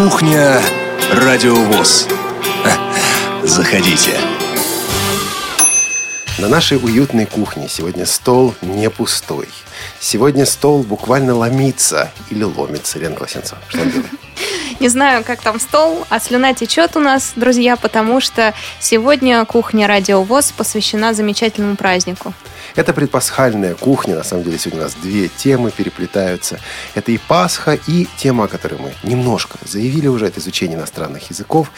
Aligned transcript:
Кухня 0.00 0.62
Радиовоз. 1.12 2.08
Заходите. 3.42 4.18
На 6.38 6.48
нашей 6.48 6.78
уютной 6.78 7.26
кухне 7.26 7.68
сегодня 7.68 8.06
стол 8.06 8.54
не 8.62 8.88
пустой. 8.88 9.50
Сегодня 10.00 10.46
стол 10.46 10.84
буквально 10.84 11.34
ломится 11.34 12.10
или 12.30 12.44
ломится. 12.44 12.98
Лена 12.98 13.14
Колосенцева, 13.14 13.60
что 13.68 13.82
он 13.82 13.90
делает? 13.90 14.10
Не 14.80 14.88
знаю, 14.88 15.22
как 15.22 15.42
там 15.42 15.60
стол, 15.60 16.06
а 16.08 16.18
слюна 16.18 16.54
течет 16.54 16.96
у 16.96 17.00
нас, 17.00 17.32
друзья, 17.36 17.76
потому 17.76 18.22
что 18.22 18.54
сегодня 18.80 19.44
кухня 19.44 19.86
Радио 19.86 20.22
ВОЗ 20.22 20.52
посвящена 20.52 21.12
замечательному 21.12 21.76
празднику. 21.76 22.32
Это 22.76 22.92
предпасхальная 22.92 23.74
кухня. 23.74 24.16
На 24.16 24.24
самом 24.24 24.44
деле 24.44 24.58
сегодня 24.58 24.80
у 24.80 24.84
нас 24.84 24.94
две 24.94 25.28
темы 25.28 25.70
переплетаются. 25.70 26.60
Это 26.94 27.12
и 27.12 27.18
Пасха, 27.18 27.78
и 27.86 28.06
тема, 28.16 28.44
о 28.44 28.48
которой 28.48 28.78
мы 28.78 28.92
немножко 29.02 29.58
заявили 29.64 30.06
уже, 30.06 30.26
это 30.26 30.40
изучение 30.40 30.78
иностранных 30.78 31.30
языков. 31.30 31.70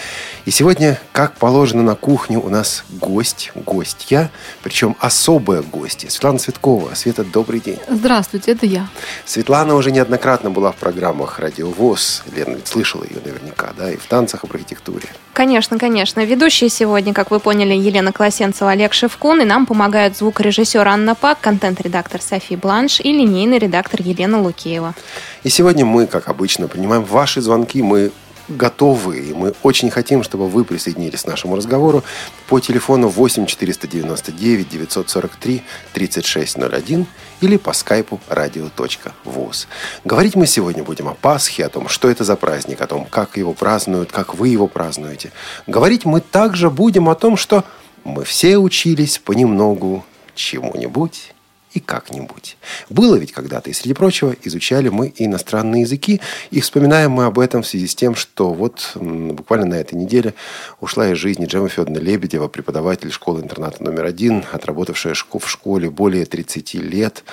И 0.45 0.51
сегодня, 0.51 1.01
как 1.13 1.35
положено 1.35 1.83
на 1.83 1.95
кухню, 1.95 2.41
у 2.41 2.49
нас 2.49 2.85
гость, 2.91 3.53
гостья, 3.55 4.31
причем 4.63 4.97
особая 5.01 5.63
гостья. 5.63 6.11
Светлана 6.11 6.39
Цветкова. 6.39 6.95
Света, 6.95 7.25
добрый 7.25 7.61
день. 7.61 7.79
Здравствуйте, 7.89 8.53
это 8.53 8.67
я. 8.67 8.89
Светлана 9.25 9.75
уже 9.75 9.91
неоднократно 9.91 10.51
была 10.51 10.73
в 10.73 10.77
программах 10.77 11.39
«Радио 11.39 11.69
ВОЗ». 11.71 12.23
Лена 12.35 12.57
ведь 12.57 12.69
слышала 12.69 13.05
ее 13.05 13.21
наверняка, 13.25 13.73
да, 13.77 13.91
и 13.91 13.97
в 13.97 14.07
танцах, 14.07 14.45
и 14.45 14.47
в 14.47 14.51
архитектуре. 14.51 15.09
Конечно, 15.33 15.79
конечно. 15.79 16.25
Ведущие 16.25 16.69
сегодня, 16.69 17.15
как 17.15 17.31
вы 17.31 17.41
поняли, 17.41 17.75
Елена 17.75 18.13
Колосенцева, 18.13 18.71
Олег 18.71 18.93
Шевкун, 18.93 19.41
и 19.41 19.45
нам 19.45 19.65
помогают 19.67 20.17
звукорежиссер 20.17 20.82
Анна 20.89 21.15
Пак, 21.15 21.41
контент-редактор 21.41 22.21
Софи 22.21 22.57
Бланш 22.57 23.01
и 23.01 23.13
линейный 23.13 23.59
редактор 23.59 24.01
Елена 24.03 24.41
Лукеева. 24.41 24.95
И 25.43 25.49
сегодня 25.49 25.85
мы, 25.85 26.07
как 26.07 26.29
обычно, 26.29 26.69
принимаем 26.69 27.05
ваши 27.05 27.41
звонки. 27.41 27.83
Мы 27.83 28.13
готовы, 28.49 29.19
и 29.19 29.33
мы 29.33 29.55
очень 29.63 29.91
хотим, 29.91 30.23
чтобы 30.23 30.49
вы 30.49 30.65
присоединились 30.65 31.23
к 31.23 31.27
нашему 31.27 31.57
разговору 31.57 32.03
по 32.49 32.61
телефону 32.61 33.09
8 33.09 33.47
499 33.47 34.69
943 34.69 35.63
3601 35.93 37.07
или 37.41 37.57
по 37.57 37.73
скайпу 37.73 38.21
radio.voz. 38.29 39.67
Говорить 40.05 40.35
мы 40.35 40.47
сегодня 40.47 40.83
будем 40.83 41.09
о 41.09 41.15
Пасхе, 41.15 41.67
о 41.67 41.69
том, 41.69 41.89
что 41.89 42.11
это 42.11 42.25
за 42.25 42.37
праздник, 42.37 42.81
о 42.81 42.87
том, 42.87 43.05
как 43.05 43.37
его 43.37 43.53
празднуют, 43.53 44.13
как 44.13 44.35
вы 44.35 44.49
его 44.49 44.67
празднуете. 44.67 45.33
Говорить 45.67 46.05
мы 46.05 46.21
также 46.21 46.71
будем 46.71 47.09
о 47.09 47.15
том, 47.15 47.37
что 47.37 47.65
мы 48.05 48.25
все 48.25 48.59
учились 48.59 49.19
понемногу 49.19 50.05
чему-нибудь 50.35 51.33
и 51.75 51.81
как-нибудь. 51.81 52.57
Было 52.91 53.17
ведь 53.17 53.33
когда-то, 53.33 53.71
и 53.71 53.73
среди 53.73 53.95
прочего, 53.95 54.35
изучали 54.43 54.89
мы 54.89 55.13
иностранные 55.17 55.83
языки, 55.83 56.21
и 56.51 56.61
вспоминаем 56.61 57.13
мы 57.13 57.25
об 57.25 57.39
этом 57.39 57.63
в 57.63 57.67
связи 57.67 57.87
с 57.87 57.95
тем, 57.95 58.15
что 58.15 58.53
вот 58.53 58.93
буквально 58.95 59.67
на 59.67 59.75
этой 59.75 59.95
неделе 59.95 60.35
ушла 60.81 61.09
из 61.09 61.19
жизни 61.19 61.47
Джема 61.47 61.69
Федоровна 61.69 61.99
Лебедева, 61.99 62.49
преподаватель 62.49 63.11
школы-интерната 63.11 63.83
номер 63.83 64.05
один, 64.05 64.45
отработавшая 64.53 65.15
в 65.15 65.49
школе 65.49 65.89
более 65.89 66.27
30 66.27 66.75
лет, 66.75 67.25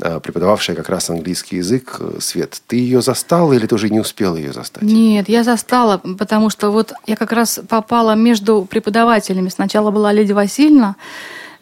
а, 0.00 0.20
преподававшая 0.20 0.76
как 0.76 0.88
раз 0.88 1.10
английский 1.10 1.56
язык. 1.56 2.00
Свет, 2.20 2.60
ты 2.66 2.76
ее 2.76 3.02
застала 3.02 3.52
или 3.52 3.66
ты 3.66 3.74
уже 3.74 3.90
не 3.90 3.98
успела 3.98 4.36
ее 4.36 4.52
застать? 4.52 4.82
Нет, 4.82 5.28
я 5.28 5.42
застала, 5.42 5.98
потому 5.98 6.50
что 6.50 6.70
вот 6.70 6.92
я 7.06 7.16
как 7.16 7.32
раз 7.32 7.60
попала 7.68 8.14
между 8.14 8.64
преподавателями. 8.64 9.48
Сначала 9.48 9.90
была 9.90 10.12
Леди 10.12 10.32
Васильевна, 10.32 10.96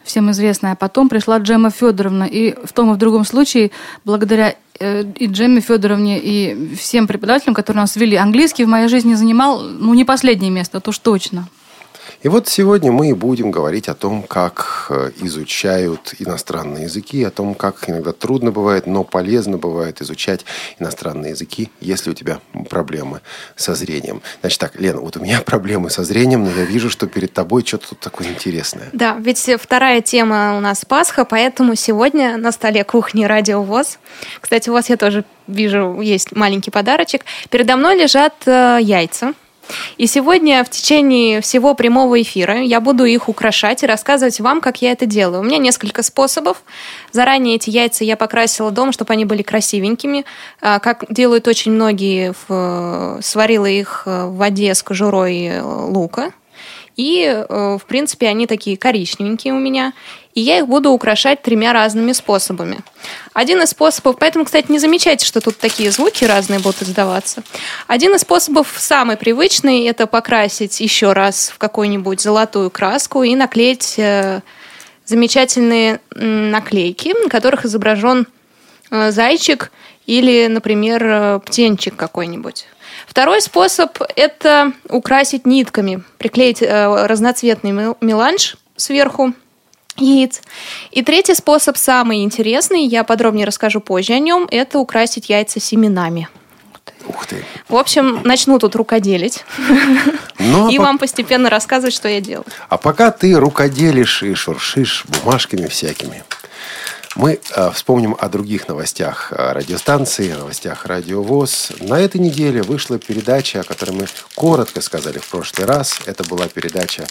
всем 0.07 0.31
известная. 0.31 0.71
А 0.71 0.75
потом 0.75 1.09
пришла 1.09 1.37
Джема 1.37 1.69
Федоровна. 1.69 2.23
И 2.23 2.55
в 2.65 2.73
том 2.73 2.91
и 2.91 2.93
в 2.95 2.97
другом 2.97 3.25
случае, 3.25 3.71
благодаря 4.05 4.55
э, 4.79 5.03
и 5.03 5.27
Джемме 5.27 5.61
Федоровне, 5.61 6.19
и 6.19 6.75
всем 6.75 7.07
преподавателям, 7.07 7.53
которые 7.53 7.81
нас 7.81 7.95
вели, 7.95 8.15
английский 8.15 8.65
в 8.65 8.69
моей 8.69 8.87
жизни 8.87 9.13
занимал, 9.13 9.61
ну, 9.61 9.93
не 9.93 10.05
последнее 10.05 10.51
место, 10.51 10.79
то 10.79 10.89
уж 10.89 10.97
точно. 10.97 11.47
И 12.23 12.29
вот 12.29 12.47
сегодня 12.47 12.91
мы 12.91 13.09
и 13.09 13.13
будем 13.13 13.51
говорить 13.51 13.87
о 13.89 13.93
том, 13.93 14.23
как 14.23 14.87
э, 14.89 15.11
изучают 15.21 16.15
иностранные 16.17 16.85
языки, 16.85 17.23
о 17.23 17.29
том, 17.29 17.53
как 17.53 17.87
иногда 17.87 18.11
трудно 18.11 18.51
бывает, 18.51 18.87
но 18.87 19.03
полезно 19.03 19.57
бывает 19.57 20.01
изучать 20.01 20.43
иностранные 20.79 21.31
языки, 21.31 21.69
если 21.79 22.09
у 22.09 22.13
тебя 22.13 22.39
проблемы 22.69 23.21
со 23.55 23.75
зрением. 23.75 24.23
Значит 24.41 24.59
так, 24.59 24.79
Лена, 24.79 24.99
вот 24.99 25.15
у 25.17 25.19
меня 25.19 25.41
проблемы 25.45 25.91
со 25.91 26.03
зрением, 26.03 26.43
но 26.43 26.49
я 26.49 26.65
вижу, 26.65 26.89
что 26.89 27.05
перед 27.05 27.33
тобой 27.33 27.63
что-то 27.63 27.89
тут 27.89 27.99
такое 27.99 28.27
интересное. 28.27 28.89
Да, 28.93 29.15
ведь 29.19 29.49
вторая 29.61 30.01
тема 30.01 30.57
у 30.57 30.59
нас 30.59 30.85
Пасха, 30.85 31.23
поэтому 31.23 31.75
сегодня 31.75 32.37
на 32.37 32.51
столе 32.51 32.83
кухни 32.83 33.25
Радио 33.25 33.61
ВОЗ. 33.61 33.99
Кстати, 34.41 34.69
у 34.69 34.73
вас 34.73 34.89
я 34.89 34.97
тоже 34.97 35.23
вижу, 35.47 36.01
есть 36.01 36.35
маленький 36.35 36.71
подарочек. 36.71 37.25
Передо 37.49 37.77
мной 37.77 37.95
лежат 37.95 38.33
э, 38.47 38.79
яйца 38.81 39.33
и 39.97 40.07
сегодня 40.07 40.63
в 40.63 40.69
течение 40.69 41.41
всего 41.41 41.73
прямого 41.73 42.21
эфира 42.21 42.61
я 42.61 42.79
буду 42.79 43.05
их 43.05 43.29
украшать 43.29 43.83
и 43.83 43.87
рассказывать 43.87 44.39
вам, 44.39 44.61
как 44.61 44.81
я 44.81 44.91
это 44.91 45.05
делаю. 45.05 45.41
У 45.41 45.43
меня 45.43 45.57
несколько 45.57 46.03
способов. 46.03 46.63
Заранее 47.11 47.55
эти 47.55 47.69
яйца 47.69 48.03
я 48.03 48.17
покрасила 48.17 48.71
дома, 48.71 48.91
чтобы 48.91 49.13
они 49.13 49.25
были 49.25 49.43
красивенькими. 49.43 50.25
А, 50.61 50.79
как 50.79 51.05
делают 51.09 51.47
очень 51.47 51.71
многие, 51.71 52.33
сварила 53.21 53.65
их 53.65 54.03
в 54.05 54.35
воде 54.35 54.73
с 54.73 54.83
кожурой 54.83 55.61
лука 55.61 56.31
и, 56.97 57.23
э, 57.23 57.77
в 57.79 57.85
принципе, 57.85 58.27
они 58.27 58.47
такие 58.47 58.75
коричневенькие 58.75 59.53
у 59.53 59.59
меня. 59.59 59.93
И 60.37 60.41
я 60.41 60.59
их 60.59 60.67
буду 60.67 60.91
украшать 60.91 61.41
тремя 61.41 61.73
разными 61.73 62.11
способами. 62.11 62.77
Один 63.33 63.59
из 63.63 63.71
способов, 63.71 64.17
поэтому, 64.19 64.45
кстати, 64.45 64.71
не 64.71 64.77
замечайте, 64.77 65.25
что 65.25 65.41
тут 65.41 65.57
такие 65.57 65.89
звуки 65.89 66.25
разные 66.25 66.59
будут 66.59 66.83
издаваться. 66.83 67.41
Один 67.87 68.13
из 68.13 68.21
способов, 68.21 68.71
самый 68.77 69.17
привычный, 69.17 69.85
это 69.85 70.05
покрасить 70.05 70.79
еще 70.79 71.13
раз 71.13 71.49
в 71.49 71.57
какую-нибудь 71.57 72.21
золотую 72.21 72.69
краску 72.69 73.23
и 73.23 73.35
наклеить 73.35 73.95
э, 73.97 74.41
замечательные 75.05 76.01
наклейки, 76.11 77.19
на 77.19 77.29
которых 77.29 77.65
изображен 77.65 78.27
э, 78.91 79.09
зайчик 79.09 79.71
или, 80.05 80.45
например, 80.45 81.39
птенчик 81.47 81.95
какой-нибудь. 81.95 82.67
Второй 83.07 83.41
способ– 83.41 83.97
это 84.15 84.73
украсить 84.87 85.47
нитками, 85.47 86.03
приклеить 86.19 86.61
э, 86.61 87.07
разноцветный 87.07 87.95
меланж 88.01 88.55
сверху 88.75 89.33
яиц. 89.97 90.41
И 90.91 91.03
третий 91.03 91.35
способ, 91.35 91.77
самый 91.77 92.23
интересный, 92.23 92.85
я 92.85 93.03
подробнее 93.03 93.45
расскажу 93.45 93.81
позже 93.81 94.13
о 94.13 94.19
нем, 94.19 94.47
это 94.51 94.79
украсить 94.79 95.29
яйца 95.29 95.59
семенами. 95.59 96.27
Ух 97.07 97.25
ты. 97.25 97.43
В 97.69 97.75
общем, 97.75 98.21
начну 98.23 98.59
тут 98.59 98.75
рукоделить. 98.75 99.43
Ну, 100.39 100.67
а 100.67 100.71
и 100.71 100.77
по... 100.77 100.83
вам 100.83 100.97
постепенно 100.97 101.49
рассказывать, 101.49 101.93
что 101.93 102.07
я 102.07 102.21
делаю. 102.21 102.45
А 102.69 102.77
пока 102.77 103.11
ты 103.11 103.33
рукоделишь 103.33 104.23
и 104.23 104.33
шуршишь 104.35 105.05
бумажками 105.07 105.67
всякими, 105.67 106.23
мы 107.15 107.39
э, 107.55 107.71
вспомним 107.73 108.15
о 108.19 108.29
других 108.29 108.67
новостях 108.67 109.31
э, 109.31 109.51
радиостанции, 109.53 110.31
новостях 110.31 110.85
Радио 110.85 111.23
ВОЗ. 111.23 111.71
На 111.79 111.99
этой 111.99 112.21
неделе 112.21 112.61
вышла 112.61 112.99
передача, 112.99 113.61
о 113.61 113.63
которой 113.63 113.91
мы 113.91 114.07
коротко 114.35 114.81
сказали 114.81 115.17
в 115.17 115.27
прошлый 115.27 115.65
раз. 115.65 115.99
Это 116.05 116.23
была 116.23 116.47
передача 116.47 117.07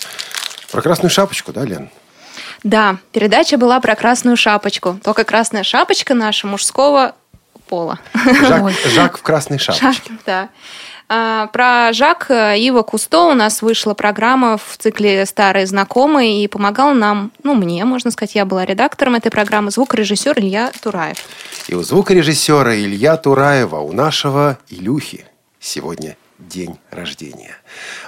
про 0.70 0.80
Красную 0.80 1.10
Шапочку, 1.10 1.52
да, 1.52 1.64
Лен? 1.64 1.90
Да, 2.62 2.96
передача 3.12 3.58
была 3.58 3.80
про 3.80 3.94
Красную 3.94 4.36
Шапочку. 4.36 4.98
Только 5.02 5.24
Красная 5.24 5.62
Шапочка 5.62 6.14
наша 6.14 6.46
мужского 6.46 7.14
пола. 7.68 7.98
Жак, 8.14 8.72
Жак 8.86 9.18
в 9.18 9.22
Красной 9.22 9.58
Шапочке. 9.58 10.10
Жак, 10.10 10.18
да. 10.24 10.48
А, 11.08 11.46
про 11.48 11.92
Жак 11.92 12.30
Ива 12.30 12.82
Кусто 12.82 13.26
у 13.26 13.34
нас 13.34 13.62
вышла 13.62 13.94
программа 13.94 14.58
в 14.58 14.76
цикле 14.76 15.24
«Старые 15.24 15.66
знакомые» 15.66 16.42
и 16.42 16.48
помогал 16.48 16.94
нам, 16.94 17.30
ну, 17.44 17.54
мне, 17.54 17.84
можно 17.84 18.10
сказать, 18.10 18.34
я 18.34 18.44
была 18.44 18.64
редактором 18.64 19.14
этой 19.14 19.30
программы, 19.30 19.70
звукорежиссер 19.70 20.38
Илья 20.38 20.72
Тураев. 20.82 21.18
И 21.68 21.74
у 21.74 21.82
звукорежиссера 21.82 22.74
Илья 22.74 23.16
Тураева, 23.16 23.78
у 23.78 23.92
нашего 23.92 24.58
Илюхи 24.68 25.24
сегодня 25.60 26.16
день 26.38 26.76
рождения. 26.90 27.56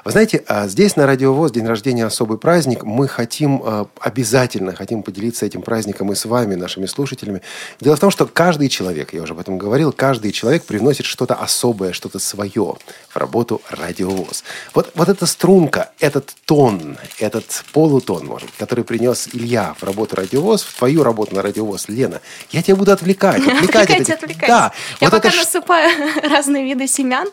Вы 0.05 0.11
знаете, 0.13 0.43
а 0.47 0.69
здесь 0.69 0.97
на 0.97 1.07
Радио 1.07 1.33
ВОЗ 1.33 1.53
день 1.53 1.67
рождения 1.67 2.05
особый 2.05 2.39
праздник. 2.39 2.85
Мы 2.85 3.09
хотим 3.09 3.63
а, 3.65 3.87
обязательно 4.01 4.75
хотим 4.75 5.03
поделиться 5.03 5.47
этим 5.47 5.63
праздником 5.63 6.13
и 6.13 6.15
с 6.15 6.25
вами, 6.25 6.55
нашими 6.55 6.87
слушателями. 6.87 7.43
Дело 7.81 7.97
в 7.97 8.01
том, 8.01 8.11
что 8.11 8.27
каждый 8.27 8.69
человек, 8.69 9.13
я 9.13 9.23
уже 9.23 9.33
об 9.33 9.41
этом 9.41 9.59
говорил, 9.59 9.93
каждый 9.93 10.33
человек 10.33 10.65
привносит 10.65 11.07
что-то 11.07 11.35
особое, 11.35 11.93
что-то 11.93 12.19
свое 12.19 12.77
в 13.09 13.17
работу 13.17 13.61
Радио 13.71 14.11
ВОЗ. 14.11 14.45
Вот, 14.75 14.91
вот 14.95 15.09
эта 15.09 15.27
струнка, 15.27 15.91
этот 15.99 16.35
тон, 16.45 16.97
этот 17.19 17.65
полутон, 17.73 18.27
может, 18.27 18.51
который 18.59 18.85
принес 18.85 19.29
Илья 19.33 19.75
в 19.79 19.83
работу 19.85 20.17
Радио 20.17 20.41
ВОЗ, 20.41 20.63
в 20.63 20.79
твою 20.79 21.03
работу 21.03 21.35
на 21.35 21.43
Радио 21.43 21.65
ВОЗ, 21.65 21.89
Лена, 21.89 22.21
я 22.51 22.63
тебя 22.63 22.77
буду 22.77 22.93
отвлекать. 22.93 23.39
Отвлекать, 23.39 23.91
отвлекать. 23.91 24.11
отвлекать. 24.11 24.49
Да. 24.49 24.73
Я 25.01 25.09
вот 25.09 25.11
пока 25.11 25.29
это... 25.29 25.37
насыпаю 25.39 25.91
разные 26.23 26.65
виды 26.65 26.87
семян, 26.87 27.29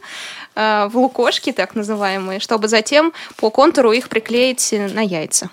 Э, 0.56 0.88
в 0.90 0.98
лукошки, 0.98 1.52
так 1.52 1.76
называемые, 1.76 2.25
чтобы 2.40 2.68
затем 2.68 3.14
по 3.38 3.50
контуру 3.50 3.92
их 3.92 4.10
приклеить 4.10 4.74
на 4.94 5.02
яйца. 5.02 5.50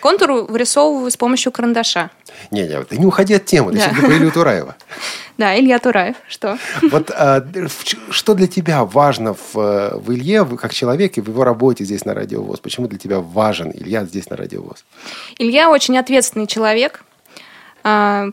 Контур 0.00 0.44
вырисовываю 0.50 1.10
с 1.10 1.16
помощью 1.16 1.52
карандаша. 1.52 2.10
Не, 2.50 2.66
не, 2.66 2.82
ты 2.84 2.98
не 2.98 3.06
уходи 3.06 3.34
от 3.34 3.44
темы, 3.46 3.72
ты 3.72 3.78
да. 3.78 3.84
все-таки 3.84 4.06
про 4.06 4.16
Илью 4.16 4.32
Тураева. 4.32 4.76
Да, 5.38 5.58
Илья 5.58 5.78
Тураев. 5.78 6.16
Что? 6.28 6.58
Вот 6.82 7.10
а, 7.10 7.42
что 8.10 8.34
для 8.34 8.46
тебя 8.46 8.84
важно 8.84 9.32
в, 9.32 9.54
в 9.54 10.12
Илье, 10.12 10.44
как 10.60 10.74
человеке, 10.74 11.22
в 11.22 11.28
его 11.28 11.42
работе 11.42 11.84
здесь 11.84 12.04
на 12.04 12.12
Радио 12.12 12.42
ВОЗ? 12.42 12.60
Почему 12.60 12.86
для 12.86 12.98
тебя 12.98 13.18
важен 13.18 13.72
Илья 13.72 14.04
здесь 14.04 14.28
на 14.28 14.36
Радио 14.36 14.60
ВОЗ? 14.60 14.84
Илья 15.38 15.70
очень 15.70 15.96
ответственный 15.96 16.46
человек. 16.46 17.02
А, 17.82 18.28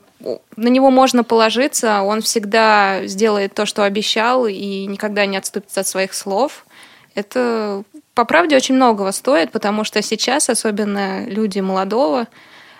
на 0.57 0.67
него 0.67 0.91
можно 0.91 1.23
положиться. 1.23 2.01
Он 2.01 2.21
всегда 2.21 3.07
сделает 3.07 3.53
то, 3.53 3.65
что 3.65 3.83
обещал, 3.83 4.45
и 4.45 4.85
никогда 4.85 5.25
не 5.25 5.37
отступится 5.37 5.79
от 5.79 5.87
своих 5.87 6.13
слов. 6.13 6.65
Это, 7.15 7.83
по 8.13 8.25
правде, 8.25 8.55
очень 8.55 8.75
многого 8.75 9.11
стоит, 9.11 9.51
потому 9.51 9.83
что 9.83 10.01
сейчас, 10.01 10.49
особенно 10.49 11.25
люди 11.25 11.59
молодого, 11.59 12.27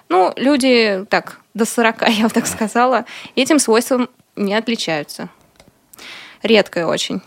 ну, 0.08 0.34
люди, 0.36 1.06
так, 1.10 1.40
до 1.54 1.66
40, 1.66 2.08
я 2.10 2.24
бы 2.26 2.30
так 2.30 2.48
сказала, 2.48 3.06
этим 3.36 3.60
свойством 3.60 4.10
не 4.36 4.56
отличаются. 4.56 5.30
Редкое 6.42 6.86
очень. 6.86 7.22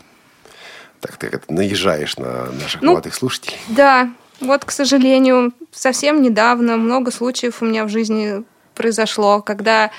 Так 0.99 1.17
ты 1.17 1.27
это 1.27 1.51
наезжаешь 1.53 2.17
на 2.17 2.45
наших 2.51 2.81
ну, 2.81 2.91
молодых 2.91 3.13
слушателей. 3.13 3.57
Да, 3.67 4.09
вот, 4.39 4.65
к 4.65 4.71
сожалению, 4.71 5.53
совсем 5.71 6.21
недавно 6.21 6.77
много 6.77 7.11
случаев 7.11 7.61
у 7.61 7.65
меня 7.65 7.85
в 7.85 7.89
жизни 7.89 8.43
произошло, 8.73 9.41
когда 9.41 9.91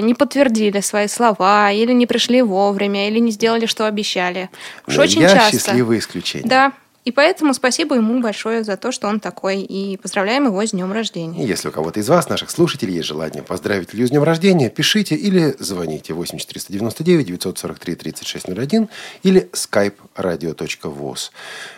не 0.00 0.14
подтвердили 0.14 0.80
свои 0.80 1.06
слова, 1.06 1.70
или 1.70 1.92
не 1.92 2.06
пришли 2.06 2.42
вовремя, 2.42 3.08
или 3.08 3.18
не 3.18 3.30
сделали, 3.30 3.66
что 3.66 3.86
обещали. 3.86 4.48
Уж 4.86 4.98
очень 4.98 5.20
я 5.22 5.28
часто. 5.34 5.58
счастливое 5.58 5.98
исключение. 5.98 6.48
Да, 6.48 6.72
и 7.06 7.12
поэтому 7.12 7.54
спасибо 7.54 7.94
ему 7.94 8.20
большое 8.20 8.64
за 8.64 8.76
то, 8.76 8.90
что 8.90 9.06
он 9.06 9.20
такой. 9.20 9.60
И 9.60 9.96
поздравляем 9.96 10.46
его 10.46 10.60
с 10.66 10.72
днем 10.72 10.92
рождения. 10.92 11.46
Если 11.46 11.68
у 11.68 11.70
кого-то 11.70 12.00
из 12.00 12.08
вас, 12.08 12.28
наших 12.28 12.50
слушателей, 12.50 12.94
есть 12.94 13.06
желание 13.06 13.44
поздравить 13.44 13.94
Илью 13.94 14.08
с 14.08 14.10
днем 14.10 14.24
рождения, 14.24 14.70
пишите 14.70 15.14
или 15.14 15.54
звоните 15.60 16.14
8 16.14 16.36
499 16.36 17.26
943 17.26 17.94
3601 17.94 18.88
или 19.22 19.48
skype 19.52 19.94
radio.voz 20.16 21.30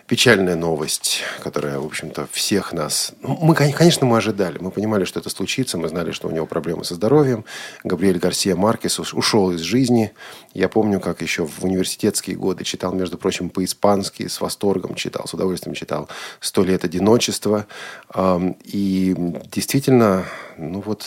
печальная 0.08 0.56
новость, 0.56 1.20
которая, 1.42 1.78
в 1.78 1.84
общем-то, 1.84 2.26
всех 2.32 2.72
нас... 2.72 3.12
Ну, 3.20 3.38
мы, 3.42 3.54
конечно, 3.54 4.06
мы 4.06 4.16
ожидали. 4.16 4.56
Мы 4.58 4.70
понимали, 4.70 5.04
что 5.04 5.20
это 5.20 5.28
случится. 5.28 5.76
Мы 5.76 5.88
знали, 5.88 6.12
что 6.12 6.28
у 6.28 6.30
него 6.30 6.46
проблемы 6.46 6.84
со 6.84 6.94
здоровьем. 6.94 7.44
Габриэль 7.84 8.18
Гарсия 8.18 8.56
Маркес 8.56 8.98
ушел 8.98 9.52
из 9.52 9.60
жизни. 9.60 10.12
Я 10.54 10.70
помню, 10.70 10.98
как 10.98 11.20
еще 11.20 11.46
в 11.46 11.62
университетские 11.62 12.36
годы 12.36 12.64
читал, 12.64 12.94
между 12.94 13.18
прочим, 13.18 13.50
по-испански, 13.50 14.26
с 14.26 14.40
восторгом 14.40 14.94
читал, 14.94 15.17
с 15.26 15.34
удовольствием 15.34 15.74
читал 15.74 16.08
«Сто 16.40 16.62
лет 16.62 16.84
одиночества». 16.84 17.66
И 18.64 19.14
действительно, 19.50 20.24
ну 20.56 20.80
вот 20.80 21.04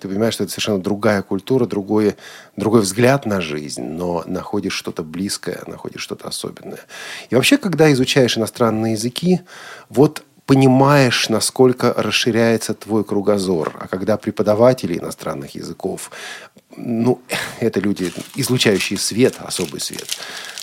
ты 0.00 0.08
понимаешь, 0.08 0.34
что 0.34 0.44
это 0.44 0.52
совершенно 0.52 0.80
другая 0.80 1.22
культура, 1.22 1.66
другой, 1.66 2.16
другой 2.56 2.80
взгляд 2.80 3.26
на 3.26 3.40
жизнь, 3.40 3.82
но 3.82 4.24
находишь 4.26 4.74
что-то 4.74 5.02
близкое, 5.02 5.62
находишь 5.66 6.02
что-то 6.02 6.28
особенное. 6.28 6.80
И 7.30 7.34
вообще, 7.34 7.56
когда 7.56 7.92
изучаешь 7.92 8.36
иностранные 8.36 8.92
языки, 8.92 9.40
вот 9.88 10.22
понимаешь, 10.46 11.28
насколько 11.28 11.94
расширяется 11.96 12.74
твой 12.74 13.04
кругозор. 13.04 13.74
А 13.80 13.88
когда 13.88 14.16
преподаватели 14.16 14.98
иностранных 14.98 15.54
языков, 15.54 16.10
ну, 16.76 17.20
это 17.60 17.80
люди, 17.80 18.12
излучающие 18.34 18.98
свет, 18.98 19.36
особый 19.38 19.80
свет, 19.80 20.06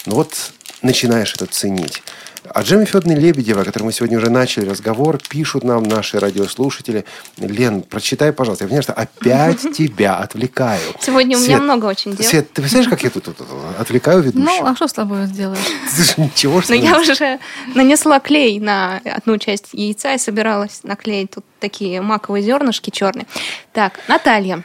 ну 0.06 0.16
вот 0.16 0.52
начинаешь 0.82 1.34
это 1.34 1.46
ценить. 1.46 2.02
О 2.50 2.64
Джеме 2.64 2.86
Федоровне 2.86 3.16
Лебедева, 3.16 3.62
о 3.62 3.66
которой 3.66 3.84
мы 3.84 3.92
сегодня 3.94 4.18
уже 4.18 4.32
начали 4.32 4.68
разговор, 4.68 5.20
пишут 5.30 5.64
нам 5.64 5.84
наши 5.84 6.20
радиослушатели. 6.20 7.06
Лен, 7.38 7.84
прочитай, 7.84 8.34
пожалуйста. 8.34 8.64
Я 8.64 8.68
понимаю, 8.68 8.84
что 8.84 8.94
опять 8.94 9.62
тебя 9.78 10.16
отвлекаю. 10.18 10.82
Сегодня 11.00 11.38
у 11.38 11.42
меня 11.42 11.60
много 11.60 11.86
очень 11.86 12.16
дел. 12.16 12.28
Свет, 12.28 12.52
ты 12.52 12.62
представляешь, 12.62 12.90
как 12.90 13.04
я 13.04 13.12
тут, 13.12 13.26
тут, 13.26 13.38
тут 13.38 13.48
отвлекаю 13.78 14.22
ведущего? 14.22 14.44
Ну, 14.44 14.66
а 14.66 14.76
что 14.76 14.88
с 14.88 14.94
тобой 14.94 15.28
сделаешь? 15.28 15.60
Ничего, 16.18 16.62
что 16.62 16.74
Но 16.74 16.80
ну, 16.80 16.86
я 16.86 17.00
уже 17.00 17.40
нанесла 17.76 18.20
клей 18.20 18.60
на 18.60 19.02
одну 19.06 19.38
часть 19.38 19.70
яйца 19.74 20.14
и 20.14 20.18
собиралась 20.18 20.82
наклеить 20.84 21.32
тут 21.32 21.46
такие 21.60 22.02
маковые 22.02 22.44
зернышки 22.44 22.90
черные. 22.90 23.28
Так, 23.72 24.00
Наталья. 24.08 24.64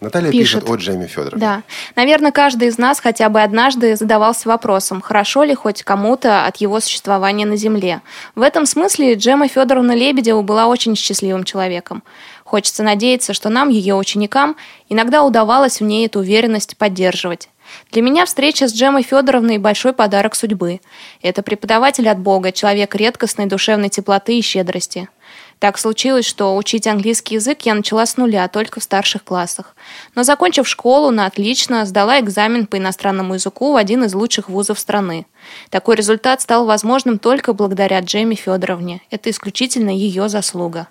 Наталья 0.00 0.30
пишет, 0.30 0.60
пишет 0.62 0.70
о 0.70 0.76
Джеме 0.76 1.06
Федоровне. 1.08 1.40
Да. 1.40 1.62
Наверное, 1.96 2.30
каждый 2.30 2.68
из 2.68 2.78
нас 2.78 3.00
хотя 3.00 3.28
бы 3.28 3.42
однажды 3.42 3.96
задавался 3.96 4.48
вопросом, 4.48 5.00
хорошо 5.00 5.42
ли 5.42 5.54
хоть 5.54 5.82
кому-то 5.82 6.44
от 6.44 6.58
его 6.58 6.78
существования 6.78 7.46
на 7.46 7.56
Земле. 7.56 8.00
В 8.36 8.42
этом 8.42 8.64
смысле 8.64 9.14
Джема 9.14 9.48
Федоровна 9.48 9.92
Лебедева 9.92 10.42
была 10.42 10.66
очень 10.66 10.94
счастливым 10.94 11.42
человеком. 11.42 12.04
Хочется 12.44 12.82
надеяться, 12.82 13.34
что 13.34 13.48
нам, 13.48 13.68
ее 13.68 13.96
ученикам, 13.96 14.56
иногда 14.88 15.24
удавалось 15.24 15.80
в 15.80 15.84
ней 15.84 16.06
эту 16.06 16.20
уверенность 16.20 16.76
поддерживать. 16.76 17.48
Для 17.92 18.02
меня 18.02 18.24
встреча 18.24 18.68
с 18.68 18.74
Джемой 18.74 19.02
Федоровной– 19.02 19.58
большой 19.58 19.92
подарок 19.92 20.34
судьбы. 20.34 20.80
Это 21.22 21.42
преподаватель 21.42 22.08
от 22.08 22.18
Бога, 22.18 22.52
человек 22.52 22.94
редкостной 22.94 23.46
душевной 23.46 23.88
теплоты 23.88 24.38
и 24.38 24.42
щедрости. 24.42 25.08
Так 25.58 25.76
случилось, 25.76 26.24
что 26.24 26.56
учить 26.56 26.86
английский 26.86 27.34
язык 27.34 27.62
я 27.62 27.74
начала 27.74 28.06
с 28.06 28.16
нуля, 28.16 28.46
только 28.48 28.78
в 28.78 28.84
старших 28.84 29.24
классах. 29.24 29.74
Но 30.14 30.22
закончив 30.22 30.68
школу 30.68 31.10
на 31.10 31.26
отлично, 31.26 31.84
сдала 31.84 32.20
экзамен 32.20 32.66
по 32.66 32.78
иностранному 32.78 33.34
языку 33.34 33.72
в 33.72 33.76
один 33.76 34.04
из 34.04 34.14
лучших 34.14 34.48
вузов 34.48 34.78
страны. 34.78 35.26
Такой 35.70 35.96
результат 35.96 36.40
стал 36.40 36.64
возможным 36.64 37.18
только 37.18 37.54
благодаря 37.54 37.98
Джейми 38.00 38.36
Федоровне. 38.36 39.02
Это 39.10 39.30
исключительно 39.30 39.90
ее 39.90 40.28
заслуга. 40.28 40.86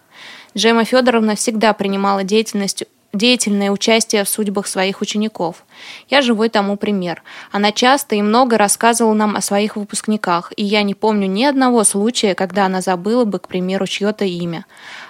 Джема 0.55 0.83
Федоровна 0.83 1.35
всегда 1.35 1.71
принимала 1.73 2.23
деятельность 2.23 2.83
деятельное 3.13 3.71
участие 3.71 4.24
в 4.24 4.30
судьбах 4.30 4.68
своих 4.68 5.01
учеников. 5.01 5.63
Я 6.09 6.21
живой 6.21 6.50
тому 6.50 6.77
пример. 6.77 7.24
Она 7.51 7.71
часто 7.71 8.15
и 8.15 8.21
много 8.21 8.57
рассказывала 8.57 9.13
нам 9.13 9.36
о 9.36 9.42
своих 9.42 9.75
выпускниках, 9.75 10.51
и 10.56 10.63
я 10.63 10.83
не 10.83 10.94
помню 10.94 11.27
ни 11.27 11.44
одного 11.44 11.83
случая, 11.83 12.36
когда 12.36 12.65
она 12.65 12.81
забыла 12.81 13.25
бы, 13.25 13.39
к 13.39 13.48
примеру, 13.48 13.88
чье-то 13.88 14.25
имя. 14.25 14.65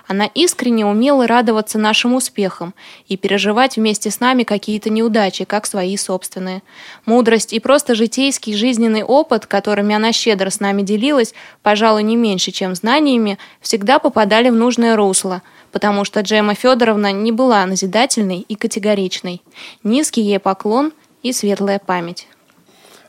Она 0.08 0.26
искренне 0.26 0.86
умела 0.86 1.28
радоваться 1.28 1.78
нашим 1.78 2.16
успехам 2.16 2.74
и 3.08 3.18
переживать 3.18 3.76
вместе 3.76 4.10
с 4.10 4.22
нами 4.22 4.44
какие-то 4.44 4.90
неудачи, 4.90 5.44
как 5.44 5.66
свои 5.66 5.98
собственные. 5.98 6.64
Мудрость 7.06 7.52
и 7.52 7.60
просто 7.60 7.94
житейский 7.94 8.56
жизненный 8.56 9.04
опыт, 9.04 9.46
которыми 9.46 9.94
она 9.94 10.14
щедро 10.14 10.50
с 10.50 10.62
нами 10.62 10.82
делилась, 10.82 11.34
пожалуй, 11.62 12.04
не 12.04 12.16
меньше, 12.16 12.52
чем 12.52 12.74
знаниями, 12.74 13.38
всегда 13.60 14.00
попадали 14.00 14.50
в 14.50 14.56
нужное 14.56 14.96
русло– 14.96 15.42
потому 15.78 16.06
что 16.06 16.22
Джема 16.22 16.56
Федоровна 16.56 17.12
не 17.12 17.32
была 17.32 17.64
назидательной 17.68 18.40
и 18.40 18.56
категоричной. 18.56 19.44
Низкий 19.84 20.22
ей 20.22 20.40
поклон 20.40 20.92
и 21.22 21.32
светлая 21.32 21.78
память. 21.78 22.26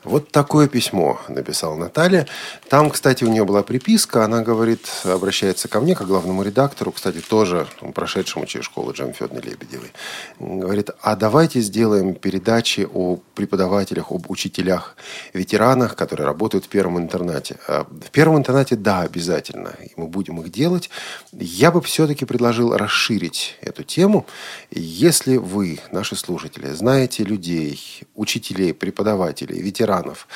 Вот 0.08 0.30
такое 0.30 0.68
письмо 0.68 1.20
написала 1.28 1.76
Наталья. 1.76 2.26
Там, 2.70 2.88
кстати, 2.88 3.24
у 3.24 3.28
нее 3.28 3.44
была 3.44 3.62
приписка. 3.62 4.24
Она 4.24 4.40
говорит, 4.40 4.88
обращается 5.04 5.68
ко 5.68 5.80
мне, 5.80 5.94
как 5.94 6.06
главному 6.06 6.42
редактору, 6.42 6.92
кстати, 6.92 7.20
тоже 7.20 7.66
прошедшему 7.94 8.46
через 8.46 8.64
школу 8.64 8.94
Джем 8.94 9.12
Федоровны 9.12 9.40
Лебедевой. 9.40 9.92
Говорит, 10.38 10.90
а 11.02 11.14
давайте 11.14 11.60
сделаем 11.60 12.14
передачи 12.14 12.88
о 12.90 13.18
преподавателях, 13.34 14.10
об 14.10 14.30
учителях, 14.30 14.96
ветеранах, 15.34 15.94
которые 15.94 16.26
работают 16.26 16.64
в 16.64 16.68
первом 16.68 16.96
интернате. 16.96 17.58
А 17.68 17.84
в 17.84 18.10
первом 18.10 18.38
интернате, 18.38 18.76
да, 18.76 19.02
обязательно. 19.02 19.74
И 19.84 19.90
мы 19.96 20.06
будем 20.06 20.40
их 20.40 20.50
делать. 20.50 20.88
Я 21.32 21.70
бы 21.70 21.82
все-таки 21.82 22.24
предложил 22.24 22.74
расширить 22.74 23.58
эту 23.60 23.82
тему. 23.82 24.26
Если 24.70 25.36
вы, 25.36 25.80
наши 25.92 26.16
слушатели, 26.16 26.70
знаете 26.70 27.24
людей, 27.24 28.00
учителей, 28.14 28.72
преподавателей, 28.72 29.60
ветеранов, 29.60 29.97
ветеранов, 29.98 30.28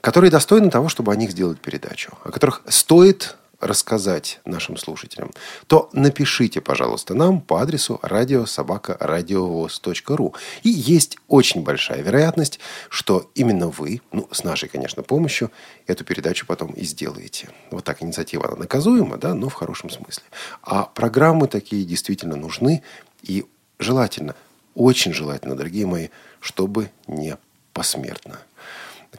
которые 0.00 0.30
достойны 0.30 0.70
того, 0.70 0.88
чтобы 0.88 1.12
о 1.12 1.16
них 1.16 1.30
сделать 1.30 1.60
передачу, 1.60 2.16
о 2.24 2.30
которых 2.30 2.62
стоит 2.68 3.36
рассказать 3.58 4.38
нашим 4.44 4.76
слушателям, 4.76 5.30
то 5.66 5.88
напишите, 5.94 6.60
пожалуйста, 6.60 7.14
нам 7.14 7.40
по 7.40 7.62
адресу 7.62 7.98
радиособакарадиовоз.ру. 8.02 10.34
И 10.62 10.68
есть 10.68 11.16
очень 11.26 11.62
большая 11.62 12.02
вероятность, 12.02 12.60
что 12.90 13.30
именно 13.34 13.68
вы, 13.68 14.02
ну, 14.12 14.28
с 14.30 14.44
нашей, 14.44 14.68
конечно, 14.68 15.02
помощью, 15.02 15.50
эту 15.86 16.04
передачу 16.04 16.44
потом 16.46 16.72
и 16.72 16.84
сделаете. 16.84 17.48
Вот 17.70 17.84
так 17.84 18.02
инициатива, 18.02 18.46
она 18.46 18.56
наказуема, 18.56 19.16
да, 19.16 19.32
но 19.32 19.48
в 19.48 19.54
хорошем 19.54 19.88
смысле. 19.88 20.24
А 20.62 20.82
программы 20.82 21.48
такие 21.48 21.86
действительно 21.86 22.36
нужны 22.36 22.82
и 23.22 23.46
желательно, 23.78 24.34
очень 24.74 25.14
желательно, 25.14 25.56
дорогие 25.56 25.86
мои, 25.86 26.08
чтобы 26.40 26.90
не 27.06 27.38
посмертно. 27.76 28.38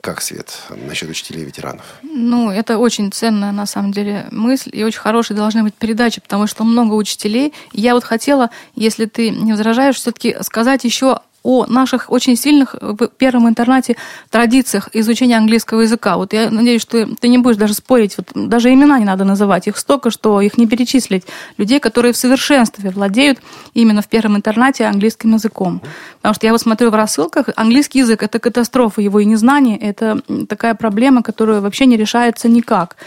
Как, 0.07 0.21
Свет, 0.21 0.61
насчет 0.69 1.09
учителей 1.09 1.43
ветеранов? 1.43 1.83
Ну, 2.01 2.49
это 2.49 2.77
очень 2.77 3.11
ценная, 3.11 3.51
на 3.51 3.65
самом 3.65 3.91
деле, 3.91 4.27
мысль, 4.31 4.69
и 4.71 4.85
очень 4.85 5.01
хорошие 5.01 5.35
должны 5.35 5.63
быть 5.63 5.73
передачи, 5.73 6.21
потому 6.21 6.47
что 6.47 6.63
много 6.63 6.93
учителей. 6.93 7.53
Я 7.73 7.93
вот 7.93 8.05
хотела, 8.05 8.49
если 8.73 9.03
ты 9.03 9.31
не 9.31 9.51
возражаешь, 9.51 9.97
все-таки 9.97 10.37
сказать 10.43 10.85
еще 10.85 11.19
о 11.47 11.65
наших 11.65 12.11
очень 12.11 12.35
сильных 12.35 12.75
в 12.81 13.07
первом 13.07 13.47
интернате 13.47 13.95
традициях 14.29 14.89
изучения 14.91 15.37
английского 15.37 15.79
языка. 15.79 16.17
Вот 16.17 16.33
я 16.33 16.49
надеюсь, 16.49 16.81
что 16.81 17.07
ты 17.15 17.29
не 17.29 17.37
будешь 17.37 17.55
даже 17.55 17.73
спорить, 17.73 18.17
вот 18.17 18.31
даже 18.35 18.73
имена 18.73 18.99
не 18.99 19.05
надо 19.05 19.23
называть, 19.23 19.65
их 19.67 19.77
столько, 19.77 20.11
что 20.11 20.41
их 20.41 20.57
не 20.57 20.67
перечислить. 20.67 21.23
Людей, 21.55 21.79
которые 21.79 22.11
в 22.11 22.17
совершенстве 22.17 22.89
владеют 22.89 23.39
именно 23.73 24.01
в 24.01 24.09
первом 24.09 24.35
интернате 24.35 24.83
английским 24.83 25.35
языком. 25.35 25.81
Потому 26.17 26.35
что 26.35 26.45
я 26.47 26.51
вот 26.51 26.59
смотрю 26.59 26.89
в 26.89 26.95
рассылках, 26.95 27.45
английский 27.55 27.99
язык– 27.99 28.23
это 28.23 28.39
катастрофа, 28.39 28.99
его 28.99 29.21
и 29.21 29.25
незнание– 29.25 29.77
это 29.79 30.21
такая 30.49 30.75
проблема, 30.75 31.23
которая 31.23 31.61
вообще 31.61 31.85
не 31.85 31.95
решается 31.95 32.49
никак. 32.49 32.97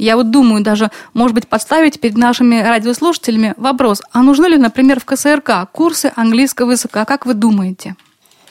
Я 0.00 0.16
вот 0.16 0.30
думаю 0.30 0.64
даже, 0.64 0.90
может 1.12 1.34
быть, 1.34 1.46
подставить 1.46 2.00
перед 2.00 2.16
нашими 2.16 2.62
радиослушателями 2.62 3.52
вопрос, 3.58 4.00
а 4.12 4.22
нужны 4.22 4.46
ли, 4.46 4.56
например, 4.56 4.98
в 4.98 5.04
КСРК 5.04 5.70
курсы 5.70 6.10
английского 6.16 6.70
языка? 6.70 7.04
Как 7.04 7.26
вы 7.26 7.34
думаете? 7.34 7.96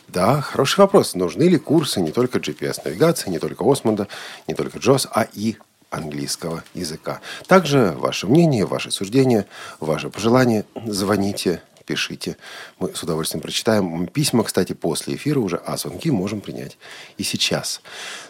Да, 0.07 0.41
хороший 0.41 0.81
вопрос. 0.81 1.15
Нужны 1.15 1.43
ли 1.43 1.57
курсы 1.57 2.01
не 2.01 2.11
только 2.11 2.37
GPS-навигации, 2.37 3.31
не 3.31 3.39
только 3.39 3.63
Осмонда, 3.69 4.07
не 4.47 4.53
только 4.53 4.77
Джос, 4.77 5.07
а 5.11 5.25
и 5.33 5.57
английского 5.89 6.63
языка. 6.75 7.19
Также 7.47 7.95
ваше 7.97 8.27
мнение, 8.27 8.67
ваши 8.67 8.91
суждения, 8.91 9.47
ваши 9.79 10.11
пожелания 10.11 10.65
звоните, 10.85 11.63
пишите. 11.87 12.37
Мы 12.77 12.93
с 12.93 13.01
удовольствием 13.01 13.41
прочитаем 13.41 14.05
письма, 14.05 14.43
кстати, 14.43 14.73
после 14.73 15.15
эфира 15.15 15.39
уже, 15.39 15.55
а 15.57 15.77
звонки 15.77 16.11
можем 16.11 16.41
принять 16.41 16.77
и 17.17 17.23
сейчас. 17.23 17.81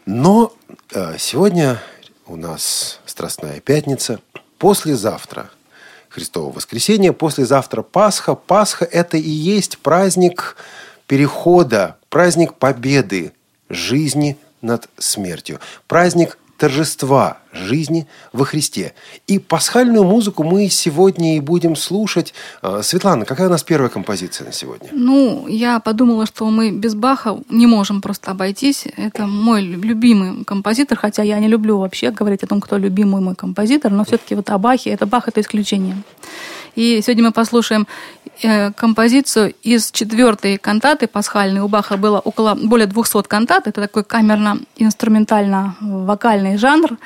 Но 0.05 0.53
э, 0.93 1.17
сегодня 1.17 1.81
у 2.29 2.35
нас 2.35 2.99
Страстная 3.05 3.59
Пятница. 3.59 4.19
Послезавтра 4.59 5.49
Христово 6.09 6.51
воскресенье, 6.51 7.11
послезавтра 7.11 7.81
Пасха. 7.81 8.35
Пасха– 8.35 8.85
это 8.91 9.17
и 9.17 9.29
есть 9.29 9.79
праздник 9.79 10.55
перехода, 11.07 11.97
праздник 12.09 12.53
победы 12.53 13.33
жизни 13.69 14.37
над 14.61 14.89
смертью. 14.97 15.59
Праздник 15.87 16.37
торжества 16.59 17.37
жизни 17.53 18.05
во 18.33 18.45
Христе. 18.45 18.93
И 19.27 19.39
пасхальную 19.39 20.03
музыку 20.03 20.43
мы 20.43 20.69
сегодня 20.69 21.37
и 21.37 21.39
будем 21.39 21.75
слушать. 21.75 22.33
А, 22.61 22.83
Светлана, 22.83 23.25
какая 23.25 23.47
у 23.47 23.51
нас 23.51 23.63
первая 23.63 23.89
композиция 23.89 24.45
на 24.45 24.51
сегодня? 24.51 24.89
Ну, 24.91 25.47
я 25.47 25.79
подумала, 25.79 26.25
что 26.25 26.45
мы 26.49 26.71
без 26.71 26.95
Баха 26.95 27.39
не 27.49 27.65
можем 27.65 28.01
просто 28.01 28.31
обойтись. 28.31 28.85
Это 28.97 29.25
мой 29.25 29.63
любимый 29.63 30.43
композитор, 30.43 30.97
хотя 30.97 31.23
я 31.23 31.39
не 31.39 31.47
люблю 31.47 31.77
вообще 31.77 32.11
говорить 32.11 32.43
о 32.43 32.47
том, 32.47 32.59
кто 32.61 32.77
любимый 32.77 33.21
мой 33.21 33.35
композитор, 33.35 33.91
но 33.91 34.03
все-таки 34.03 34.35
вот 34.35 34.49
о 34.49 34.57
Бахе, 34.57 34.91
это 34.91 35.05
Бах– 35.05 35.27
это 35.27 35.41
исключение. 35.41 35.95
И 36.75 37.01
сегодня 37.01 37.23
мы 37.23 37.31
послушаем 37.31 37.87
э, 38.18 38.18
композицию 38.75 39.53
из 39.63 39.91
четвертой 39.91 40.57
кантаты 40.57 41.07
пасхальной. 41.07 41.61
У 41.61 41.67
Баха 41.67 41.97
было 41.97 42.19
около 42.19 42.55
более 42.55 42.87
200 42.87 43.27
кантат. 43.27 43.67
Это 43.67 43.81
такой 43.81 44.03
камерно-инструментально-вокальный 44.03 46.57
жанр. 46.57 46.97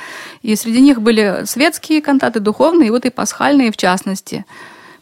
И 0.41 0.55
среди 0.55 0.81
них 0.81 1.01
были 1.01 1.43
светские 1.45 2.01
кантаты, 2.01 2.39
духовные, 2.39 2.87
и 2.87 2.91
вот 2.91 3.05
и 3.05 3.09
пасхальные 3.09 3.71
в 3.71 3.77
частности. 3.77 4.45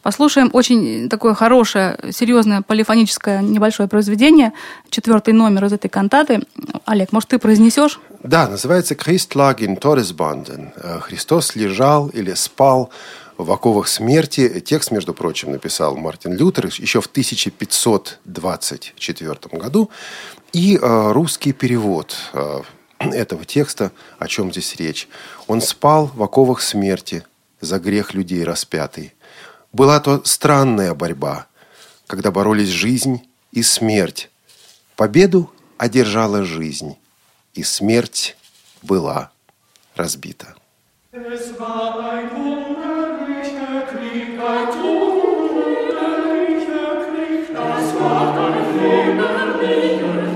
Послушаем 0.01 0.49
очень 0.53 1.09
такое 1.09 1.35
хорошее, 1.35 1.95
серьезное 2.11 2.63
полифоническое 2.63 3.43
небольшое 3.43 3.87
произведение, 3.87 4.51
четвертый 4.89 5.35
номер 5.35 5.65
из 5.65 5.73
этой 5.73 5.89
кантаты. 5.89 6.41
Олег, 6.85 7.11
может, 7.11 7.29
ты 7.29 7.37
произнесешь? 7.37 7.99
Да, 8.23 8.47
называется 8.47 8.95
«Christ 8.95 9.35
lag 9.35 9.59
in 9.59 9.79
Todesbanden». 9.79 10.71
«Христос 11.01 11.55
лежал 11.55 12.07
или 12.07 12.33
спал 12.33 12.89
в 13.43 13.51
оковах 13.51 13.87
смерти. 13.87 14.59
Текст, 14.59 14.91
между 14.91 15.13
прочим, 15.13 15.51
написал 15.51 15.95
Мартин 15.95 16.33
Лютер 16.33 16.65
еще 16.67 17.01
в 17.01 17.07
1524 17.07 19.37
году. 19.53 19.89
И 20.53 20.77
э, 20.77 21.11
русский 21.11 21.53
перевод 21.53 22.15
э, 22.33 22.61
этого 22.99 23.45
текста, 23.45 23.91
о 24.19 24.27
чем 24.27 24.51
здесь 24.51 24.75
речь. 24.75 25.07
Он 25.47 25.61
спал 25.61 26.11
в 26.13 26.21
оковах 26.23 26.61
смерти 26.61 27.25
за 27.59 27.79
грех 27.79 28.13
людей 28.13 28.43
распятый. 28.43 29.15
Была 29.71 29.99
то 29.99 30.23
странная 30.25 30.93
борьба, 30.93 31.47
когда 32.07 32.31
боролись 32.31 32.69
жизнь 32.69 33.27
и 33.51 33.63
смерть. 33.63 34.29
Победу 34.95 35.51
одержала 35.77 36.43
жизнь, 36.43 36.97
и 37.53 37.63
смерть 37.63 38.35
была 38.81 39.31
разбита. 39.95 40.55
Es 41.13 41.59
war 41.59 41.99
ein 41.99 42.70
Das 44.13 44.19
war 47.97 48.35
dein 48.35 48.77
Leben 48.77 49.57
nicht 49.61 50.30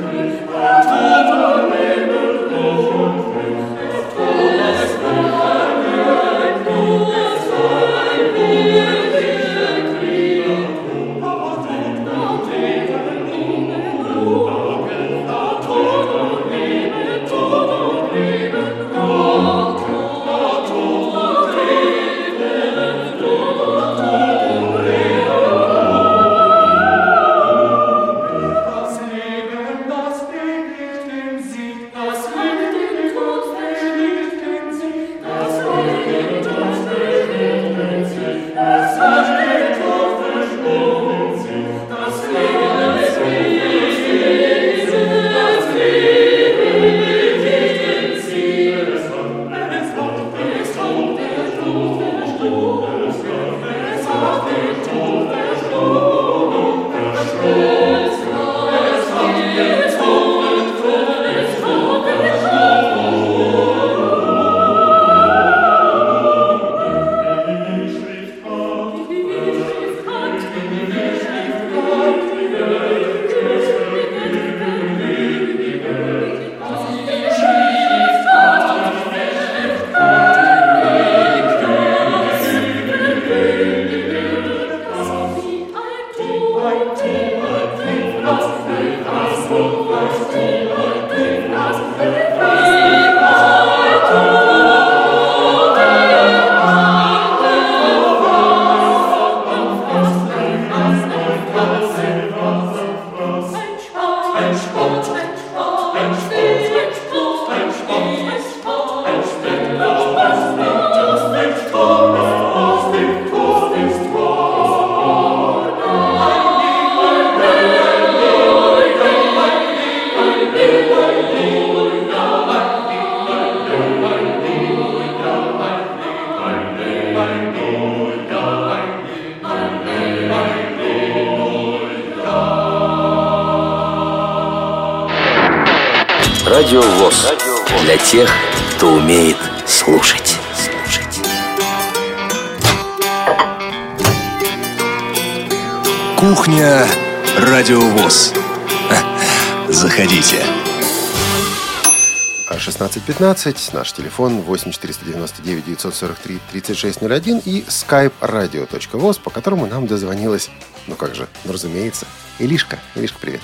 1615, 153.05 153.73
наш 153.73 153.91
телефон 153.91 154.41
8 154.41 154.71
499 154.71 155.65
943 155.65 156.39
3601 156.51 157.41
и 157.45 157.61
skype 157.61 158.13
radio.voz, 158.19 159.21
по 159.21 159.29
которому 159.29 159.67
нам 159.67 159.85
дозвонилась, 159.85 160.49
ну 160.87 160.95
как 160.95 161.13
же, 161.13 161.27
ну 161.43 161.53
разумеется, 161.53 162.07
Илишка. 162.39 162.79
Илишка, 162.95 163.19
привет. 163.19 163.41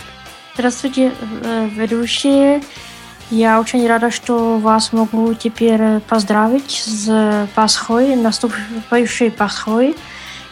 Здравствуйте, 0.56 1.13
э, 1.44 1.70
ведущие. 1.75 2.63
Я 3.30 3.60
очень 3.60 3.88
рада, 3.88 4.10
что 4.10 4.58
вас 4.58 4.94
могу 4.94 5.32
теперь 5.36 6.00
поздравить 6.10 6.82
с 6.84 7.48
Пасхой, 7.53 8.15
наступающей 8.15 9.30
Пасхой. 9.30 9.96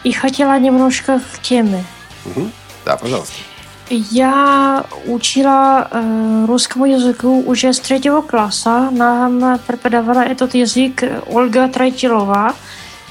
И 0.04 0.12
хотела 0.12 0.56
немножко 0.58 1.20
к 1.34 1.42
теме. 1.42 1.84
Угу. 2.26 2.48
Да, 2.84 2.96
пожалуйста. 2.96 3.34
Я 3.90 4.84
учила 5.06 5.88
э, 5.90 6.44
русскому 6.46 6.86
языку 6.86 7.42
уже 7.44 7.72
с 7.72 7.80
третьего 7.80 8.22
класса. 8.22 8.88
Нам 8.92 9.58
преподавала 9.66 10.20
этот 10.20 10.54
язык 10.54 11.02
Ольга 11.26 11.68
Трайтилова. 11.68 12.54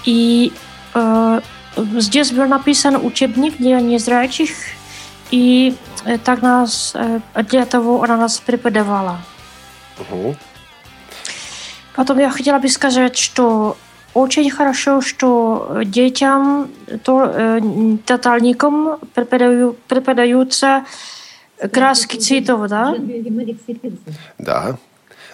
И 0.05 0.53
э, 0.93 1.41
здесь 1.75 2.31
был 2.31 2.45
написан 2.47 2.95
учебник 2.95 3.57
для 3.57 3.81
незрячих. 3.81 4.51
И 5.31 5.75
э, 6.05 6.17
так 6.17 6.41
нас, 6.41 6.93
э, 6.95 7.19
для 7.49 7.65
того 7.65 8.01
она 8.01 8.15
нас 8.15 8.39
преподавала. 8.39 9.17
Угу. 9.99 10.35
Потом 11.95 12.19
я 12.19 12.29
хотела 12.29 12.59
бы 12.59 12.69
сказать, 12.69 13.17
что 13.17 13.75
очень 14.13 14.49
хорошо, 14.49 15.01
что 15.01 15.81
детям, 15.85 16.69
то, 17.03 17.25
э, 17.25 17.61
тотальникам 18.05 18.97
преподаю, 19.13 19.75
преподаются 19.87 20.85
краски 21.71 22.17
цветов, 22.17 22.67
да? 22.67 22.95
Да. 24.37 24.77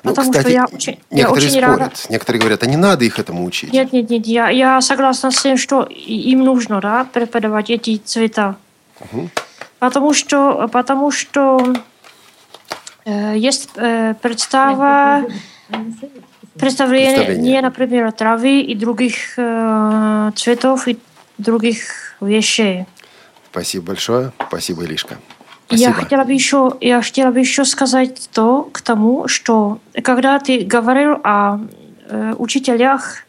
Ну, 0.04 0.12
Потому 0.12 0.32
кстати, 0.32 0.48
что 0.48 0.54
я 0.54 0.66
очень, 0.66 1.00
я 1.10 1.18
некоторые 1.18 1.48
очень 1.48 1.62
спорят. 1.62 1.80
рада. 1.80 1.96
Некоторые 2.10 2.40
говорят, 2.40 2.64
а 2.64 2.66
не 2.68 2.78
надо 2.78 3.06
их 3.06 3.18
этому 3.18 3.44
учить. 3.44 3.74
Нет, 3.74 3.92
нет, 3.92 4.10
нет, 4.10 4.28
я, 4.28 4.50
я 4.50 4.80
согласна 4.82 5.32
с 5.32 5.42
тем, 5.42 5.58
что 5.58 5.84
им 5.84 6.40
нужно, 6.44 6.80
да, 6.80 7.08
преподавать 7.12 7.72
эти 7.72 7.98
цвета. 7.98 8.56
Потому 9.80 10.14
что, 10.14 10.68
потому 10.72 11.10
что 11.10 11.76
э, 13.06 13.34
есть 13.36 13.70
э, 13.76 14.14
представа, 14.22 15.26
представление, 16.60 17.16
Представление. 17.16 17.62
например, 17.62 18.12
травы 18.12 18.62
и 18.62 18.76
других 18.76 19.34
э, 19.38 20.32
цветов 20.36 20.88
и 20.88 20.98
других 21.38 22.16
вещей. 22.22 22.86
Спасибо 23.52 23.88
большое. 23.88 24.32
Спасибо, 24.48 24.84
Илишка. 24.84 25.18
Я 25.70 25.78
Спасибо. 25.78 25.94
хотела 25.94 26.24
бы 26.24 26.34
еще, 26.34 26.78
я 26.82 27.02
хотела 27.02 27.32
бы 27.32 27.40
еще 27.40 27.66
сказать 27.66 28.30
то 28.34 28.70
к 28.72 28.82
тому, 28.82 29.28
что 29.28 29.80
когда 30.04 30.40
ты 30.40 30.60
говорил 30.62 31.20
о 31.24 31.60
э, 32.08 32.36
учителях, 32.38 33.25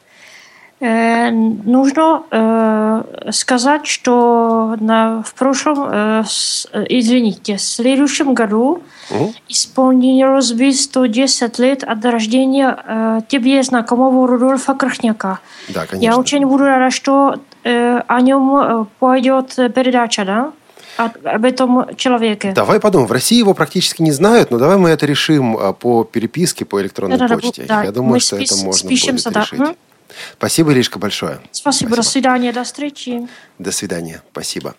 нужно 0.81 2.23
э, 2.31 3.31
сказать, 3.33 3.87
что 3.87 4.77
на, 4.79 5.23
в 5.23 5.33
прошлом, 5.35 5.89
э, 5.91 6.23
с- 6.27 6.67
извините, 6.89 7.57
в 7.57 7.61
следующем 7.63 8.35
году 8.35 8.83
Мгм. 9.11 9.33
исполнилось 9.49 10.53
бы 10.53 10.73
110 10.73 11.59
лет 11.59 11.83
от 11.85 12.05
рождения 12.05 12.77
э, 12.85 13.21
тебе 13.29 13.63
знакомого 13.63 14.27
Рудольфа 14.29 14.75
Крахняка. 14.75 15.39
Да, 15.69 15.87
конечно. 15.87 16.05
Я 16.13 16.19
очень 16.19 16.45
буду 16.47 16.65
рада, 16.65 16.91
что 16.91 17.37
э, 17.65 18.01
о 18.07 18.21
нем 18.21 18.57
э, 18.57 18.85
пойдет 18.99 19.55
передача, 19.75 20.25
да? 20.25 20.53
Об 20.99 21.45
этом 21.45 21.95
человеке. 21.97 22.53
Давай 22.55 22.81
подумаем. 22.81 23.07
В 23.09 23.13
России 23.13 23.37
его 23.39 23.53
практически 23.53 24.01
не 24.01 24.13
знают, 24.13 24.51
но 24.51 24.59
давай 24.59 24.79
мы 24.79 24.89
это 24.89 25.05
решим 25.05 25.55
а, 25.59 25.75
по 25.75 26.05
переписке, 26.05 26.65
по 26.65 26.81
электронной 26.81 27.19
Да-да-да, 27.19 27.41
почте. 27.43 27.65
да, 27.69 27.83
Я 27.83 27.93
думаю, 27.93 28.19
что 28.19 28.37
спис- 28.37 28.45
это 28.55 28.65
можно 28.65 28.89
будет 28.89 29.25
да. 29.33 29.41
решить. 29.43 29.77
Спасибо, 30.39 30.73
Илишка, 30.73 30.99
большое. 30.99 31.41
Спасибо, 31.53 31.97
до 31.97 32.03
свидания, 32.03 32.53
до 32.53 32.65
встречи. 32.65 33.29
До 33.59 33.73
свидания. 33.73 34.23
Спасибо. 34.33 34.75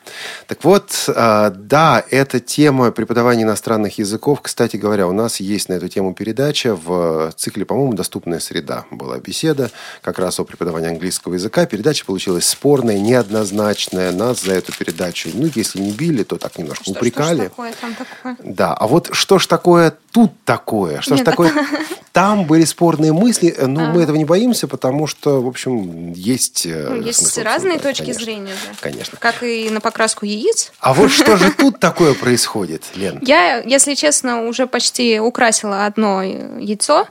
Так 0.47 0.63
вот, 0.63 0.91
а, 1.09 1.49
да, 1.49 2.03
эта 2.11 2.39
тема 2.39 2.91
преподавания 2.91 3.43
иностранных 3.43 3.97
языков. 3.97 4.41
Кстати 4.41 4.77
говоря, 4.77 5.07
у 5.07 5.11
нас 5.13 5.39
есть 5.39 5.69
на 5.69 5.73
эту 5.73 5.87
тему 5.87 6.13
передача 6.13 6.75
в 6.75 7.31
цикле, 7.35 7.65
по-моему, 7.65 7.93
«Доступная 7.93 8.39
среда». 8.39 8.85
Была 8.91 9.17
беседа 9.17 9.71
как 10.01 10.19
раз 10.19 10.39
о 10.39 10.43
преподавании 10.43 10.89
английского 10.89 11.33
языка. 11.33 11.65
Передача 11.65 12.05
получилась 12.05 12.47
спорная, 12.47 12.99
неоднозначная. 12.99 14.11
Нас 14.11 14.43
за 14.43 14.53
эту 14.53 14.71
передачу, 14.77 15.29
ну, 15.33 15.49
если 15.55 15.79
не 15.79 15.91
били, 15.91 16.23
то 16.23 16.37
так 16.37 16.57
немножко 16.57 16.83
Что, 16.83 16.93
упрекали. 16.93 17.35
что 17.35 17.45
ж 17.45 17.49
такое 17.49 17.73
там 17.81 17.95
такое? 17.95 18.37
Да, 18.43 18.73
а 18.73 18.87
вот 18.87 19.09
что 19.11 19.39
ж 19.39 19.47
такое 19.47 19.97
тут 20.17 20.31
такое? 20.45 20.99
Что 21.01 21.13
ж 21.15 21.19
Нет, 21.19 21.25
такое? 21.25 21.53
Там 22.11 22.45
были 22.45 22.65
спорные 22.65 23.13
мысли, 23.13 23.55
но 23.61 23.85
А. 23.85 23.93
мы 23.93 24.01
этого 24.01 24.15
не 24.17 24.25
боимся, 24.25 24.67
потому 24.67 25.05
что, 25.05 25.43
в 25.43 25.47
общем, 25.47 26.11
есть... 26.13 26.65
э, 26.65 26.87
Ну, 26.89 27.01
есть 27.03 27.19
смысл 27.19 27.41
разные 27.43 27.77
точки 27.77 28.01
конечно. 28.05 28.23
зрения 28.23 28.53
же. 28.53 28.75
Конечно. 28.81 29.19
Как 29.19 29.43
и 29.43 29.69
на 29.69 29.79
покраску 29.79 30.25
яиц. 30.25 30.71
А 30.79 30.95
вот 30.95 31.11
что 31.11 31.37
же 31.37 31.51
тут 31.57 31.79
такое 31.79 32.15
происходит, 32.15 32.83
Лен? 32.95 33.19
Я, 33.21 33.59
если 33.59 33.93
честно, 33.93 34.47
уже 34.47 34.65
почти 34.65 35.19
украсила 35.19 35.85
одно 35.85 36.23
яйцо. 36.23 37.07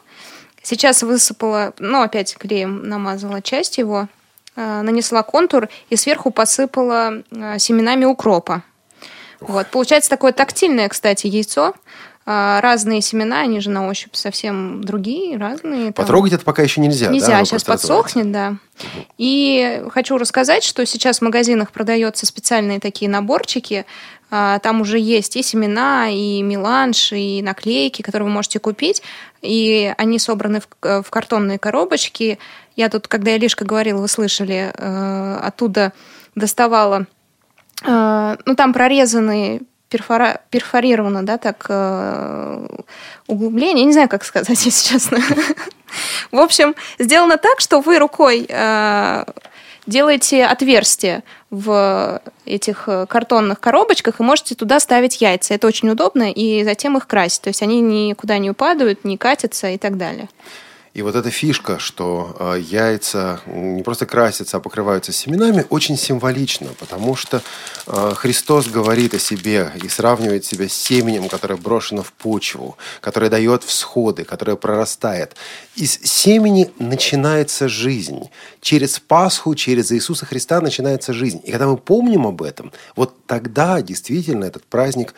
Сейчас 0.64 1.04
высыпала, 1.04 1.74
ну, 1.78 2.02
опять 2.02 2.36
клеем 2.36 2.88
намазала 2.88 3.40
часть 3.40 3.78
его, 3.78 4.08
э, 4.56 4.82
нанесла 4.82 5.22
контур 5.22 5.68
и 5.90 5.94
сверху 5.94 6.32
посыпала 6.32 7.22
э, 7.30 7.58
семенами 7.60 8.04
укропа. 8.04 8.64
Вот. 9.38 9.68
Получается 9.68 10.10
такое 10.10 10.32
тактильное, 10.32 10.88
кстати, 10.88 11.28
яйцо. 11.28 11.74
Э, 12.26 12.58
Разные 12.60 13.00
семена, 13.00 13.40
они 13.40 13.60
же 13.60 13.70
на 13.70 13.86
ощупь 13.86 14.14
совсем 14.16 14.82
другие, 14.82 15.36
разные. 15.38 15.84
там. 15.86 15.92
Потрогать 15.92 16.32
это 16.32 16.44
пока 16.44 16.62
еще 16.62 16.80
нельзя. 16.80 17.06
да? 17.06 17.12
Нельзя, 17.12 17.36
Оно 17.36 17.44
сейчас 17.44 17.62
подсохнет, 17.64 18.32
да. 18.32 18.56
И 19.16 19.82
хочу 19.90 20.18
рассказать, 20.18 20.64
что 20.64 20.84
сейчас 20.84 21.18
в 21.20 21.22
магазинах 21.22 21.70
продаются 21.70 22.26
специальные 22.26 22.80
такие 22.80 23.08
наборчики. 23.10 23.86
А, 24.28 24.58
Там 24.58 24.80
уже 24.80 24.98
есть 24.98 25.36
и 25.36 25.42
семена, 25.42 26.08
и 26.08 26.42
меланж, 26.42 27.12
и 27.12 27.40
наклейки, 27.42 28.02
которые 28.02 28.26
вы 28.26 28.34
можете 28.34 28.58
купить. 28.58 29.02
И 29.40 29.94
они 29.96 30.18
собраны 30.18 30.60
в, 30.60 31.02
в 31.02 31.10
картонные 31.10 31.60
коробочки. 31.60 32.40
Я 32.74 32.88
тут, 32.88 33.06
когда 33.06 33.36
Илишка 33.36 33.64
говорила, 33.64 34.00
вы 34.00 34.08
слышали, 34.08 34.72
э, 34.76 35.38
оттуда 35.42 35.92
доставала... 36.34 37.06
э, 37.84 38.36
Ну, 38.44 38.54
там 38.56 38.72
прорезанные 38.72 39.60
перфора- 39.90 40.40
перфорировано, 40.50 41.24
да, 41.24 41.38
так, 41.38 41.66
э, 41.68 42.66
углубление. 43.26 43.80
Я 43.80 43.86
не 43.86 43.92
знаю, 43.92 44.08
как 44.08 44.24
сказать, 44.24 44.48
если 44.64 44.92
честно. 44.92 45.18
В 46.30 46.38
общем, 46.38 46.74
сделано 46.98 47.38
так, 47.38 47.60
что 47.60 47.80
вы 47.80 47.98
рукой 47.98 48.46
э, 48.48 49.24
делаете 49.86 50.44
отверстие 50.44 51.22
в 51.50 52.20
этих 52.44 52.84
э, 52.88 53.06
картонных 53.06 53.60
коробочках 53.60 54.20
и 54.20 54.22
можете 54.22 54.54
туда 54.54 54.80
ставить 54.80 55.20
яйца. 55.20 55.54
Это 55.54 55.66
очень 55.66 55.88
удобно, 55.90 56.30
и 56.30 56.64
затем 56.64 56.96
их 56.96 57.06
красить. 57.06 57.42
То 57.42 57.48
есть 57.48 57.62
они 57.62 57.80
никуда 57.80 58.38
не 58.38 58.50
упадают, 58.50 59.04
не 59.04 59.16
катятся 59.16 59.68
и 59.68 59.78
так 59.78 59.96
далее. 59.96 60.28
И 60.96 61.02
вот 61.02 61.14
эта 61.14 61.28
фишка, 61.28 61.78
что 61.78 62.34
э, 62.38 62.58
яйца 62.58 63.42
не 63.44 63.82
просто 63.82 64.06
красятся, 64.06 64.56
а 64.56 64.60
покрываются 64.60 65.12
семенами, 65.12 65.66
очень 65.68 65.98
символично, 65.98 66.68
потому 66.80 67.14
что 67.14 67.42
э, 67.86 68.12
Христос 68.16 68.68
говорит 68.68 69.12
о 69.12 69.18
себе 69.18 69.72
и 69.84 69.90
сравнивает 69.90 70.46
себя 70.46 70.70
с 70.70 70.72
семенем, 70.72 71.28
которое 71.28 71.56
брошено 71.56 72.02
в 72.02 72.14
почву, 72.14 72.78
которое 73.02 73.28
дает 73.28 73.62
всходы, 73.62 74.24
которое 74.24 74.56
прорастает. 74.56 75.36
Из 75.74 76.00
семени 76.00 76.70
начинается 76.78 77.68
жизнь. 77.68 78.30
Через 78.62 78.98
Пасху, 78.98 79.54
через 79.54 79.92
Иисуса 79.92 80.24
Христа 80.24 80.62
начинается 80.62 81.12
жизнь. 81.12 81.42
И 81.44 81.50
когда 81.50 81.66
мы 81.66 81.76
помним 81.76 82.26
об 82.26 82.40
этом, 82.40 82.72
вот 82.94 83.26
тогда 83.26 83.82
действительно 83.82 84.46
этот 84.46 84.64
праздник 84.64 85.12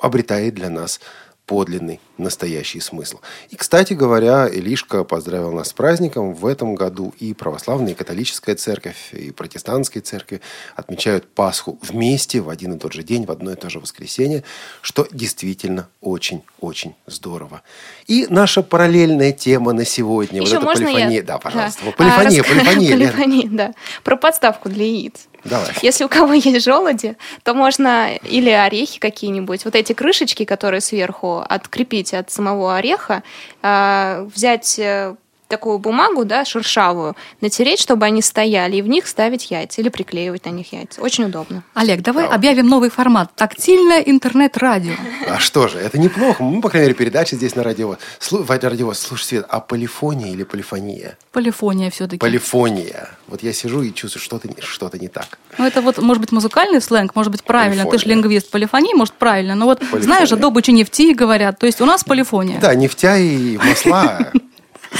обретает 0.00 0.56
для 0.56 0.70
нас 0.70 0.98
подлинный, 1.46 2.00
настоящий 2.16 2.80
смысл. 2.80 3.18
И, 3.50 3.56
кстати 3.56 3.92
говоря, 3.92 4.48
Илишка 4.48 5.04
поздравил 5.04 5.52
нас 5.52 5.68
с 5.68 5.72
праздником. 5.72 6.34
В 6.34 6.46
этом 6.46 6.74
году 6.74 7.12
и 7.18 7.34
православная, 7.34 7.92
и 7.92 7.94
католическая 7.94 8.54
церковь, 8.54 9.12
и 9.12 9.30
протестантская 9.30 10.02
церковь 10.02 10.40
отмечают 10.74 11.26
Пасху 11.26 11.78
вместе 11.82 12.40
в 12.40 12.48
один 12.48 12.74
и 12.74 12.78
тот 12.78 12.92
же 12.92 13.02
день, 13.02 13.26
в 13.26 13.30
одно 13.30 13.52
и 13.52 13.56
то 13.56 13.68
же 13.68 13.78
воскресенье, 13.78 14.42
что 14.80 15.06
действительно 15.10 15.88
очень-очень 16.00 16.94
здорово. 17.06 17.62
И 18.06 18.26
наша 18.30 18.62
параллельная 18.62 19.32
тема 19.32 19.72
на 19.72 19.84
сегодня. 19.84 20.40
Еще 20.40 20.56
вот 20.56 20.64
можно 20.64 20.86
полифония. 20.86 21.18
я? 21.18 21.22
Да, 21.22 21.38
пожалуйста. 21.38 21.84
Да. 21.84 21.92
Полифония, 21.92 22.40
А, 22.40 22.44
полифония, 22.44 22.96
Лен. 22.96 23.10
Полифония, 23.12 23.48
да. 23.50 23.74
Про 24.02 24.16
подставку 24.16 24.68
для 24.68 24.86
яиц. 24.86 25.28
Давай. 25.44 25.68
Если 25.82 26.04
у 26.04 26.08
кого 26.08 26.32
есть 26.32 26.64
желуди, 26.64 27.16
то 27.42 27.52
можно 27.52 28.14
или 28.16 28.48
орехи 28.48 28.98
какие-нибудь, 28.98 29.64
вот 29.66 29.74
эти 29.74 29.92
крышечки, 29.92 30.44
которые 30.44 30.80
сверху, 30.80 31.33
открепить 31.40 32.14
от 32.14 32.30
самого 32.30 32.76
ореха, 32.76 33.22
э, 33.62 34.28
взять 34.34 34.78
э, 34.78 35.16
такую 35.48 35.78
бумагу, 35.78 36.24
да, 36.24 36.44
шершавую, 36.44 37.16
натереть, 37.40 37.80
чтобы 37.80 38.06
они 38.06 38.22
стояли, 38.22 38.76
и 38.76 38.82
в 38.82 38.88
них 38.88 39.06
ставить 39.06 39.50
яйца 39.50 39.80
или 39.80 39.88
приклеивать 39.88 40.44
на 40.46 40.50
них 40.50 40.72
яйца. 40.72 41.00
Очень 41.00 41.24
удобно. 41.24 41.62
Олег, 41.74 42.02
давай 42.02 42.26
объявим 42.26 42.68
новый 42.68 42.90
формат. 42.90 43.30
Тактильное 43.34 44.00
интернет-радио. 44.00 44.94
А 45.28 45.38
что 45.38 45.68
же, 45.68 45.78
это 45.78 45.98
неплохо. 45.98 46.42
Мы, 46.42 46.60
по 46.60 46.68
крайней 46.70 46.88
мере, 46.88 46.98
передача 46.98 47.36
здесь 47.36 47.54
на 47.54 47.62
радио. 47.62 47.96
Слу... 48.18 48.44
радио. 48.48 48.92
Слушай, 48.94 49.24
Свет, 49.24 49.46
а 49.48 49.60
полифония 49.60 50.32
или 50.32 50.44
полифония? 50.44 51.16
Полифония 51.32 51.90
все-таки. 51.90 52.18
Полифония. 52.18 53.10
Вот 53.26 53.42
я 53.42 53.52
сижу 53.52 53.82
и 53.82 53.92
чувствую, 53.92 54.22
что-то 54.22 54.48
что 54.62 54.90
не 54.98 55.08
так. 55.08 55.38
Ну, 55.58 55.66
это 55.66 55.80
вот, 55.80 55.98
может 55.98 56.20
быть, 56.20 56.32
музыкальный 56.32 56.80
сленг, 56.80 57.14
может 57.14 57.32
быть, 57.32 57.42
правильно. 57.42 57.84
Полифония. 57.84 57.98
Ты 57.98 57.98
же 57.98 58.08
лингвист 58.10 58.50
полифонии, 58.50 58.94
может, 58.94 59.14
правильно. 59.14 59.54
Но 59.54 59.66
вот, 59.66 59.78
Полифония. 59.78 60.04
знаешь, 60.04 60.32
о 60.32 60.36
добыче 60.36 60.72
нефти 60.72 61.14
говорят. 61.14 61.58
То 61.58 61.66
есть 61.66 61.80
у 61.80 61.86
нас 61.86 62.04
полифония. 62.04 62.60
Да, 62.60 62.74
нефтя 62.74 63.16
и 63.16 63.56
масла. 63.56 64.30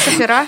Сапера. 0.04 0.46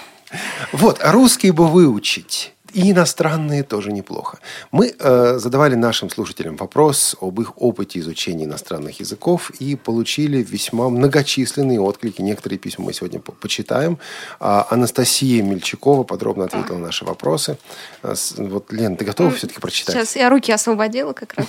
Вот, 0.72 1.00
русский 1.04 1.50
бы 1.50 1.66
выучить. 1.68 2.52
И 2.72 2.90
иностранные 2.90 3.62
тоже 3.62 3.90
неплохо. 3.90 4.38
Мы 4.70 4.94
э, 4.98 5.38
задавали 5.38 5.76
нашим 5.76 6.10
слушателям 6.10 6.56
вопрос 6.56 7.16
об 7.22 7.40
их 7.40 7.52
опыте 7.62 8.00
изучения 8.00 8.44
иностранных 8.44 9.00
языков 9.00 9.50
и 9.60 9.76
получили 9.76 10.42
весьма 10.42 10.90
многочисленные 10.90 11.80
отклики. 11.80 12.20
Некоторые 12.20 12.58
письма 12.58 12.84
мы 12.86 12.92
сегодня 12.92 13.18
по- 13.20 13.32
почитаем. 13.32 13.98
А 14.40 14.66
Анастасия 14.68 15.42
Мельчакова 15.42 16.02
подробно 16.02 16.44
ответила 16.44 16.76
на 16.76 16.86
наши 16.86 17.06
вопросы. 17.06 17.56
А, 18.02 18.14
с- 18.14 18.34
Вот, 18.36 18.70
Лен, 18.72 18.96
ты 18.96 19.06
готова 19.06 19.30
все-таки 19.30 19.60
прочитать? 19.60 19.94
Сейчас 19.94 20.16
я 20.16 20.28
руки 20.28 20.52
освободила 20.52 21.14
как 21.14 21.32
раз. 21.34 21.46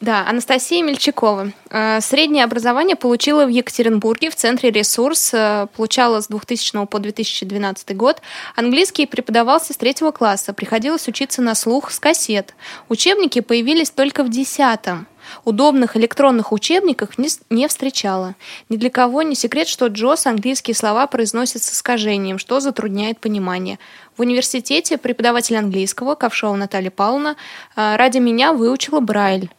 Да, 0.00 0.24
Анастасия 0.28 0.84
Мельчакова. 0.84 1.52
Э, 1.70 2.00
Среднее 2.00 2.44
образование 2.44 2.94
получила 2.94 3.44
в 3.44 3.48
Екатеринбурге 3.48 4.30
в 4.30 4.36
Центре 4.36 4.70
«Ресурс». 4.70 5.30
э, 5.34 5.66
Получала 5.76 6.20
с 6.20 6.28
2000 6.28 6.86
по 6.86 7.00
2012 7.00 7.96
год. 7.96 8.22
Английский 8.54 9.06
преподавался 9.06 9.72
с 9.72 9.76
третьего 9.76 10.12
класса. 10.12 10.52
Приходилось 10.52 11.08
учиться 11.08 11.42
на 11.42 11.56
слух 11.56 11.90
с 11.90 11.98
кассет. 11.98 12.54
Учебники 12.88 13.40
появились 13.40 13.90
только 13.90 14.22
в 14.22 14.28
десятом. 14.28 15.08
Удобных 15.44 15.96
электронных 15.96 16.52
учебников 16.52 17.18
не, 17.18 17.66
встречала. 17.66 18.36
Ни 18.68 18.76
для 18.76 18.90
кого 18.90 19.22
не 19.22 19.34
секрет, 19.34 19.66
что 19.66 19.88
Джос 19.88 20.26
английские 20.26 20.76
слова 20.76 21.08
произносит 21.08 21.62
с 21.64 21.72
искажением, 21.72 22.38
что 22.38 22.60
затрудняет 22.60 23.18
понимание. 23.18 23.80
В 24.16 24.20
университете 24.20 24.96
преподаватель 24.96 25.56
английского, 25.56 26.14
Ковшова 26.14 26.54
Наталья 26.54 26.90
Павловна, 26.90 27.36
э, 27.74 27.96
ради 27.96 28.18
меня 28.18 28.52
выучила 28.52 29.00
Брайль. 29.00 29.50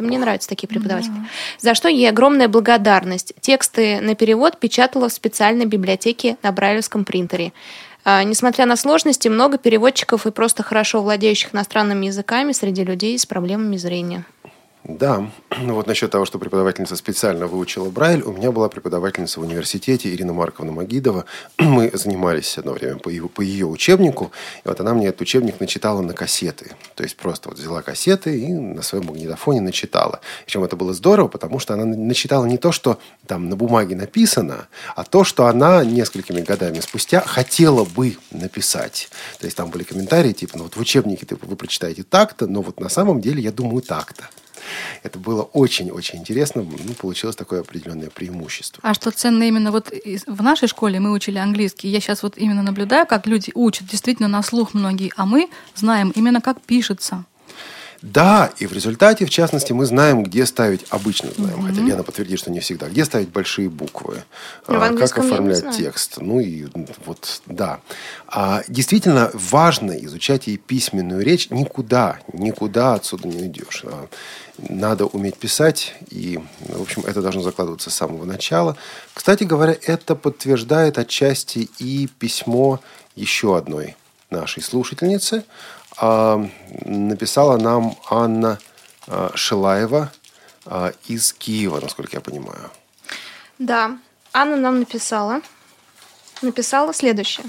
Это 0.00 0.08
мне 0.08 0.18
нравятся 0.18 0.48
такие 0.48 0.66
преподаватели. 0.66 1.12
За 1.58 1.74
что 1.74 1.86
ей 1.90 2.08
огромная 2.08 2.48
благодарность. 2.48 3.34
Тексты 3.42 4.00
на 4.00 4.14
перевод 4.14 4.58
печатала 4.58 5.10
в 5.10 5.12
специальной 5.12 5.66
библиотеке 5.66 6.38
на 6.42 6.52
брайлевском 6.52 7.04
принтере. 7.04 7.52
А, 8.02 8.24
Несмотря 8.24 8.64
на 8.64 8.76
сложности, 8.76 9.28
много 9.28 9.58
переводчиков 9.58 10.26
и 10.26 10.30
просто 10.30 10.62
хорошо 10.62 11.02
владеющих 11.02 11.54
иностранными 11.54 12.06
языками 12.06 12.52
среди 12.52 12.82
людей 12.82 13.18
с 13.18 13.26
проблемами 13.26 13.76
зрения. 13.76 14.24
Да, 14.84 15.30
ну 15.60 15.74
вот 15.74 15.86
насчет 15.86 16.10
того, 16.10 16.24
что 16.24 16.38
преподавательница 16.38 16.96
специально 16.96 17.46
выучила 17.46 17.90
Брайль, 17.90 18.22
у 18.22 18.32
меня 18.32 18.50
была 18.50 18.68
преподавательница 18.68 19.40
в 19.40 19.42
университете 19.42 20.12
Ирина 20.12 20.32
Марковна 20.32 20.72
Магидова. 20.72 21.26
Мы 21.58 21.90
занимались 21.92 22.56
одно 22.56 22.72
время 22.72 22.96
по 22.96 23.10
ее, 23.10 23.28
по 23.28 23.42
ее 23.42 23.66
учебнику, 23.66 24.32
и 24.64 24.68
вот 24.68 24.80
она 24.80 24.94
мне 24.94 25.08
этот 25.08 25.20
учебник 25.20 25.60
начитала 25.60 26.00
на 26.00 26.14
кассеты. 26.14 26.72
То 26.94 27.02
есть 27.02 27.16
просто 27.16 27.50
вот 27.50 27.58
взяла 27.58 27.82
кассеты 27.82 28.38
и 28.40 28.52
на 28.52 28.82
своем 28.82 29.06
магнитофоне 29.06 29.60
начитала. 29.60 30.20
Причем 30.46 30.64
это 30.64 30.76
было 30.76 30.94
здорово, 30.94 31.28
потому 31.28 31.58
что 31.58 31.74
она 31.74 31.84
начитала 31.84 32.46
не 32.46 32.56
то, 32.56 32.72
что 32.72 32.98
там 33.26 33.50
на 33.50 33.56
бумаге 33.56 33.94
написано, 33.96 34.68
а 34.96 35.04
то, 35.04 35.24
что 35.24 35.46
она 35.46 35.84
несколькими 35.84 36.40
годами 36.40 36.80
спустя 36.80 37.20
хотела 37.20 37.84
бы 37.84 38.16
написать. 38.30 39.10
То 39.38 39.44
есть 39.44 39.56
там 39.58 39.70
были 39.70 39.82
комментарии 39.82 40.32
типа, 40.32 40.56
ну 40.56 40.64
вот 40.64 40.76
в 40.76 40.80
учебнике 40.80 41.26
типа, 41.26 41.46
вы 41.46 41.56
прочитаете 41.56 42.02
так-то, 42.02 42.46
но 42.46 42.62
вот 42.62 42.80
на 42.80 42.88
самом 42.88 43.20
деле 43.20 43.42
я 43.42 43.52
думаю 43.52 43.82
так-то. 43.82 44.30
Это 45.02 45.18
было 45.18 45.42
очень-очень 45.42 46.18
интересно. 46.18 46.62
Ну, 46.62 46.94
получилось 46.94 47.36
такое 47.36 47.60
определенное 47.60 48.10
преимущество. 48.10 48.80
А 48.82 48.94
что 48.94 49.10
ценно 49.10 49.44
именно 49.44 49.72
вот 49.72 49.92
в 50.26 50.42
нашей 50.42 50.68
школе 50.68 51.00
мы 51.00 51.12
учили 51.12 51.38
английский. 51.38 51.88
Я 51.88 52.00
сейчас 52.00 52.22
вот 52.22 52.36
именно 52.36 52.62
наблюдаю, 52.62 53.06
как 53.06 53.26
люди 53.26 53.52
учат 53.54 53.86
действительно 53.86 54.28
на 54.28 54.42
слух 54.42 54.74
многие, 54.74 55.12
а 55.16 55.26
мы 55.26 55.48
знаем 55.74 56.10
именно 56.14 56.40
как 56.40 56.60
пишется. 56.60 57.24
Да, 58.02 58.50
и 58.58 58.66
в 58.66 58.72
результате, 58.72 59.26
в 59.26 59.30
частности, 59.30 59.72
мы 59.74 59.84
знаем, 59.84 60.22
где 60.22 60.46
ставить, 60.46 60.86
обычно 60.88 61.30
знаем, 61.36 61.62
хотя 61.62 61.82
Лена 61.82 62.02
подтвердит, 62.02 62.38
что 62.38 62.50
не 62.50 62.60
всегда, 62.60 62.88
где 62.88 63.04
ставить 63.04 63.28
большие 63.28 63.68
буквы, 63.68 64.24
Ну, 64.68 64.82
а, 64.82 64.96
как 64.96 65.18
оформлять 65.18 65.76
текст. 65.76 66.16
Ну 66.18 66.40
и 66.40 66.66
вот, 67.04 67.42
да. 67.44 67.80
А, 68.26 68.62
действительно 68.68 69.30
важно 69.34 69.92
изучать 69.92 70.48
и 70.48 70.56
письменную 70.56 71.22
речь. 71.22 71.50
Никуда, 71.50 72.18
никуда 72.32 72.94
отсюда 72.94 73.28
не 73.28 73.42
уйдешь. 73.42 73.82
А, 73.84 74.06
Надо 74.56 75.04
уметь 75.06 75.36
писать, 75.36 75.94
и, 76.10 76.38
в 76.60 76.82
общем, 76.82 77.02
это 77.06 77.20
должно 77.20 77.42
закладываться 77.42 77.90
с 77.90 77.94
самого 77.94 78.24
начала. 78.24 78.76
Кстати 79.12 79.44
говоря, 79.44 79.76
это 79.82 80.14
подтверждает 80.14 80.98
отчасти 80.98 81.68
и 81.78 82.08
письмо 82.18 82.80
еще 83.14 83.56
одной 83.56 83.96
нашей 84.30 84.62
слушательницы. 84.62 85.44
А, 86.00 86.42
Написала 86.86 87.58
нам 87.58 87.96
Анна 88.08 88.58
а, 89.06 89.30
Шилаева 89.34 90.10
а, 90.64 90.92
из 91.06 91.32
Киева, 91.34 91.78
насколько 91.80 92.16
я 92.16 92.20
понимаю. 92.20 92.70
Да, 93.58 93.98
Анна 94.32 94.56
нам 94.56 94.80
написала. 94.80 95.42
Написала 96.40 96.94
следующее. 96.94 97.46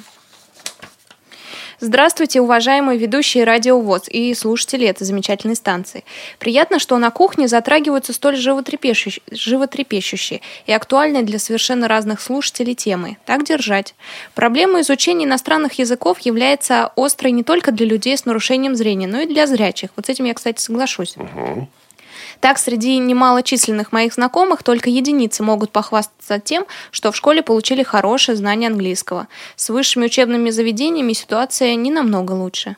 Здравствуйте, 1.84 2.41
уважаемые 2.41 3.00
ведущие 3.00 3.44
Радио 3.44 3.82
ВОЗ 3.82 4.04
и 4.08 4.36
слушатели 4.36 4.86
этой 4.86 5.04
замечательной 5.04 5.56
станции. 5.56 6.04
Приятно, 6.38 6.78
что 6.78 6.96
на 7.00 7.10
кухне 7.10 7.48
затрагиваются 7.48 8.13
столь 8.13 8.38
животрепещущие, 8.38 9.24
животрепещущие 9.32 10.41
и 10.67 10.74
актуальные 10.74 11.24
для 11.24 11.39
совершенно 11.39 11.88
разных 11.88 12.22
слушателей 12.22 12.76
темы. 12.76 13.17
Так 13.26 13.44
держать. 13.44 13.96
Проблема 14.36 14.82
изучения 14.82 15.26
иностранных 15.26 15.80
языков 15.80 16.20
является 16.20 16.91
острой 16.96 17.32
не 17.32 17.44
только 17.44 17.72
для 17.72 17.88
людей 17.88 18.15
с 18.15 18.26
нарушением 18.26 18.76
зрения, 18.76 19.08
но 19.08 19.22
и 19.22 19.26
для 19.26 19.48
зрячих. 19.48 19.89
Вот 19.96 20.06
с 20.06 20.10
этим 20.10 20.26
я, 20.26 20.36
кстати, 20.36 20.62
соглашусь. 20.62 21.15
Так, 22.41 22.58
среди 22.58 22.97
немалочисленных 22.97 23.91
моих 23.91 24.15
знакомых 24.15 24.63
только 24.63 24.89
единицы 24.89 25.43
могут 25.43 25.71
похвастаться 25.71 26.39
тем, 26.39 26.65
что 26.89 27.12
в 27.12 27.15
школе 27.15 27.43
получили 27.43 27.84
хорошее 27.84 28.36
знание 28.36 28.67
английского. 28.67 29.27
С 29.56 29.69
высшими 29.69 30.06
учебными 30.06 30.49
заведениями 30.49 31.13
ситуация 31.13 31.75
не 31.75 31.91
намного 31.91 32.32
лучше. 32.32 32.77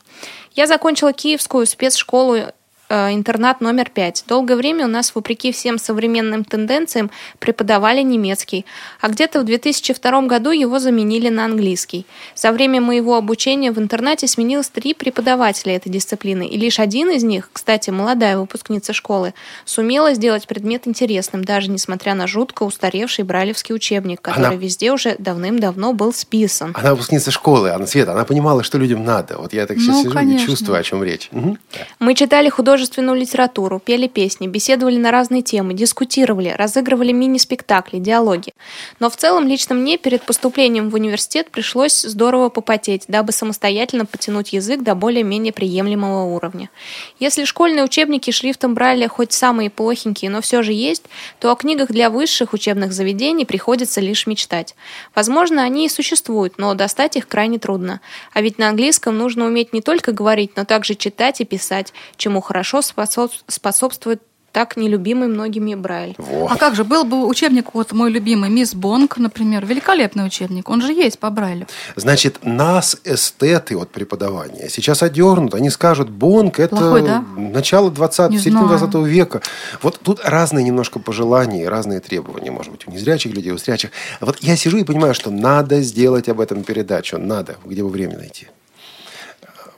Я 0.54 0.68
закончила 0.68 1.14
Киевскую 1.14 1.66
спецшколу 1.66 2.52
интернат 2.90 3.60
номер 3.62 3.90
пять. 3.90 4.24
Долгое 4.28 4.56
время 4.56 4.86
у 4.86 4.88
нас, 4.90 5.16
вопреки 5.16 5.52
всем 5.52 5.78
современным 5.80 6.44
тенденциям, 6.44 7.10
преподавали 7.40 8.02
немецкий, 8.02 8.66
а 9.02 9.10
где-то 9.10 9.42
в 9.42 9.46
2002 9.46 10.22
году 10.24 10.52
его 10.52 10.78
заменили 10.80 11.30
на 11.30 11.46
английский. 11.46 12.06
За 12.36 12.52
время 12.52 12.82
моего 12.82 13.16
обучения 13.16 13.72
в 13.72 13.80
интернате 13.80 14.28
сменилось 14.28 14.70
три 14.70 14.94
преподавателя 14.94 15.76
этой 15.76 15.90
дисциплины, 15.90 16.48
и 16.48 16.58
лишь 16.58 16.80
один 16.80 17.10
из 17.10 17.24
них, 17.24 17.50
кстати, 17.52 17.90
молодая 17.90 18.38
выпускница 18.38 18.94
школы, 18.94 19.34
сумела 19.66 20.14
сделать 20.14 20.46
предмет 20.48 20.88
интересным, 20.88 21.44
даже 21.44 21.70
несмотря 21.72 22.14
на 22.14 22.28
жутко 22.28 22.64
устаревший 22.64 23.24
брайлевский 23.24 23.74
учебник, 23.74 24.22
который 24.22 24.48
Она- 24.48 24.56
везде 24.56 24.92
уже 24.92 25.16
давным-давно 25.18 25.94
был 25.94 26.14
списан. 26.14 26.76
Она 26.78 26.92
выпускница 26.92 27.32
школы, 27.32 27.72
она 27.72 27.88
Света, 27.88 28.12
она 28.12 28.24
понимала, 28.26 28.64
что 28.64 28.78
людям 28.78 29.04
надо. 29.04 29.38
Вот 29.38 29.54
я 29.54 29.66
так 29.66 29.78
сейчас 29.78 29.96
Ну, 29.96 30.04
сижу 30.04 30.14
конечно. 30.14 30.44
и 30.44 30.48
чувствую, 30.48 30.80
о 30.80 30.84
чем 30.84 31.04
речь. 31.04 31.30
Мгм. 31.32 31.58
Мы 32.00 32.14
читали 32.16 32.50
художественную 32.74 33.20
литературу, 33.20 33.80
пели 33.80 34.08
песни, 34.08 34.48
беседовали 34.48 34.98
на 34.98 35.12
разные 35.12 35.44
темы, 35.44 35.76
дискутировали, 35.76 36.50
разыгрывали 36.50 37.12
мини-спектакли, 37.12 38.00
диалоги. 38.00 38.52
Но 39.00 39.12
в 39.12 39.16
целом 39.16 39.48
лично 39.48 39.76
мне 39.76 40.00
перед 40.00 40.24
поступлением 40.24 40.90
в 40.90 40.96
университет 40.96 41.52
пришлось 41.52 42.02
здорово 42.02 42.50
попотеть, 42.50 43.04
дабы 43.08 43.32
самостоятельно 43.32 44.08
потянуть 44.08 44.54
язык 44.54 44.82
до 44.82 44.96
более-менее 44.96 45.54
приемлемого 45.54 46.24
уровня. 46.36 46.72
Если 47.20 47.44
школьные 47.44 47.84
учебники 47.84 48.32
шрифтом 48.32 48.74
Брайля 48.74 49.08
хоть 49.08 49.34
самые 49.34 49.70
плохенькие, 49.70 50.32
но 50.32 50.42
все 50.42 50.64
же 50.64 50.74
есть, 50.74 51.04
то 51.40 51.52
о 51.52 51.56
книгах 51.56 51.92
для 51.92 52.10
высших 52.10 52.54
учебных 52.54 52.92
заведений 52.92 53.46
приходится 53.46 54.02
лишь 54.02 54.26
мечтать. 54.26 54.76
Возможно, 55.14 55.62
они 55.62 55.86
и 55.86 55.90
существуют, 55.90 56.58
но 56.58 56.74
достать 56.74 57.18
их 57.18 57.28
крайне 57.28 57.60
трудно. 57.60 58.02
А 58.34 58.42
ведь 58.42 58.58
на 58.58 58.70
английском 58.70 59.16
нужно 59.16 59.46
уметь 59.46 59.74
не 59.74 59.82
только 59.82 60.12
говорить, 60.12 60.54
но 60.56 60.66
также 60.66 60.96
читать 60.96 61.40
и 61.40 61.46
писать, 61.46 61.94
чему 62.18 62.42
хорошо 62.42 62.63
способ- 62.82 63.32
способствует 63.48 64.22
так 64.54 64.78
нелюбимый 64.78 65.28
многими 65.28 65.74
Брайль. 65.74 66.14
Во. 66.20 66.48
А 66.48 66.56
как 66.58 66.76
же, 66.76 66.84
был 66.84 67.04
бы 67.04 67.26
учебник, 67.26 67.74
вот 67.74 67.92
мой 67.92 68.12
любимый, 68.12 68.52
Мисс 68.52 68.76
Бонг, 68.76 69.18
например, 69.18 69.66
великолепный 69.66 70.28
учебник, 70.28 70.70
он 70.70 70.80
же 70.84 70.94
есть 70.94 71.18
по 71.18 71.32
Брайлю. 71.32 71.66
Значит, 71.96 72.38
нас, 72.44 72.96
эстеты 73.04 73.76
от 73.76 73.90
преподавания, 73.90 74.70
сейчас 74.70 75.02
одернут. 75.02 75.56
Они 75.56 75.72
скажут, 75.72 76.10
Бонг– 76.12 76.60
это 76.60 76.76
Плохой, 76.76 77.02
да? 77.02 77.26
начало 77.36 77.90
20 77.90 78.30
Не 78.30 78.38
середины 78.38 78.68
знаю. 78.68 78.78
20 78.92 79.08
века. 79.08 79.42
Вот 79.82 80.00
тут 80.00 80.22
разные 80.24 80.64
немножко 80.64 81.00
пожелания, 81.00 81.64
и 81.64 81.66
разные 81.66 82.00
требования, 82.00 82.52
может 82.52 82.72
быть, 82.72 82.88
у 82.88 82.92
незрячих 82.92 83.34
людей, 83.34 83.52
у 83.54 83.58
зрячих. 83.58 83.90
Вот 84.22 84.38
я 84.42 84.56
сижу 84.56 84.78
и 84.78 84.84
понимаю, 84.84 85.16
что 85.16 85.32
надо 85.32 85.82
сделать 85.82 86.30
об 86.30 86.40
этом 86.40 86.64
передачу. 86.64 87.18
Надо. 87.18 87.56
Где 87.66 87.82
бы 87.82 87.90
время 87.90 88.20
найти? 88.20 88.50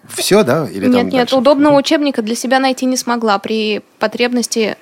Все, 0.09 0.43
да? 0.43 0.67
Или 0.69 0.87
нет, 0.87 1.05
нет, 1.05 1.13
дальше? 1.13 1.35
удобного 1.35 1.77
учебника 1.77 2.21
для 2.21 2.35
себя 2.35 2.59
найти 2.59 2.85
не 2.85 2.97
смогла. 2.97 3.39
При 3.39 3.81
потребности 3.99 4.77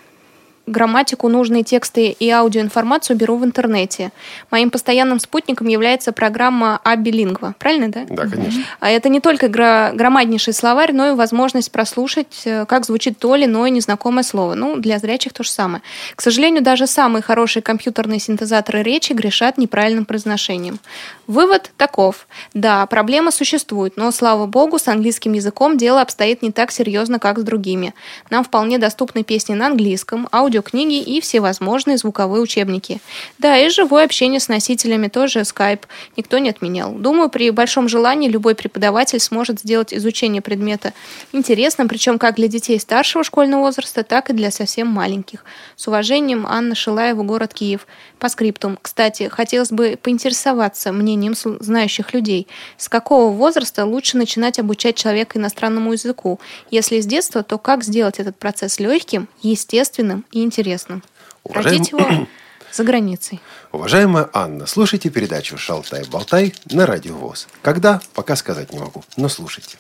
грамматику, 0.65 1.27
нужные 1.27 1.63
тексты 1.63 2.07
и 2.07 2.29
аудиоинформацию 2.29 3.17
беру 3.17 3.37
в 3.37 3.43
интернете. 3.43 4.11
Моим 4.49 4.69
постоянным 4.69 5.19
спутником 5.19 5.67
является 5.67 6.11
программа 6.11 6.79
Абилингва. 6.83 7.55
Правильно, 7.59 7.89
да? 7.89 8.05
Да, 8.09 8.27
конечно. 8.27 8.63
А 8.79 8.89
это 8.89 9.09
не 9.09 9.19
только 9.19 9.49
гра- 9.49 9.91
громаднейший 9.93 10.53
словарь, 10.53 10.93
но 10.93 11.09
и 11.09 11.15
возможность 11.15 11.71
прослушать, 11.71 12.43
э, 12.45 12.65
как 12.65 12.85
звучит 12.85 13.17
то 13.19 13.35
или 13.35 13.45
иное 13.45 13.69
незнакомое 13.69 14.23
слово. 14.23 14.55
Ну, 14.55 14.77
для 14.77 14.99
зрячих 14.99 15.33
то 15.33 15.43
же 15.43 15.49
самое. 15.49 15.81
К 16.15 16.21
сожалению, 16.21 16.63
даже 16.63 16.87
самые 16.87 17.21
хорошие 17.21 17.61
компьютерные 17.61 18.19
синтезаторы 18.19 18.83
речи 18.83 19.13
грешат 19.13 19.57
неправильным 19.57 20.05
произношением. 20.05 20.79
Вывод 21.27 21.71
таков. 21.77 22.27
Да, 22.53 22.85
проблема 22.85 23.31
существует, 23.31 23.97
но, 23.97 24.11
слава 24.11 24.45
богу, 24.45 24.79
с 24.79 24.87
английским 24.87 25.33
языком 25.33 25.77
дело 25.77 26.01
обстоит 26.01 26.41
не 26.41 26.51
так 26.51 26.71
серьезно, 26.71 27.19
как 27.19 27.39
с 27.39 27.43
другими. 27.43 27.93
Нам 28.29 28.43
вполне 28.43 28.77
доступны 28.77 29.23
песни 29.23 29.53
на 29.53 29.67
английском, 29.67 30.27
аудиокниги 30.53 31.01
и 31.01 31.19
всевозможные 31.21 31.97
звуковые 31.97 32.41
учебники. 32.41 33.01
Да, 33.39 33.57
и 33.57 33.69
живое 33.69 34.05
общение 34.05 34.39
с 34.39 34.47
носителями 34.47 35.07
тоже 35.07 35.45
скайп 35.45 35.85
никто 36.17 36.37
не 36.37 36.49
отменял. 36.49 36.93
Думаю, 36.93 37.29
при 37.29 37.49
большом 37.49 37.89
желании 37.89 38.29
любой 38.29 38.55
преподаватель 38.55 39.19
сможет 39.19 39.59
сделать 39.59 39.93
изучение 39.93 40.41
предмета 40.41 40.93
интересным, 41.31 41.87
причем 41.87 42.19
как 42.19 42.35
для 42.35 42.47
детей 42.47 42.79
старшего 42.79 43.23
школьного 43.23 43.61
возраста, 43.61 44.03
так 44.03 44.29
и 44.29 44.33
для 44.33 44.51
совсем 44.51 44.87
маленьких. 44.87 45.43
С 45.75 45.87
уважением, 45.87 46.45
Анна 46.47 46.75
Шилаева, 46.75 47.23
город 47.23 47.53
Киев. 47.53 47.87
По 48.19 48.29
скриптум. 48.29 48.77
Кстати, 48.81 49.27
хотелось 49.29 49.71
бы 49.71 49.97
поинтересоваться 50.01 50.91
мнением 50.91 51.33
знающих 51.35 52.13
людей. 52.13 52.47
С 52.77 52.87
какого 52.87 53.31
возраста 53.33 53.85
лучше 53.85 54.17
начинать 54.17 54.59
обучать 54.59 54.95
человека 54.95 55.37
иностранному 55.37 55.93
языку? 55.93 56.39
Если 56.71 57.01
с 57.01 57.05
детства, 57.05 57.43
то 57.43 57.57
как 57.57 57.83
сделать 57.83 58.19
этот 58.19 58.37
процесс 58.37 58.79
легким, 58.79 59.27
естественным 59.41 60.25
и 60.31 60.42
интересным? 60.43 61.03
Уважаем- 61.43 61.65
Родить 61.79 61.91
его 61.91 62.27
за 62.71 62.83
границей. 62.83 63.39
Уважаемая 63.71 64.29
Анна, 64.33 64.65
слушайте 64.67 65.09
передачу 65.09 65.57
«Шалтай-болтай» 65.57 66.53
на 66.71 66.85
Радио 66.85 67.15
ВОЗ. 67.15 67.47
Когда? 67.61 68.01
Пока 68.13 68.35
сказать 68.35 68.71
не 68.71 68.79
могу, 68.79 69.03
но 69.17 69.29
слушайте. 69.29 69.77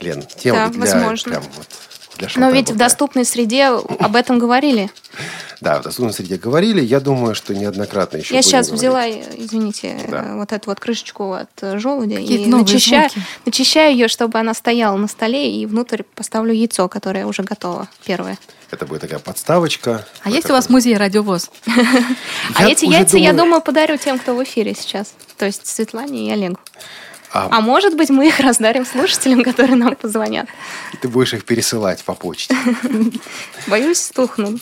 Лен, 0.00 0.22
тема 0.22 0.58
Да, 0.58 0.68
для, 0.70 0.80
возможно. 0.80 1.30
прям 1.32 1.44
вот 1.56 1.68
для 2.18 2.28
Но 2.36 2.50
ведь 2.50 2.70
в 2.70 2.76
доступной 2.76 3.24
среде 3.24 3.66
об 3.66 4.16
этом 4.16 4.38
говорили. 4.38 4.90
Да, 5.60 5.78
в 5.78 5.84
доступной 5.84 6.12
среде 6.12 6.38
говорили. 6.38 6.80
Я 6.80 6.98
думаю, 6.98 7.36
что 7.36 7.54
неоднократно 7.54 8.16
еще 8.16 8.34
Я 8.34 8.42
сейчас 8.42 8.68
взяла, 8.68 9.08
извините, 9.08 9.96
Да. 10.08 10.24
э, 10.24 10.34
вот 10.34 10.50
эту 10.50 10.70
вот 10.70 10.80
крышечку 10.80 11.34
от 11.34 11.50
э, 11.60 11.78
желудя 11.78 12.18
и 12.18 12.46
начищаю, 12.46 13.08
звуки. 13.10 13.26
начищаю 13.46 13.92
ее, 13.92 14.08
чтобы 14.08 14.40
она 14.40 14.54
стояла 14.54 14.96
на 14.96 15.06
столе, 15.06 15.54
и 15.54 15.64
внутрь 15.66 16.02
поставлю 16.16 16.52
яйцо, 16.52 16.88
которое 16.88 17.26
уже 17.26 17.44
готово, 17.44 17.86
первое. 18.04 18.38
Это 18.72 18.86
будет 18.86 19.02
такая 19.02 19.20
подставочка. 19.20 20.04
А 20.24 20.30
есть 20.30 20.50
у 20.50 20.52
вас 20.52 20.68
музей 20.68 20.96
радиовоз? 20.96 21.52
а 22.56 22.68
эти 22.68 22.86
яйца, 22.86 23.16
я 23.16 23.32
думаю, 23.32 23.60
подарю 23.62 23.98
тем, 23.98 24.18
кто 24.18 24.34
в 24.34 24.42
эфире 24.42 24.74
сейчас. 24.74 25.14
То 25.36 25.46
есть 25.46 25.64
Светлане 25.64 26.26
и 26.26 26.32
Олегу. 26.32 26.58
А, 27.34 27.48
А 27.50 27.60
может 27.62 27.96
быть, 27.96 28.10
мы 28.10 28.28
их 28.28 28.40
раздарим 28.40 28.84
слушателям, 28.84 29.42
которые 29.42 29.76
нам 29.76 29.96
позвонят. 29.96 30.48
ты 31.00 31.08
будешь 31.08 31.32
их 31.32 31.44
пересылать 31.44 32.04
по 32.04 32.14
почте. 32.14 32.54
Боюсь, 33.66 33.98
стухну. 34.02 34.58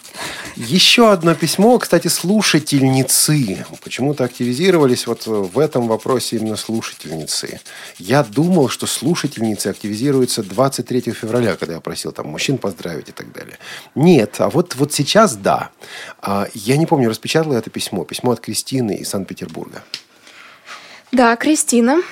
Еще 0.54 1.10
одно 1.10 1.34
письмо, 1.34 1.78
кстати, 1.78 2.06
слушательницы. 2.06 3.66
Почему-то 3.82 4.24
активизировались 4.24 5.06
вот 5.08 5.26
в 5.26 5.58
этом 5.58 5.88
вопросе 5.88 6.36
именно 6.36 6.56
слушательницы. 6.56 7.60
Я 7.98 8.22
думал, 8.22 8.68
что 8.68 8.86
слушательницы 8.86 9.66
активизируются 9.66 10.44
23 10.44 11.00
февраля, 11.12 11.56
когда 11.56 11.74
я 11.74 11.80
просил 11.80 12.12
там 12.12 12.28
мужчин 12.28 12.56
поздравить 12.58 13.08
и 13.08 13.12
так 13.12 13.32
далее. 13.32 13.58
Нет, 13.96 14.36
а 14.38 14.48
вот, 14.48 14.76
вот 14.76 14.92
сейчас 14.92 15.34
да. 15.34 15.70
А, 16.22 16.46
Я 16.54 16.76
не 16.76 16.86
помню, 16.86 17.08
распечатала 17.10 17.54
это 17.54 17.68
письмо. 17.70 18.04
Письмо 18.04 18.30
от 18.32 18.40
Кристины 18.40 18.94
из 18.96 19.08
Санкт-Петербурга. 19.08 19.82
Да, 21.10 21.34
Кристина 21.34 22.02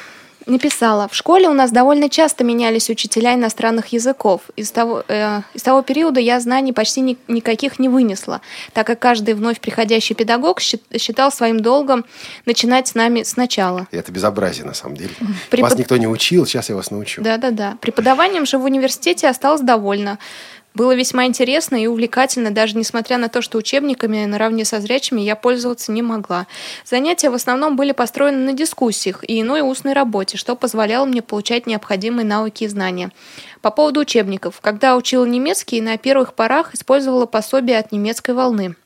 написала. 0.48 1.08
В 1.08 1.14
школе 1.14 1.48
у 1.48 1.52
нас 1.52 1.70
довольно 1.70 2.08
часто 2.08 2.42
менялись 2.44 2.90
учителя 2.90 3.34
иностранных 3.34 3.88
языков. 3.88 4.42
Из 4.56 4.70
того, 4.70 5.04
э, 5.08 5.42
из 5.54 5.62
того 5.62 5.82
периода 5.82 6.20
я 6.20 6.40
знаний 6.40 6.72
почти 6.72 7.00
ни- 7.00 7.16
никаких 7.28 7.78
не 7.78 7.88
вынесла, 7.88 8.40
так 8.72 8.86
как 8.86 8.98
каждый 8.98 9.34
вновь 9.34 9.60
приходящий 9.60 10.14
педагог 10.14 10.60
счит- 10.60 10.82
считал 10.98 11.30
своим 11.30 11.60
долгом 11.60 12.04
начинать 12.46 12.88
с 12.88 12.94
нами 12.94 13.22
сначала. 13.22 13.86
Это 13.90 14.10
безобразие, 14.10 14.64
на 14.64 14.74
самом 14.74 14.96
деле. 14.96 15.10
Препод- 15.50 15.70
Вас 15.70 15.78
никто 15.78 15.96
не 15.96 16.06
учил, 16.08 16.46
сейчас 16.46 16.68
я 16.70 16.76
вас 16.76 16.90
научу. 16.90 17.22
Да-да-да. 17.22 17.76
Преподаванием 17.80 18.46
же 18.46 18.58
в 18.58 18.64
университете 18.64 19.28
осталась 19.28 19.60
довольна. 19.60 20.18
Было 20.78 20.94
весьма 20.94 21.26
интересно 21.26 21.74
и 21.74 21.88
увлекательно, 21.88 22.52
даже 22.52 22.78
несмотря 22.78 23.18
на 23.18 23.28
то, 23.28 23.42
что 23.42 23.58
учебниками 23.58 24.24
наравне 24.26 24.64
со 24.64 24.80
зрячими 24.80 25.20
я 25.20 25.34
пользоваться 25.34 25.90
не 25.90 26.02
могла. 26.02 26.46
Занятия 26.84 27.30
в 27.30 27.34
основном 27.34 27.74
были 27.74 27.90
построены 27.90 28.38
на 28.38 28.52
дискуссиях 28.52 29.24
и 29.28 29.40
иной 29.40 29.62
устной 29.62 29.92
работе, 29.92 30.36
что 30.36 30.54
позволяло 30.54 31.04
мне 31.04 31.20
получать 31.20 31.66
необходимые 31.66 32.24
навыки 32.24 32.62
и 32.62 32.68
знания. 32.68 33.10
По 33.60 33.72
поводу 33.72 33.98
учебников. 33.98 34.60
Когда 34.60 34.94
учила 34.94 35.24
немецкий, 35.24 35.80
на 35.80 35.98
первых 35.98 36.34
порах 36.34 36.72
использовала 36.74 37.26
пособие 37.26 37.80
от 37.80 37.90
немецкой 37.90 38.36
волны. 38.36 38.76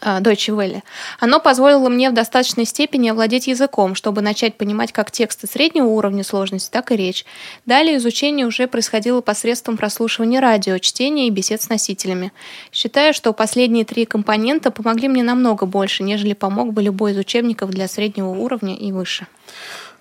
Deutsche 0.00 0.54
Welle. 0.54 0.82
Оно 1.18 1.40
позволило 1.40 1.88
мне 1.88 2.10
в 2.10 2.14
достаточной 2.14 2.64
степени 2.64 3.08
овладеть 3.08 3.46
языком, 3.46 3.94
чтобы 3.94 4.22
начать 4.22 4.56
понимать 4.56 4.92
как 4.92 5.10
тексты 5.10 5.46
среднего 5.46 5.86
уровня 5.86 6.24
сложности, 6.24 6.70
так 6.70 6.92
и 6.92 6.96
речь. 6.96 7.24
Далее 7.66 7.96
изучение 7.96 8.46
уже 8.46 8.66
происходило 8.66 9.20
посредством 9.20 9.76
прослушивания 9.76 10.40
радио, 10.40 10.78
чтения 10.78 11.26
и 11.26 11.30
бесед 11.30 11.62
с 11.62 11.68
носителями. 11.68 12.32
Считаю, 12.72 13.14
что 13.14 13.32
последние 13.32 13.84
три 13.84 14.04
компонента 14.04 14.70
помогли 14.70 15.08
мне 15.08 15.22
намного 15.22 15.66
больше, 15.66 16.02
нежели 16.02 16.32
помог 16.32 16.72
бы 16.72 16.82
любой 16.82 17.12
из 17.12 17.18
учебников 17.18 17.70
для 17.70 17.88
среднего 17.88 18.28
уровня 18.28 18.74
и 18.76 18.92
выше. 18.92 19.26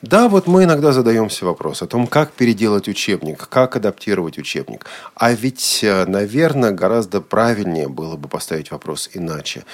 Да, 0.03 0.29
вот 0.29 0.45
мы 0.45 0.65
иногда 0.65 0.91
задаемся 0.91 1.43
вопрос 1.43 1.81
о 1.81 1.87
том, 1.87 2.05
как 2.05 2.31
переделать 2.31 2.87
учебник, 2.87 3.47
как 3.49 3.75
адаптировать 3.75 4.37
учебник. 4.37 4.85
А 5.15 5.31
ведь, 5.31 5.83
наверное, 5.83 6.69
гораздо 6.71 7.19
правильнее 7.19 7.87
было 7.87 8.15
бы 8.15 8.29
поставить 8.29 8.69
вопрос 8.69 9.09
иначе. 9.13 9.65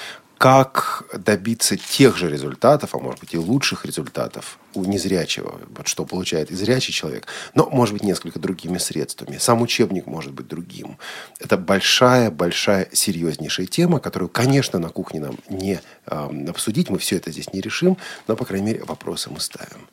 Как 0.43 1.05
добиться 1.13 1.77
тех 1.77 2.17
же 2.17 2.29
результатов, 2.29 2.93
а 2.93 2.99
может 2.99 3.21
быть 3.21 3.33
и 3.33 3.37
лучших 3.37 3.85
результатов 3.85 4.59
у 4.73 4.83
незрячего, 4.83 5.61
вот 5.73 5.87
что 5.87 6.03
получает 6.03 6.51
и 6.51 6.55
зрячий 6.55 6.91
человек, 6.93 7.27
но, 7.55 7.69
может 7.69 7.93
быть, 7.93 8.03
несколько 8.03 8.39
другими 8.39 8.77
средствами. 8.77 9.37
Сам 9.37 9.61
учебник 9.61 10.05
может 10.05 10.33
быть 10.33 10.49
другим. 10.49 10.97
Это 11.39 11.55
большая-большая 11.55 12.89
серьезнейшая 12.91 13.67
тема, 13.67 14.01
которую, 14.01 14.27
конечно, 14.27 14.79
на 14.79 14.89
кухне 14.89 15.21
нам 15.21 15.37
не 15.47 15.79
э, 16.07 16.49
обсудить, 16.49 16.89
мы 16.89 16.97
все 16.97 17.15
это 17.15 17.31
здесь 17.31 17.53
не 17.53 17.61
решим, 17.61 17.95
но, 18.27 18.35
по 18.35 18.43
крайней 18.43 18.65
мере, 18.65 18.83
вопросы 18.83 19.29
мы 19.29 19.39
ставим. 19.39 19.87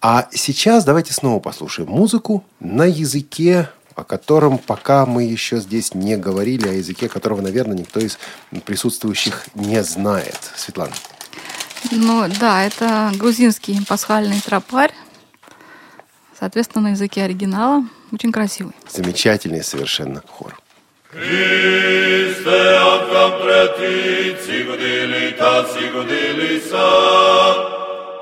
А 0.00 0.28
сейчас 0.30 0.84
давайте 0.84 1.12
снова 1.12 1.40
послушаем 1.40 1.90
музыку 1.90 2.44
на 2.60 2.84
языке, 2.84 3.68
о 3.96 4.04
котором 4.04 4.58
пока 4.58 5.06
мы 5.06 5.24
еще 5.24 5.58
здесь 5.58 5.94
не 5.94 6.16
говорили, 6.16 6.68
о 6.68 6.72
языке 6.72 7.08
которого, 7.08 7.40
наверное, 7.40 7.78
никто 7.78 7.98
из 7.98 8.18
присутствующих 8.64 9.46
не 9.54 9.82
знает. 9.82 10.38
Светлана. 10.54 10.92
Ну 11.90 12.26
да, 12.38 12.64
это 12.64 13.10
грузинский 13.14 13.80
пасхальный 13.88 14.40
тропарь. 14.40 14.92
Соответственно, 16.38 16.88
на 16.88 16.92
языке 16.92 17.22
оригинала. 17.22 17.84
Очень 18.12 18.32
красивый. 18.32 18.74
Замечательный 18.88 19.64
совершенно 19.64 20.22
хор. 20.28 20.58
Christe 21.12 22.76
ancam 22.92 23.40
pretit, 23.40 24.36
sigudilitas, 24.44 25.72
sigudilisa, 25.72 26.88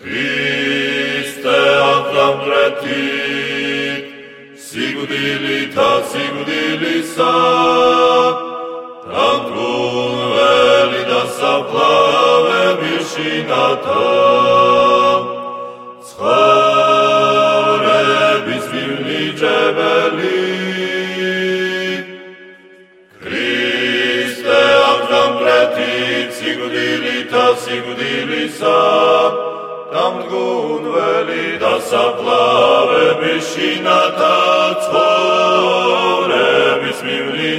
Christe 0.00 1.56
ad 1.92 2.06
lam 2.14 2.38
retit, 2.52 4.04
sigudilita, 4.54 5.90
sigudilisa, 6.10 7.34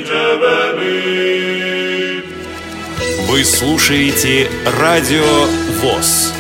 jebeli 0.04 0.98
Вы 3.28 3.44
слушаете 3.44 4.50
Радио 4.80 5.46
ВОЗ. 5.82 6.37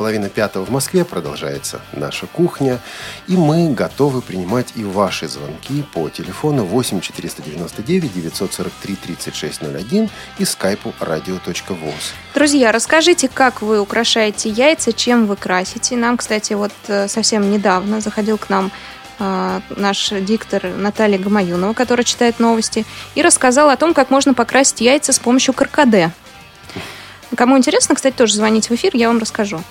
Половина 0.00 0.30
пятого 0.30 0.64
в 0.64 0.70
Москве 0.70 1.04
продолжается 1.04 1.82
наша 1.92 2.26
кухня. 2.26 2.78
И 3.26 3.36
мы 3.36 3.74
готовы 3.74 4.22
принимать 4.22 4.68
и 4.74 4.82
ваши 4.82 5.28
звонки 5.28 5.84
по 5.92 6.08
телефону 6.08 6.64
8 6.64 7.02
499 7.02 8.14
943 8.14 8.96
3601 8.96 10.08
и 10.38 10.44
скайпу 10.46 10.94
radio.voz. 11.00 12.14
Друзья, 12.32 12.72
расскажите, 12.72 13.28
как 13.28 13.60
вы 13.60 13.78
украшаете 13.78 14.48
яйца, 14.48 14.94
чем 14.94 15.26
вы 15.26 15.36
красите. 15.36 15.96
Нам, 15.96 16.16
кстати, 16.16 16.54
вот 16.54 16.72
э, 16.88 17.06
совсем 17.06 17.50
недавно 17.50 18.00
заходил 18.00 18.38
к 18.38 18.48
нам 18.48 18.72
э, 19.18 19.60
наш 19.76 20.14
диктор 20.22 20.66
Наталья 20.78 21.18
Гамаюнова, 21.18 21.74
которая 21.74 22.04
читает 22.04 22.40
новости, 22.40 22.86
и 23.14 23.20
рассказал 23.20 23.68
о 23.68 23.76
том, 23.76 23.92
как 23.92 24.08
можно 24.08 24.32
покрасить 24.32 24.80
яйца 24.80 25.12
с 25.12 25.18
помощью 25.18 25.52
каркаде. 25.52 26.10
Кому 27.36 27.56
интересно, 27.56 27.94
кстати, 27.94 28.14
тоже 28.14 28.34
звоните 28.34 28.68
в 28.68 28.72
эфир, 28.76 28.90
я 28.94 29.08
вам 29.08 29.18
расскажу. 29.18 29.62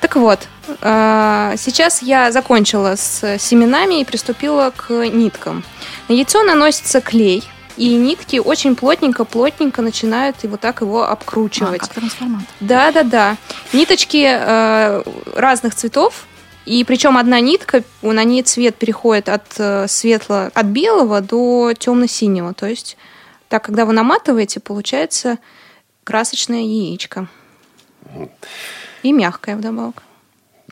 Так 0.00 0.16
вот, 0.16 0.46
э, 0.80 1.54
сейчас 1.58 2.02
я 2.02 2.30
закончила 2.30 2.94
с 2.96 3.38
семенами 3.38 4.00
и 4.00 4.04
приступила 4.04 4.72
к 4.76 4.90
ниткам. 5.08 5.64
На 6.08 6.12
яйцо 6.14 6.42
наносится 6.44 7.00
клей, 7.00 7.42
и 7.76 7.94
нитки 7.94 8.38
очень 8.38 8.74
плотненько-плотненько 8.74 9.82
начинают 9.82 10.36
и 10.42 10.48
вот 10.48 10.60
так 10.60 10.80
его 10.80 11.02
А, 11.02 11.12
обкручивать. 11.12 11.80
как 11.80 11.88
трансформатор. 11.94 12.46
Да, 12.60 12.90
да, 12.92 13.02
да. 13.02 13.36
Ниточки 13.72 14.26
э, 14.28 15.02
разных 15.34 15.74
цветов. 15.74 16.26
И 16.66 16.84
причем 16.84 17.16
одна 17.16 17.40
нитка, 17.40 17.82
на 18.02 18.24
ней 18.24 18.42
цвет 18.42 18.76
переходит 18.76 19.28
от 19.28 19.44
э, 19.58 19.86
светло, 19.88 20.50
от 20.52 20.66
белого 20.66 21.20
до 21.20 21.72
темно-синего. 21.72 22.52
То 22.52 22.66
есть, 22.66 22.96
так, 23.48 23.64
когда 23.64 23.86
вы 23.86 23.92
наматываете, 23.94 24.60
получается 24.60 25.38
красочное 26.08 26.62
яичко. 26.62 27.28
И 29.02 29.12
мягкое 29.12 29.56
вдобавок. 29.56 30.02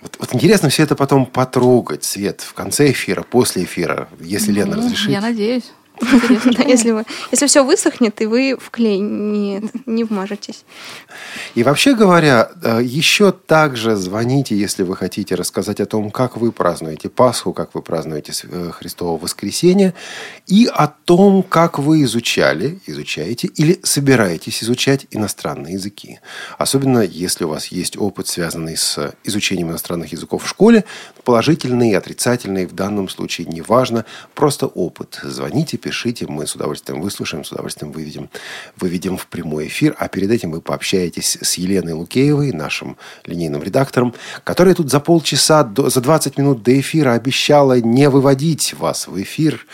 Вот, 0.01 0.16
вот 0.18 0.35
интересно 0.35 0.70
все 0.70 0.83
это 0.83 0.96
потом 0.96 1.27
потрогать, 1.27 2.05
Свет, 2.05 2.40
в 2.40 2.55
конце 2.55 2.90
эфира, 2.90 3.22
после 3.22 3.64
эфира, 3.64 4.09
если 4.18 4.51
Лена 4.51 4.77
Ну, 4.77 4.83
разрешит. 4.83 5.11
Я 5.11 5.20
надеюсь. 5.20 5.72
Интересно. 6.01 6.63
Если, 6.67 6.91
вы, 6.91 7.05
если 7.31 7.47
все 7.47 7.65
высохнет, 7.65 8.21
и 8.21 8.27
вы 8.27 8.57
в 8.61 8.71
клей 8.71 8.99
не, 8.99 9.63
не 9.87 10.05
вмажетесь. 10.05 10.65
И 11.55 11.63
вообще 11.63 11.95
говоря, 11.95 12.51
э, 12.63 12.81
еще 12.83 13.33
также 13.33 13.97
звоните, 13.97 14.57
если 14.57 14.83
вы 14.83 14.97
хотите 14.97 15.35
рассказать 15.35 15.81
о 15.81 15.87
том, 15.87 16.11
как 16.11 16.37
вы 16.37 16.53
празднуете 16.53 17.09
Пасху, 17.09 17.53
как 17.53 17.75
вы 17.75 17.83
празднуете 17.83 18.33
э, 18.45 18.71
Христово 18.73 19.19
воскресенье, 19.19 19.95
и 20.47 20.69
о 20.73 20.89
том, 20.89 21.43
как 21.43 21.79
вы 21.79 22.03
изучали, 22.03 22.79
изучаете 22.87 23.49
или 23.49 23.81
собираетесь 23.83 24.63
изучать 24.63 25.07
иностранные 25.11 25.75
языки. 25.75 26.21
Особенно, 26.59 27.01
если 27.01 27.45
у 27.45 27.49
вас 27.49 27.69
есть 27.69 27.97
опыт, 27.97 28.29
связанный 28.29 28.77
с 28.77 29.15
изучением 29.25 29.71
иностранных 29.71 30.13
языков 30.13 30.45
в 30.45 30.49
школе, 30.49 30.85
положительный 31.25 31.91
и 31.91 31.95
отрицательный 31.95 32.67
в 32.67 32.75
данном 32.75 33.09
случае 33.09 33.47
неважно, 33.47 34.05
просто 34.35 34.67
опыт. 34.67 35.21
Звоните, 35.23 35.79
пишите, 35.87 36.27
мы 36.27 36.49
с 36.49 36.57
удовольствием 36.57 37.01
выслушаем, 37.01 37.44
с 37.44 37.53
удовольствием 37.53 37.92
выведем, 37.92 38.29
выведем 38.77 39.16
в 39.16 39.29
прямой 39.29 39.68
эфир, 39.68 39.94
а 40.01 40.09
перед 40.09 40.33
этим 40.33 40.51
вы 40.51 40.61
пообщаетесь 40.61 41.38
с 41.40 41.55
Еленой 41.59 41.92
Лукеевой, 41.92 42.51
нашим 42.51 42.96
линейным 43.25 43.62
редактором, 43.62 44.12
которая 44.42 44.75
тут 44.75 44.90
за 44.90 44.99
полчаса, 44.99 45.62
до- 45.62 45.88
за 45.88 46.01
20 46.01 46.38
минут 46.38 46.64
до 46.64 46.72
эфира 46.81 47.12
обещала 47.12 47.79
не 47.79 48.11
выводить 48.11 48.75
вас 48.75 49.07
в 49.07 49.22
эфир, 49.22 49.64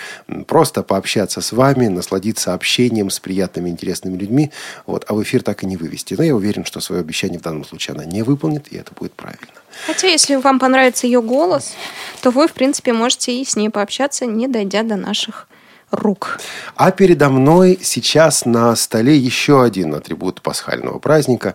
просто 0.46 0.82
пообщаться 0.82 1.40
с 1.40 1.50
вами, 1.52 1.86
насладиться 1.86 2.52
общением 2.52 3.08
с 3.08 3.18
приятными, 3.18 3.70
интересными 3.70 4.18
людьми, 4.18 4.52
вот, 4.84 5.06
а 5.08 5.14
в 5.14 5.22
эфир 5.22 5.42
так 5.42 5.62
и 5.62 5.66
не 5.66 5.78
вывести. 5.78 6.12
Но 6.12 6.24
я 6.24 6.36
уверен, 6.36 6.66
что 6.66 6.80
свое 6.80 7.00
обещание 7.00 7.38
в 7.38 7.42
данном 7.42 7.64
случае 7.64 7.94
она 7.94 8.04
не 8.04 8.22
выполнит, 8.22 8.70
и 8.70 8.76
это 8.76 8.92
будет 8.92 9.14
правильно. 9.14 9.46
Хотя, 9.86 10.08
если 10.08 10.34
вам 10.36 10.58
понравится 10.58 11.06
ее 11.06 11.22
голос, 11.22 11.72
то 12.20 12.30
вы, 12.30 12.46
в 12.46 12.52
принципе, 12.52 12.92
можете 12.92 13.32
и 13.32 13.44
с 13.46 13.56
ней 13.56 13.70
пообщаться, 13.70 14.26
не 14.26 14.46
дойдя 14.46 14.82
до 14.82 14.96
наших 14.96 15.48
рук. 15.92 16.40
А 16.74 16.90
передо 16.90 17.28
мной 17.28 17.78
сейчас 17.82 18.44
на 18.46 18.74
столе 18.74 19.16
еще 19.16 19.62
один 19.62 19.94
атрибут 19.94 20.40
пасхального 20.40 20.98
праздника. 20.98 21.54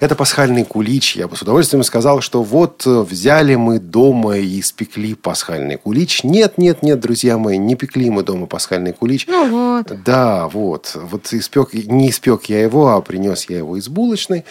Это 0.00 0.14
пасхальный 0.14 0.64
кулич. 0.64 1.16
Я 1.16 1.28
бы 1.28 1.36
с 1.36 1.42
удовольствием 1.42 1.84
сказал, 1.84 2.20
что 2.20 2.42
вот 2.42 2.84
э, 2.86 3.00
взяли 3.00 3.54
мы 3.54 3.78
дома 3.78 4.36
и 4.36 4.60
испекли 4.60 5.14
пасхальный 5.14 5.76
кулич. 5.76 6.24
Нет, 6.24 6.58
нет, 6.58 6.82
нет, 6.82 7.00
друзья 7.00 7.38
мои, 7.38 7.56
не 7.58 7.76
пекли 7.76 8.10
мы 8.10 8.22
дома 8.22 8.46
пасхальный 8.46 8.92
кулич. 8.92 9.26
Ну 9.28 9.48
вот. 9.48 10.02
Да, 10.04 10.48
вот. 10.48 10.92
Вот 10.94 11.32
испек, 11.32 11.72
не 11.72 12.10
испек 12.10 12.46
я 12.46 12.60
его, 12.60 12.88
а 12.88 13.00
принес 13.00 13.48
я 13.48 13.58
его 13.58 13.76
из 13.76 13.88
булочной. 13.88 14.44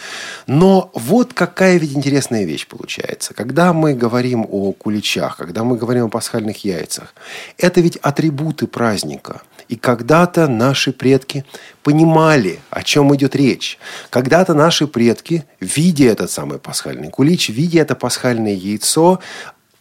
Но 0.46 0.90
вот 0.94 1.34
какая 1.34 1.76
ведь 1.76 1.94
интересная 1.94 2.44
вещь 2.44 2.66
получается. 2.66 3.34
Когда 3.34 3.72
мы 3.72 3.94
говорим 3.94 4.46
о 4.50 4.72
куличах, 4.72 5.36
когда 5.36 5.62
мы 5.62 5.76
говорим 5.76 6.06
о 6.06 6.08
пасхальных 6.08 6.64
яйцах, 6.64 7.14
это 7.58 7.80
ведь 7.80 7.96
атрибуты 7.96 8.66
праздника. 8.66 9.25
И 9.68 9.76
когда-то 9.76 10.46
наши 10.46 10.92
предки 10.92 11.44
понимали, 11.82 12.60
о 12.70 12.82
чем 12.82 13.14
идет 13.14 13.34
речь. 13.34 13.78
Когда-то 14.10 14.54
наши 14.54 14.86
предки, 14.86 15.44
видя 15.60 16.06
этот 16.06 16.30
самый 16.30 16.58
пасхальный 16.58 17.10
кулич, 17.10 17.48
видя 17.48 17.80
это 17.80 17.96
пасхальное 17.96 18.54
яйцо, 18.54 19.20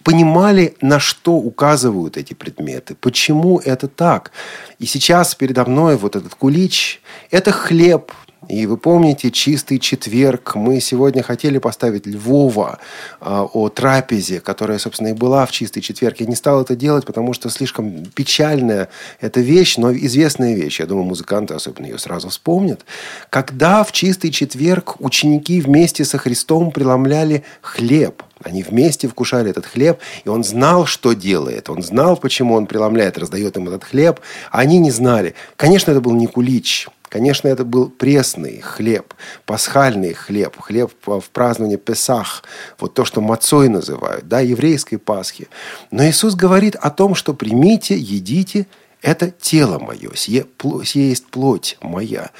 понимали, 0.05 0.75
на 0.81 0.99
что 0.99 1.33
указывают 1.33 2.15
эти 2.15 2.33
предметы, 2.33 2.95
почему 2.95 3.59
это 3.59 3.87
так. 3.87 4.31
И 4.77 4.85
сейчас 4.85 5.33
передо 5.33 5.65
мной 5.65 5.97
вот 5.97 6.15
этот 6.15 6.35
кулич– 6.35 7.01
это 7.31 7.51
хлеб. 7.51 8.11
И 8.47 8.65
вы 8.67 8.77
помните, 8.77 9.31
чистый 9.31 9.79
четверг 9.79 10.55
мы 10.55 10.79
сегодня 10.79 11.23
хотели 11.23 11.57
поставить 11.57 12.05
Львова 12.05 12.79
а, 13.19 13.43
о 13.43 13.69
трапезе, 13.69 14.39
которая, 14.39 14.77
собственно, 14.77 15.09
и 15.09 15.13
была 15.13 15.45
в 15.45 15.51
чистый 15.51 15.81
четверг. 15.81 16.19
Я 16.19 16.27
не 16.27 16.35
стал 16.35 16.61
это 16.61 16.75
делать, 16.75 17.05
потому 17.05 17.33
что 17.33 17.49
слишком 17.49 18.05
печальная 18.05 18.89
эта 19.19 19.41
вещь, 19.41 19.77
но 19.77 19.91
известная 19.93 20.55
вещь. 20.55 20.79
Я 20.79 20.85
думаю, 20.85 21.05
музыканты 21.05 21.53
особенно 21.53 21.85
ее 21.85 21.97
сразу 21.97 22.29
вспомнят. 22.29 22.81
Когда 23.29 23.83
в 23.83 23.91
чистый 23.91 24.31
четверг 24.31 24.95
ученики 24.99 25.61
вместе 25.61 26.05
со 26.05 26.17
Христом 26.17 26.71
преломляли 26.71 27.43
хлеб– 27.61 28.23
они 28.43 28.63
вместе 28.63 29.07
вкушали 29.07 29.49
этот 29.49 29.65
хлеб, 29.65 29.99
и 30.23 30.29
он 30.29 30.43
знал, 30.43 30.85
что 30.85 31.13
делает. 31.13 31.69
Он 31.69 31.81
знал, 31.81 32.17
почему 32.17 32.55
он 32.55 32.67
преломляет, 32.67 33.17
раздает 33.17 33.55
им 33.57 33.67
этот 33.67 33.83
хлеб. 33.83 34.19
А 34.51 34.59
они 34.59 34.77
не 34.77 34.91
знали. 34.91 35.35
Конечно, 35.55 35.91
это 35.91 36.01
был 36.01 36.13
не 36.13 36.27
кулич. 36.27 36.87
Конечно, 37.09 37.47
это 37.47 37.63
был 37.63 37.89
пресный 37.89 38.59
хлеб, 38.59 39.13
пасхальный 39.45 40.13
хлеб, 40.13 40.59
хлеб 40.59 40.91
в 41.05 41.29
праздновании 41.31 41.77
Песах, 41.77 42.43
вот 42.77 42.93
то, 42.93 43.05
что 43.05 43.21
мацой 43.21 43.69
называют, 43.69 44.27
да, 44.27 44.41
еврейской 44.41 44.97
Пасхи. 44.97 45.47
Но 45.91 46.05
Иисус 46.05 46.35
говорит 46.35 46.75
о 46.75 46.89
том, 46.89 47.15
что 47.15 47.33
примите, 47.33 47.95
едите, 47.95 48.67
это 49.01 49.31
тело 49.31 49.79
мое, 49.79 50.13
сие, 50.15 50.45
сие 50.83 51.09
есть 51.09 51.27
плоть 51.27 51.77
моя. 51.79 52.31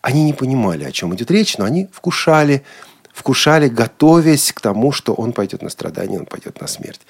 Они 0.00 0.24
не 0.24 0.32
понимали, 0.32 0.82
о 0.82 0.90
чем 0.90 1.14
идет 1.14 1.30
речь, 1.30 1.56
но 1.56 1.64
они 1.64 1.88
вкушали, 1.92 2.64
вкушали, 3.14 3.68
готовясь 3.68 4.52
к 4.52 4.60
тому, 4.60 4.90
что 4.90 5.14
он 5.14 5.32
пойдет 5.32 5.62
на 5.62 5.70
страдания, 5.70 6.18
он 6.18 6.26
пойдет 6.26 6.60
на 6.60 6.66
смерть. 6.66 7.00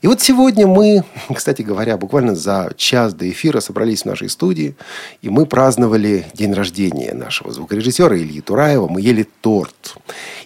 И 0.00 0.06
вот 0.06 0.20
сегодня 0.20 0.68
мы, 0.68 1.02
кстати 1.34 1.62
говоря, 1.62 1.96
буквально 1.96 2.36
за 2.36 2.70
час 2.76 3.12
до 3.12 3.28
эфира 3.28 3.58
собрались 3.58 4.02
в 4.02 4.04
нашей 4.06 4.28
студии, 4.28 4.76
и 5.20 5.28
мы 5.28 5.46
праздновали 5.46 6.26
день 6.32 6.54
рождения 6.54 7.12
нашего 7.12 7.52
звукорежиссера 7.52 8.16
Ильи 8.16 8.40
Тураева. 8.40 8.86
Мы 8.86 9.00
ели 9.00 9.26
торт. 9.40 9.96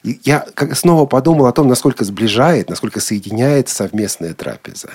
И 0.03 0.19
я 0.25 0.47
снова 0.73 1.05
подумал 1.05 1.47
о 1.47 1.53
том, 1.53 1.69
насколько 1.69 2.05
сближает, 2.05 2.71
насколько 2.71 3.01
соединяет 3.01 3.69
совместная 3.69 4.33
трапеза. 4.33 4.93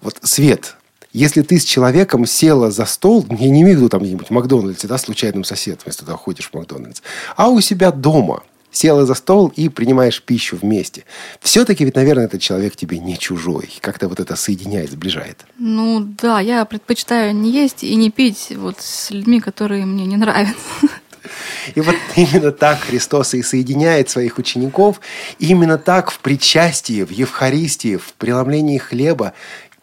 Вот, 0.00 0.16
Свет, 0.22 0.76
если 1.12 1.42
ты 1.42 1.58
с 1.58 1.64
человеком 1.64 2.24
села 2.24 2.70
за 2.70 2.86
стол, 2.86 3.26
я 3.28 3.50
не 3.50 3.60
имею 3.60 3.76
в 3.76 3.80
виду 3.80 3.88
там 3.90 4.00
где-нибудь 4.00 4.28
в 4.28 4.30
Макдональдсе, 4.30 4.88
да, 4.88 4.96
случайным 4.96 5.44
соседом, 5.44 5.82
если 5.84 6.00
туда 6.00 6.16
ходишь 6.16 6.48
в 6.48 6.54
Макдональдс, 6.54 7.02
а 7.36 7.48
у 7.48 7.60
себя 7.60 7.92
дома– 7.92 8.42
села 8.70 9.06
за 9.06 9.14
стол 9.14 9.52
и 9.56 9.68
принимаешь 9.68 10.22
пищу 10.22 10.58
вместе. 10.60 11.04
Все-таки 11.40 11.84
ведь, 11.84 11.96
наверное, 11.96 12.26
этот 12.26 12.40
человек 12.40 12.76
тебе 12.76 12.98
не 12.98 13.18
чужой. 13.18 13.70
Как-то 13.80 14.08
вот 14.08 14.20
это 14.20 14.36
соединяет, 14.36 14.90
сближает. 14.90 15.44
Ну 15.58 16.00
да, 16.00 16.40
я 16.40 16.64
предпочитаю 16.64 17.34
не 17.34 17.50
есть 17.50 17.82
и 17.82 17.94
не 17.94 18.10
пить 18.10 18.52
вот 18.56 18.80
с 18.80 19.10
людьми, 19.10 19.40
которые 19.40 19.86
мне 19.86 20.06
не 20.06 20.16
нравятся. 20.16 20.62
И 21.74 21.80
вот 21.80 21.96
именно 22.16 22.52
так 22.52 22.80
Христос 22.80 23.34
и 23.34 23.42
соединяет 23.42 24.08
своих 24.08 24.38
учеников. 24.38 25.00
Именно 25.38 25.76
так 25.78 26.10
в 26.10 26.20
причастии, 26.20 27.02
в 27.02 27.10
Евхаристии, 27.10 27.96
в 27.96 28.14
преломлении 28.14 28.78
хлеба 28.78 29.34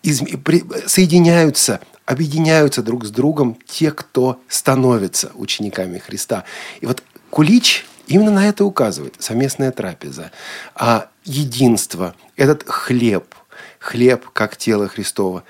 соединяются 0.02 1.80
объединяются 2.06 2.84
друг 2.84 3.06
с 3.06 3.10
другом 3.10 3.58
те, 3.66 3.92
кто 3.92 4.40
становится 4.48 5.32
учениками 5.34 5.98
Христа. 5.98 6.44
И 6.80 6.86
вот 6.86 7.02
кулич 7.32 7.86
именно 8.08 8.32
на 8.32 8.48
это 8.48 8.66
указывает. 8.66 9.16
Совместная 9.20 9.72
трапеза, 9.72 10.32
а 10.76 11.10
единство, 11.24 12.16
этот 12.36 12.64
хлеб, 12.68 13.36
хлеб 13.80 14.30
как 14.34 14.58
тело 14.58 14.88
Христова. 14.88 15.44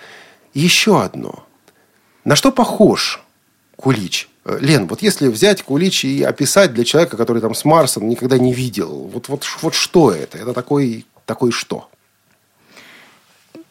Еще 0.53 1.01
одно. 1.01 1.45
На 2.23 2.35
что 2.35 2.51
похож 2.51 3.21
кулич? 3.75 4.29
Лен, 4.45 4.87
вот 4.87 5.01
если 5.01 5.27
взять 5.27 5.63
кулич 5.63 6.05
и 6.05 6.21
описать 6.21 6.73
для 6.73 6.85
человека, 6.85 7.17
который 7.17 7.41
там 7.41 7.55
с 7.55 7.65
Марсом 7.65 8.07
никогда 8.07 8.37
не 8.37 8.53
видел, 8.53 9.09
вот, 9.11 9.27
вот, 9.27 9.43
вот 9.61 9.73
что 9.73 10.11
это? 10.11 10.37
Это 10.37 10.53
такой, 10.53 11.05
такой 11.25 11.51
что? 11.51 11.89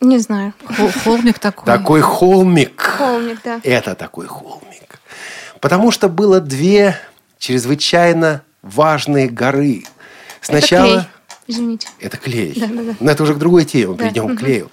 Не 0.00 0.18
знаю. 0.18 0.52
Холмик 1.04 1.38
такой. 1.38 1.64
Такой 1.64 2.00
холмик. 2.00 2.80
Холмик, 2.80 3.38
да. 3.44 3.60
Это 3.62 3.94
такой 3.94 4.26
холмик. 4.26 5.00
Потому 5.60 5.90
что 5.90 6.08
было 6.08 6.40
две 6.40 6.98
чрезвычайно 7.38 8.42
важные 8.64 9.28
горы. 9.28 9.84
Сначала... 10.40 10.86
Это 10.86 10.94
клей. 10.94 11.08
Извините. 11.46 11.88
Это 12.00 12.16
клей. 12.16 12.54
Да, 12.56 12.66
да, 12.66 12.82
да. 12.82 12.96
Но 13.00 13.10
это 13.10 13.22
уже 13.22 13.34
к 13.34 13.38
другой 13.38 13.64
теме. 13.64 13.94
Да. 13.94 14.04
Перейдем 14.04 14.34
к 14.34 14.40
клею. 14.40 14.70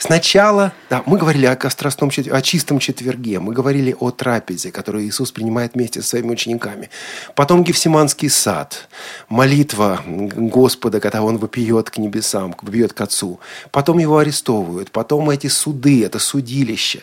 Сначала, 0.00 0.72
да, 0.88 1.02
мы 1.04 1.18
говорили 1.18 1.44
о 1.44 1.70
страстном 1.70 2.08
четверге, 2.08 2.38
о 2.38 2.40
чистом 2.40 2.78
четверге, 2.78 3.38
мы 3.38 3.52
говорили 3.52 3.94
о 4.00 4.10
трапезе, 4.10 4.72
которую 4.72 5.04
Иисус 5.04 5.30
принимает 5.30 5.74
вместе 5.74 6.00
со 6.00 6.08
своими 6.08 6.30
учениками. 6.30 6.88
Потом 7.34 7.62
Гефсиманский 7.62 8.30
сад, 8.30 8.88
молитва 9.28 10.00
Господа, 10.06 11.00
когда 11.00 11.22
Он 11.22 11.36
вопиет 11.36 11.90
к 11.90 11.98
небесам, 11.98 12.56
вопиет 12.62 12.94
к 12.94 13.00
Отцу. 13.02 13.40
Потом 13.72 13.98
его 13.98 14.16
арестовывают, 14.16 14.90
потом 14.90 15.28
эти 15.28 15.48
суды, 15.48 16.02
это 16.02 16.18
судилище. 16.18 17.02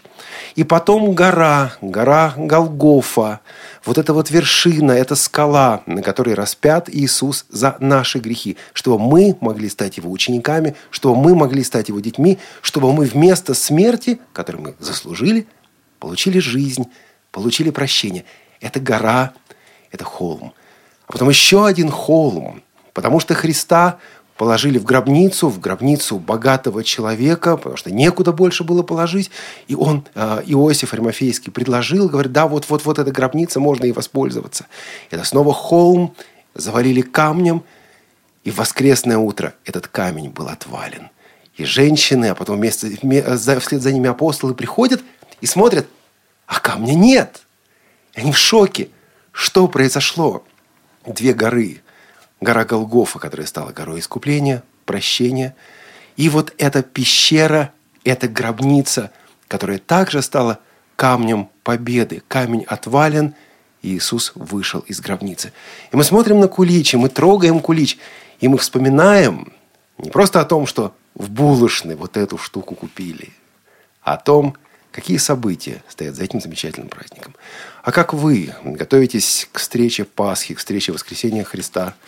И 0.55 0.63
потом 0.63 1.13
гора, 1.13 1.73
гора 1.81 2.33
Голгофа, 2.35 3.41
вот 3.85 3.97
эта 3.97 4.13
вот 4.13 4.29
вершина, 4.29 4.91
эта 4.91 5.15
скала, 5.15 5.81
на 5.85 6.01
которой 6.01 6.33
распят 6.33 6.89
Иисус 6.89 7.45
за 7.49 7.77
наши 7.79 8.19
грехи, 8.19 8.57
чтобы 8.73 8.99
мы 8.99 9.37
могли 9.41 9.69
стать 9.69 9.97
Его 9.97 10.11
учениками, 10.11 10.75
чтобы 10.89 11.15
мы 11.21 11.35
могли 11.35 11.63
стать 11.63 11.89
Его 11.89 11.99
детьми, 11.99 12.39
чтобы 12.61 12.93
мы 12.93 13.05
вместо 13.05 13.53
смерти, 13.53 14.19
которую 14.33 14.63
мы 14.63 14.75
заслужили, 14.79 15.47
получили 15.99 16.39
жизнь, 16.39 16.87
получили 17.31 17.69
прощение. 17.69 18.25
Это 18.61 18.79
гора, 18.79 19.33
это 19.91 20.03
холм. 20.03 20.53
А 21.07 21.11
потом 21.11 21.29
еще 21.29 21.65
один 21.65 21.89
холм, 21.89 22.63
потому 22.93 23.19
что 23.19 23.33
Христа 23.33 23.99
положили 24.37 24.77
в 24.77 24.83
гробницу, 24.83 25.49
в 25.49 25.59
гробницу 25.59 26.19
богатого 26.19 26.83
человека, 26.83 27.57
потому 27.57 27.75
что 27.75 27.91
некуда 27.91 28.31
больше 28.31 28.63
было 28.63 28.83
положить. 28.83 29.31
И 29.67 29.75
он, 29.75 30.05
э, 30.13 30.43
Иосиф 30.45 30.93
Аримофейский, 30.93 31.51
предложил, 31.51 32.07
говорит, 32.07 32.31
да, 32.31 32.47
вот-вот-вот 32.47 32.99
эта 32.99 33.11
гробница, 33.11 33.59
можно 33.59 33.85
и 33.85 33.91
воспользоваться. 33.91 34.67
Это 35.09 35.23
снова 35.23 35.53
холм, 35.53 36.15
завалили 36.53 37.01
камнем, 37.01 37.63
и 38.43 38.51
в 38.51 38.57
воскресное 38.57 39.17
утро 39.17 39.53
этот 39.65 39.87
камень 39.87 40.29
был 40.29 40.47
отвален. 40.47 41.09
И 41.55 41.65
женщины, 41.65 42.27
а 42.27 42.35
потом 42.35 42.57
вместе, 42.57 42.95
вслед 43.59 43.81
за 43.81 43.91
ними 43.91 44.07
апостолы 44.07 44.53
приходят 44.53 45.03
и 45.41 45.47
смотрят, 45.47 45.87
а 46.45 46.59
камня 46.59 46.93
нет. 46.93 47.41
И 48.13 48.21
они 48.21 48.31
в 48.31 48.37
шоке. 48.37 48.89
Что 49.31 49.67
произошло? 49.67 50.43
Две 51.05 51.33
горы– 51.33 51.81
гора 52.41 52.65
Голгофа, 52.65 53.19
которая 53.19 53.47
стала 53.47 53.71
горой 53.71 53.99
искупления, 53.99 54.63
прощения. 54.85 55.55
И 56.15 56.29
вот 56.29 56.53
эта 56.57 56.83
пещера, 56.83 57.71
эта 58.03 58.27
гробница, 58.27 59.11
которая 59.47 59.79
также 59.79 60.21
стала 60.21 60.59
камнем 60.95 61.49
победы. 61.63 62.23
Камень 62.27 62.63
отвален, 62.67 63.35
и 63.81 63.95
Иисус 63.95 64.31
вышел 64.35 64.79
из 64.81 64.99
гробницы. 64.99 65.53
И 65.91 65.95
мы 65.95 66.03
смотрим 66.03 66.39
на 66.39 66.47
кулич, 66.47 66.93
и 66.93 66.97
мы 66.97 67.09
трогаем 67.09 67.59
кулич, 67.59 67.97
и 68.39 68.47
мы 68.47 68.57
вспоминаем 68.57 69.53
не 69.97 70.09
просто 70.09 70.41
о 70.41 70.45
том, 70.45 70.65
что 70.65 70.95
в 71.15 71.29
булочной 71.29 71.95
вот 71.95 72.17
эту 72.17 72.37
штуку 72.37 72.75
купили, 72.75 73.29
а 74.01 74.13
о 74.13 74.17
том, 74.17 74.55
какие 74.91 75.17
события 75.17 75.83
стоят 75.87 76.15
за 76.15 76.23
этим 76.23 76.41
замечательным 76.41 76.89
праздником. 76.89 77.35
А 77.83 77.91
как 77.91 78.13
вы 78.13 78.53
готовитесь 78.63 79.47
к 79.51 79.59
встрече 79.59 80.05
Пасхи, 80.05 80.55
к 80.55 80.59
встрече 80.59 80.91
Воскресения 80.91 81.43
Христа– 81.43 81.95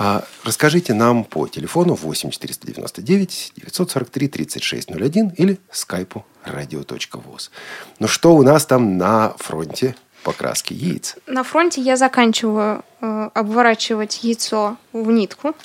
а 0.00 0.22
расскажите 0.44 0.94
нам 0.94 1.24
по 1.24 1.48
телефону 1.48 1.94
8 1.94 2.30
499 2.30 3.52
943 3.56 4.28
3601 4.28 5.32
или 5.36 5.58
скайпу 5.72 6.24
radio.voz. 6.46 7.50
Ну 7.98 8.06
что 8.06 8.36
у 8.36 8.42
нас 8.44 8.64
там 8.64 8.96
на 8.96 9.34
фронте 9.38 9.96
покраски 10.22 10.72
яиц? 10.72 11.16
На 11.26 11.42
фронте 11.42 11.80
я 11.80 11.96
заканчиваю 11.96 12.84
э, 13.00 13.30
обворачивать 13.34 14.22
яйцо 14.22 14.76
в 14.92 15.10
нитку. 15.10 15.56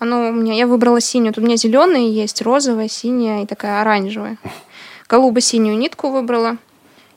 Оно 0.00 0.30
у 0.30 0.32
меня, 0.32 0.54
я 0.54 0.66
выбрала 0.66 1.00
синюю. 1.00 1.32
Тут 1.32 1.44
у 1.44 1.46
меня 1.46 1.56
зеленая 1.56 2.08
есть, 2.08 2.42
розовая, 2.42 2.88
синяя 2.88 3.44
и 3.44 3.46
такая 3.46 3.80
оранжевая. 3.82 4.38
Голубо-синюю 5.08 5.78
нитку 5.78 6.10
выбрала. 6.10 6.56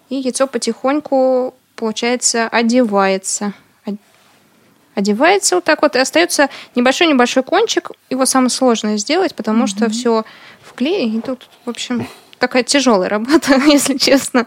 И 0.10 0.18
яйцо 0.18 0.46
потихоньку, 0.46 1.56
получается, 1.76 2.48
одевается 2.48 3.56
одевается 4.96 5.56
вот 5.56 5.64
так 5.64 5.82
вот, 5.82 5.96
и 5.96 6.00
остается 6.00 6.50
небольшой-небольшой 6.76 7.44
кончик. 7.44 7.92
Его 8.10 8.26
самое 8.26 8.50
сложное 8.50 8.98
сделать, 8.98 9.36
потому 9.36 9.64
mm-hmm. 9.64 9.68
что 9.68 9.90
все 9.90 10.24
в 10.62 10.74
клее, 10.74 11.08
и 11.08 11.22
тут, 11.22 11.50
в 11.66 11.70
общем, 11.70 12.08
такая 12.40 12.64
тяжелая 12.64 13.10
работа, 13.10 13.56
если 13.66 13.98
честно. 13.98 14.46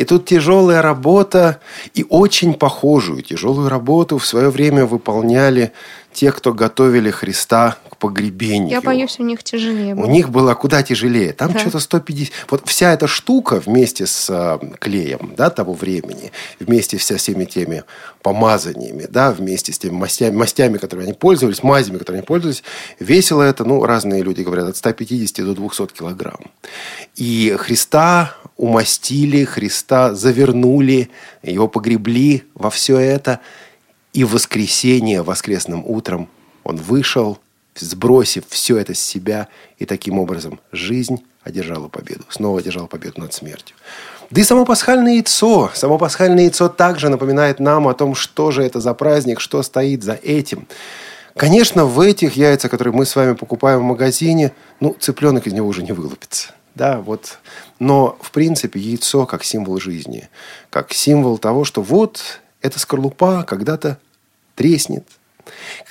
И 0.00 0.04
тут 0.04 0.24
тяжелая 0.24 0.80
работа, 0.80 1.60
и 1.92 2.06
очень 2.08 2.54
похожую 2.54 3.20
тяжелую 3.20 3.68
работу 3.68 4.16
в 4.16 4.24
свое 4.24 4.48
время 4.48 4.86
выполняли 4.86 5.72
те, 6.12 6.32
кто 6.32 6.54
готовили 6.54 7.10
Христа 7.10 7.76
к 7.90 7.96
погребению. 7.98 8.70
Я 8.70 8.80
боюсь, 8.80 9.16
у 9.18 9.22
них 9.22 9.44
тяжелее 9.44 9.94
было. 9.94 10.06
У 10.06 10.10
них 10.10 10.30
было 10.30 10.54
куда 10.54 10.82
тяжелее. 10.82 11.32
Там 11.32 11.52
да. 11.52 11.58
что-то 11.58 11.78
150... 11.80 12.32
Вот 12.48 12.62
вся 12.66 12.92
эта 12.92 13.06
штука 13.06 13.60
вместе 13.64 14.06
с 14.06 14.28
э, 14.30 14.58
клеем 14.78 15.34
да, 15.36 15.50
того 15.50 15.74
времени, 15.74 16.32
вместе 16.58 16.98
со 16.98 17.16
всеми 17.16 17.44
теми 17.44 17.84
помазаниями, 18.22 19.06
да, 19.08 19.30
вместе 19.32 19.72
с 19.72 19.78
теми 19.78 19.92
мастями, 19.92 20.34
мастями, 20.34 20.78
которыми 20.78 21.08
они 21.08 21.14
пользовались, 21.14 21.62
мазями, 21.62 21.98
которыми 21.98 22.20
они 22.20 22.26
пользовались, 22.26 22.64
весило 22.98 23.42
это, 23.42 23.64
ну, 23.64 23.84
разные 23.84 24.22
люди 24.22 24.42
говорят, 24.42 24.68
от 24.68 24.76
150 24.76 25.44
до 25.44 25.54
200 25.54 25.86
килограмм. 25.88 26.50
И 27.16 27.54
Христа 27.58 28.34
умастили, 28.56 29.44
Христа 29.44 29.89
завернули, 30.14 31.10
его 31.42 31.68
погребли 31.68 32.44
во 32.54 32.70
все 32.70 32.98
это– 32.98 33.40
и 34.12 34.24
в 34.24 34.32
воскресенье, 34.32 35.22
воскресным 35.22 35.84
утром, 35.86 36.28
он 36.64 36.76
вышел, 36.76 37.38
сбросив 37.76 38.44
все 38.48 38.78
это 38.78 38.94
с 38.94 39.00
себя, 39.00 39.48
и 39.78 39.86
таким 39.86 40.18
образом 40.18 40.60
жизнь 40.72 41.24
одержала 41.42 41.88
победу, 41.88 42.24
снова 42.28 42.58
одержала 42.58 42.86
победу 42.86 43.20
над 43.20 43.32
смертью. 43.32 43.76
Да 44.30 44.40
и 44.40 44.44
само 44.44 44.64
пасхальное 44.64 45.14
яйцо, 45.14 45.70
само 45.74 45.98
пасхальное 45.98 46.44
яйцо 46.44 46.68
также 46.68 47.08
напоминает 47.08 47.60
нам 47.60 47.88
о 47.88 47.94
том, 47.94 48.14
что 48.14 48.50
же 48.50 48.62
это 48.62 48.80
за 48.80 48.94
праздник, 48.94 49.40
что 49.40 49.62
стоит 49.62 50.02
за 50.02 50.14
этим. 50.14 50.66
Конечно, 51.36 51.84
в 51.84 52.00
этих 52.00 52.36
яйцах, 52.36 52.70
которые 52.70 52.92
мы 52.92 53.06
с 53.06 53.14
вами 53.14 53.34
покупаем 53.34 53.80
в 53.80 53.84
магазине, 53.84 54.52
ну, 54.80 54.96
цыпленок 54.98 55.46
из 55.46 55.52
него 55.52 55.68
уже 55.68 55.82
не 55.82 55.92
вылупится. 55.92 56.52
Да, 56.80 57.02
вот. 57.02 57.40
Но, 57.78 58.16
в 58.22 58.30
принципе, 58.30 58.80
яйцо 58.80 59.26
как 59.26 59.44
символ 59.44 59.78
жизни, 59.78 60.30
как 60.70 60.94
символ 60.94 61.36
того, 61.36 61.66
что 61.66 61.82
вот 61.82 62.40
эта 62.62 62.78
скорлупа 62.78 63.42
когда-то 63.42 63.98
треснет, 64.54 65.04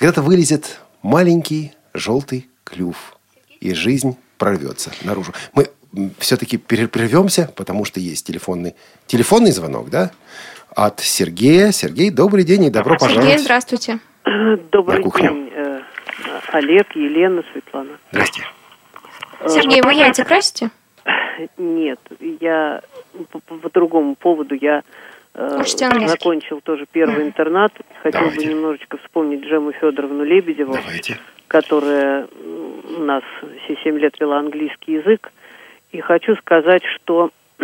когда-то 0.00 0.20
вылезет 0.20 0.80
маленький 1.02 1.74
желтый 1.94 2.48
клюв, 2.64 3.16
и 3.60 3.72
жизнь 3.72 4.16
прорвется 4.36 4.90
наружу. 5.04 5.32
Мы 5.52 5.70
все-таки 6.18 6.56
прервемся, 6.56 7.52
потому 7.54 7.84
что 7.84 8.00
есть 8.00 8.26
телефонный, 8.26 8.74
телефонный 9.06 9.52
звонок, 9.52 9.90
да? 9.90 10.10
От 10.74 10.98
Сергея. 10.98 11.70
Сергей, 11.70 12.10
добрый 12.10 12.42
день 12.42 12.64
и 12.64 12.70
добро 12.70 12.98
Сергей, 12.98 13.14
пожаловать. 13.14 13.40
здравствуйте. 13.42 14.00
Добрый 14.72 15.04
день, 15.04 15.52
э, 15.54 15.82
Олег, 16.48 16.96
Елена, 16.96 17.44
Светлана. 17.52 17.96
Здрасте. 18.10 18.42
Сергей, 19.46 19.82
вы 19.82 19.94
яйца 19.94 20.24
красите? 20.24 20.70
Нет, 21.56 22.00
я 22.40 22.82
по, 23.30 23.38
по, 23.40 23.54
по 23.56 23.70
другому 23.70 24.14
поводу 24.14 24.54
я 24.54 24.82
Э, 25.34 25.62
закончил 26.06 26.60
тоже 26.60 26.86
первый 26.90 27.24
интернат. 27.24 27.72
Хотел 28.02 28.22
Давайте. 28.22 28.46
бы 28.46 28.54
немножечко 28.54 28.96
вспомнить 28.98 29.44
Джему 29.44 29.72
Федоровну 29.72 30.24
Лебедеву, 30.24 30.74
Давайте. 30.74 31.18
которая 31.46 32.26
у 32.96 33.02
нас 33.02 33.22
все 33.64 33.76
семь 33.84 33.98
лет 33.98 34.18
вела 34.18 34.38
английский 34.38 34.94
язык. 34.94 35.32
И 35.92 36.00
хочу 36.00 36.34
сказать, 36.36 36.82
что 36.84 37.30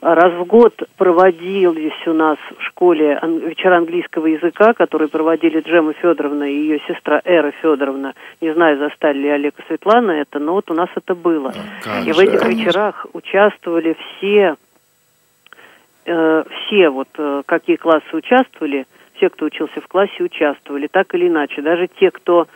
раз 0.00 0.32
в 0.34 0.44
год 0.44 0.74
проводились 0.96 2.06
у 2.06 2.12
нас 2.12 2.38
в 2.58 2.62
школе 2.62 3.18
вечера 3.44 3.76
английского 3.76 4.26
языка, 4.26 4.72
которые 4.74 5.08
проводили 5.08 5.60
Джема 5.60 5.92
Федоровна 5.94 6.44
и 6.44 6.54
ее 6.54 6.80
сестра 6.86 7.20
Эра 7.24 7.52
Федоровна. 7.62 8.14
Не 8.40 8.52
знаю, 8.54 8.78
застали 8.78 9.18
ли 9.18 9.28
Олег 9.28 9.54
и 9.58 9.62
Светлана 9.68 10.12
это, 10.12 10.38
но 10.38 10.52
вот 10.52 10.70
у 10.70 10.74
нас 10.74 10.88
это 10.94 11.14
было. 11.14 11.52
Как 11.82 12.06
и 12.06 12.12
в 12.12 12.18
этих 12.18 12.44
вечерах 12.46 13.06
участвовали 13.12 13.96
все, 14.18 14.56
э, 16.04 16.44
все 16.44 16.90
вот 16.90 17.08
э, 17.18 17.42
какие 17.46 17.76
классы 17.76 18.06
участвовали, 18.12 18.86
все, 19.14 19.30
кто 19.30 19.46
учился 19.46 19.80
в 19.80 19.88
классе, 19.88 20.22
участвовали, 20.22 20.88
так 20.88 21.14
или 21.14 21.28
иначе. 21.28 21.62
Даже 21.62 21.88
те, 21.98 22.10
кто 22.10 22.46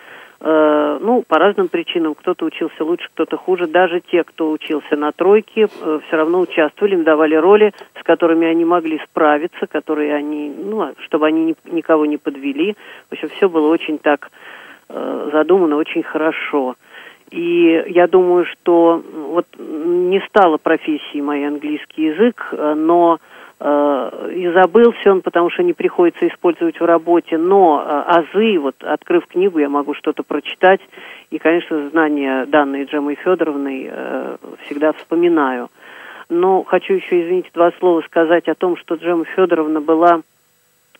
Э, 0.42 0.98
ну, 1.00 1.22
по 1.26 1.38
разным 1.38 1.68
причинам. 1.68 2.14
Кто-то 2.14 2.46
учился 2.46 2.82
лучше, 2.82 3.08
кто-то 3.12 3.36
хуже. 3.36 3.66
Даже 3.66 4.00
те, 4.00 4.24
кто 4.24 4.50
учился 4.50 4.96
на 4.96 5.12
тройке, 5.12 5.68
э, 5.68 6.00
все 6.06 6.16
равно 6.16 6.40
участвовали, 6.40 6.94
им 6.94 7.04
давали 7.04 7.34
роли, 7.34 7.72
с 8.00 8.02
которыми 8.02 8.46
они 8.46 8.64
могли 8.64 8.98
справиться, 9.04 9.66
которые 9.66 10.14
они, 10.14 10.50
ну, 10.56 10.80
а 10.80 10.94
чтобы 11.04 11.26
они 11.26 11.44
ни, 11.44 11.56
никого 11.74 12.06
не 12.06 12.16
подвели. 12.16 12.74
В 13.10 13.12
общем, 13.12 13.28
все 13.36 13.50
было 13.50 13.68
очень 13.68 13.98
так 13.98 14.30
э, 14.88 15.30
задумано, 15.30 15.76
очень 15.76 16.02
хорошо. 16.02 16.76
И 17.30 17.84
я 17.88 18.08
думаю, 18.08 18.46
что 18.46 19.04
вот 19.28 19.46
не 19.58 20.20
стало 20.28 20.56
профессией 20.56 21.20
моей 21.20 21.46
английский 21.46 22.06
язык, 22.06 22.52
но 22.52 23.20
и 23.62 24.50
забылся 24.54 25.12
он, 25.12 25.20
потому 25.20 25.50
что 25.50 25.62
не 25.62 25.74
приходится 25.74 26.26
использовать 26.26 26.80
в 26.80 26.84
работе, 26.84 27.36
но 27.36 27.84
э, 27.84 28.02
азы, 28.06 28.58
вот 28.58 28.76
открыв 28.82 29.26
книгу, 29.26 29.58
я 29.58 29.68
могу 29.68 29.92
что-то 29.92 30.22
прочитать, 30.22 30.80
и, 31.30 31.38
конечно, 31.38 31.90
знания, 31.90 32.46
данные 32.46 32.84
Джемой 32.84 33.16
Федоровной, 33.16 33.90
э, 33.90 34.36
всегда 34.64 34.92
вспоминаю. 34.94 35.68
Но 36.30 36.62
хочу 36.62 36.94
еще, 36.94 37.22
извините, 37.22 37.50
два 37.52 37.70
слова 37.78 38.00
сказать 38.02 38.48
о 38.48 38.54
том, 38.54 38.78
что 38.78 38.94
Джема 38.94 39.26
Федоровна 39.26 39.82
была 39.82 40.22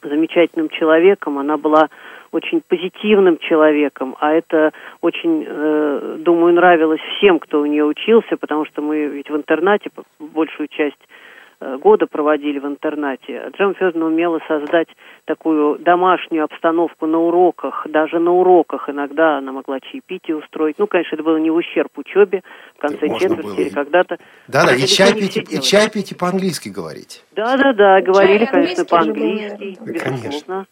замечательным 0.03 0.69
человеком, 0.69 1.39
она 1.39 1.57
была 1.57 1.89
очень 2.31 2.61
позитивным 2.61 3.39
человеком, 3.39 4.17
а 4.21 4.33
это 4.35 4.73
очень, 5.01 5.47
э, 5.49 6.17
думаю, 6.19 6.53
нравилось 6.53 7.01
всем, 7.17 7.39
кто 7.39 7.63
у 7.63 7.67
нее 7.67 7.87
учился, 7.87 8.37
потому 8.37 8.67
что 8.67 8.83
мы 8.83 9.07
ведь 9.07 9.31
в 9.31 9.37
интернате 9.37 9.89
большую 10.19 10.69
часть 10.69 10.99
Э, 10.99 11.20
года 11.61 12.07
проводили 12.07 12.59
в 12.59 12.67
интернате. 12.67 13.51
Джем 13.57 13.75
Федоровна 13.75 14.07
умела 14.07 14.41
создать 14.49 14.89
такую 15.27 15.79
домашнюю 15.79 16.45
обстановку 16.45 17.07
на 17.07 17.19
уроках, 17.19 17.87
даже 17.89 18.19
на 18.19 18.33
уроках 18.33 18.89
иногда 18.89 19.39
она 19.39 19.53
могла 19.53 19.79
чаепитие 19.81 20.37
устроить. 20.37 20.79
Ну, 20.79 20.87
конечно, 20.87 21.17
это 21.17 21.23
было 21.23 21.37
не 21.37 21.51
в 21.51 21.55
ущерб 21.55 21.91
учебе, 21.97 22.43
в 22.77 22.81
конце 22.81 23.07
Можно 23.07 23.19
четверти 23.19 23.47
было 23.47 23.55
или 23.57 23.69
когда-то. 23.69 24.17
Да, 24.49 24.65
да, 24.65 24.75
и 24.75 24.87
чай, 24.87 25.13
пить, 25.13 25.37
и 25.37 25.41
делали. 25.43 25.63
чай 25.63 25.91
пить, 25.91 26.13
и 26.13 26.15
по-английски 26.15 26.69
говорить. 26.71 27.25
Да, 27.37 27.57
да, 27.57 27.73
да, 27.73 28.01
говорили, 28.01 28.47
Чай 28.47 28.53
конечно, 28.53 28.85
по-английски, 28.85 29.79
безусловно. 29.85 30.67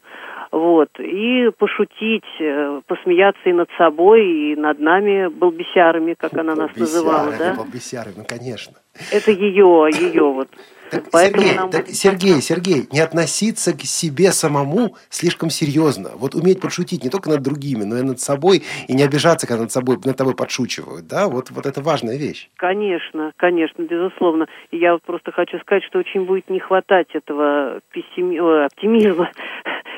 Вот, 0.51 0.89
и 0.99 1.51
пошутить, 1.59 2.25
э, 2.41 2.81
посмеяться 2.87 3.49
и 3.49 3.53
над 3.53 3.69
собой, 3.77 4.27
и 4.27 4.57
над 4.57 4.81
нами, 4.81 5.29
балбесярами, 5.29 6.15
как 6.15 6.35
она 6.35 6.55
нас 6.55 6.75
называла, 6.75 7.33
да? 7.39 7.55
Балбесяры, 7.55 8.13
ну, 8.17 8.25
конечно. 8.25 8.75
Это 9.13 9.31
ее, 9.31 9.91
ее 9.93 10.23
вот. 10.33 10.49
Так, 10.91 11.05
Поэтому 11.13 11.43
Сергей, 11.43 11.57
нам 11.59 11.71
так, 11.71 11.89
Сергей, 11.89 12.41
Сергей, 12.41 12.89
не 12.91 13.01
относиться 13.01 13.77
к 13.77 13.83
себе 13.83 14.33
самому 14.33 14.97
слишком 15.11 15.51
серьезно. 15.51 16.13
Вот 16.15 16.35
уметь 16.35 16.63
подшутить 16.63 17.05
не 17.05 17.11
только 17.11 17.29
над 17.29 17.43
другими, 17.43 17.85
но 17.85 17.99
и 17.99 18.03
над 18.03 18.21
собой, 18.21 18.63
и 18.87 18.95
не 18.95 19.03
обижаться, 19.03 19.47
когда 19.47 19.65
над 19.65 19.73
собой, 19.73 19.99
над 20.03 20.17
тобой 20.17 20.35
подшучивают, 20.35 21.07
да? 21.07 21.29
Вот, 21.29 21.51
вот 21.51 21.67
это 21.67 21.83
важная 21.83 22.17
вещь. 22.17 22.49
Конечно, 22.57 23.33
конечно, 23.37 23.83
безусловно. 23.83 24.47
И 24.71 24.79
я 24.79 24.95
вот 24.95 25.03
просто 25.03 25.31
хочу 25.31 25.59
сказать, 25.59 25.85
что 25.85 25.99
очень 25.99 26.25
будет 26.25 26.49
не 26.49 26.59
хватать 26.59 27.09
этого 27.13 27.81
пессими... 27.93 28.65
оптимизма. 28.65 29.31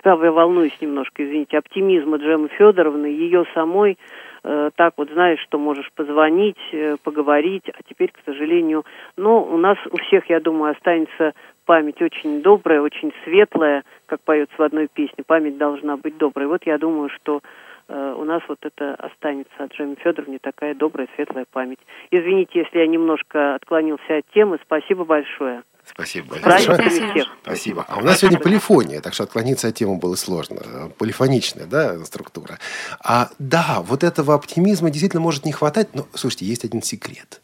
Я 0.05 0.17
волнуюсь 0.17 0.77
немножко, 0.81 1.25
извините, 1.25 1.59
оптимизма 1.59 2.17
Джемы 2.17 2.49
Федоровны, 2.49 3.07
ее 3.07 3.45
самой, 3.55 3.99
э, 4.43 4.71
так 4.75 4.95
вот 4.97 5.11
знаешь, 5.11 5.41
что 5.41 5.59
можешь 5.59 5.91
позвонить, 5.95 6.57
э, 6.73 6.97
поговорить, 7.03 7.69
а 7.69 7.83
теперь, 7.89 8.11
к 8.11 8.21
сожалению, 8.25 8.85
но 9.17 9.43
у 9.43 9.57
нас 9.57 9.77
у 9.91 9.97
всех, 9.99 10.31
я 10.31 10.41
думаю, 10.41 10.73
останется 10.73 11.35
память 11.67 12.01
очень 12.01 12.43
добрая, 12.43 12.81
очень 12.81 13.13
светлая, 13.25 13.85
как 14.07 14.21
поется 14.23 14.55
в 14.57 14.63
одной 14.63 14.89
песне, 14.89 15.23
память 15.27 15.59
должна 15.59 15.97
быть 15.97 16.17
доброй. 16.17 16.47
Вот 16.47 16.65
я 16.65 16.79
думаю, 16.79 17.11
что 17.11 17.43
у 17.91 18.25
нас 18.25 18.43
вот 18.49 18.59
это 18.63 18.95
останется 18.95 19.53
от 19.59 19.73
Джемы 19.73 19.97
Федоровне 19.97 20.39
такая 20.39 20.75
добрая, 20.75 21.09
светлая 21.17 21.47
память. 21.51 21.81
Извините, 22.11 22.61
если 22.61 22.79
я 22.79 22.87
немножко 22.87 23.55
отклонился 23.57 24.19
от 24.19 24.27
темы, 24.33 24.59
спасибо 24.65 25.05
большое. 25.05 25.63
Спасибо 25.85 26.37
большое. 26.41 26.89
всех. 26.89 27.27
Спасибо. 27.43 27.85
А 27.89 27.99
у 27.99 28.03
нас 28.03 28.21
сегодня 28.21 28.39
полифония, 28.39 29.01
так 29.01 29.15
что 29.15 29.25
отклониться 29.25 29.69
от 29.69 29.75
темы 29.75 29.97
было 29.97 30.15
сложно. 30.15 30.93
Полифоничная, 30.99 31.67
да, 31.67 31.99
структура. 32.05 32.59
А 33.03 33.31
да, 33.39 33.83
вот 33.85 34.05
этого 34.05 34.35
оптимизма 34.35 34.91
действительно 34.91 35.23
может 35.23 35.45
не 35.45 35.53
хватать, 35.53 35.89
но, 35.95 36.07
слушайте, 36.15 36.45
есть 36.45 36.65
один 36.65 36.83
секрет. 36.83 37.41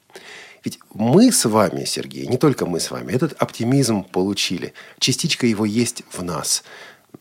Ведь 0.65 0.79
мы 0.95 1.33
с 1.33 1.45
вами, 1.45 1.85
Сергей, 1.85 2.27
не 2.27 2.39
только 2.39 2.67
мы 2.67 2.81
с 2.81 2.91
вами, 2.91 3.13
этот 3.13 3.41
оптимизм 3.41 4.05
получили. 4.05 4.75
Частичка 4.99 5.47
его 5.47 5.65
есть 5.65 6.03
в 6.11 6.23
нас. 6.23 6.65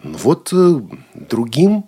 Вот 0.04 0.52
э, 0.52 0.80
другим 1.14 1.86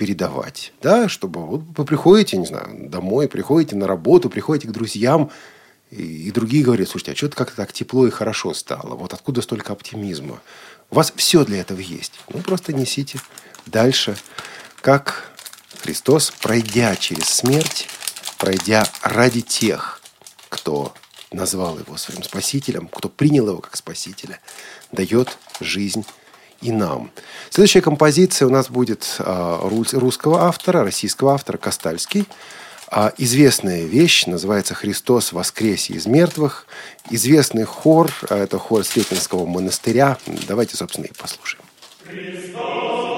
передавать, 0.00 0.72
да, 0.80 1.10
чтобы 1.10 1.44
вот 1.44 1.60
вы 1.76 1.84
приходите, 1.84 2.38
не 2.38 2.46
знаю, 2.46 2.88
домой, 2.88 3.28
приходите 3.28 3.76
на 3.76 3.86
работу, 3.86 4.30
приходите 4.30 4.66
к 4.66 4.70
друзьям, 4.70 5.30
и, 5.90 6.28
и 6.28 6.30
другие 6.30 6.64
говорят, 6.64 6.88
слушайте, 6.88 7.12
а 7.12 7.14
что-то 7.14 7.36
как-то 7.36 7.56
так 7.56 7.74
тепло 7.74 8.06
и 8.06 8.10
хорошо 8.10 8.54
стало. 8.54 8.94
Вот 8.94 9.12
откуда 9.12 9.42
столько 9.42 9.74
оптимизма? 9.74 10.40
У 10.88 10.94
вас 10.94 11.12
все 11.14 11.44
для 11.44 11.60
этого 11.60 11.80
есть. 11.80 12.14
Ну, 12.32 12.40
просто 12.40 12.72
несите 12.72 13.20
дальше. 13.66 14.16
Как 14.80 15.30
Христос, 15.82 16.32
пройдя 16.40 16.96
через 16.96 17.24
смерть, 17.24 17.86
пройдя 18.38 18.86
ради 19.02 19.42
тех, 19.42 20.00
кто 20.48 20.94
назвал 21.30 21.78
его 21.78 21.98
своим 21.98 22.22
спасителем, 22.22 22.88
кто 22.88 23.10
принял 23.10 23.48
его 23.48 23.58
как 23.58 23.76
спасителя, 23.76 24.40
дает 24.92 25.36
жизнь 25.60 26.06
и 26.60 26.72
нам. 26.72 27.10
Следующая 27.50 27.80
композиция 27.80 28.46
у 28.46 28.50
нас 28.50 28.68
будет 28.68 29.16
а, 29.18 29.60
рус- 29.68 29.94
русского 29.94 30.42
автора, 30.44 30.84
российского 30.84 31.34
автора 31.34 31.56
Костальский. 31.56 32.26
А 32.92 33.12
известная 33.18 33.84
вещь 33.84 34.26
называется 34.26 34.74
«Христос 34.74 35.32
воскресе 35.32 35.94
из 35.94 36.06
мертвых». 36.06 36.66
Известный 37.08 37.64
хор, 37.64 38.10
а 38.28 38.36
это 38.36 38.58
хор 38.58 38.84
Сретенского 38.84 39.46
монастыря. 39.46 40.18
Давайте, 40.48 40.76
собственно, 40.76 41.06
и 41.06 41.12
послушаем. 41.12 41.62
Христос 42.04 43.09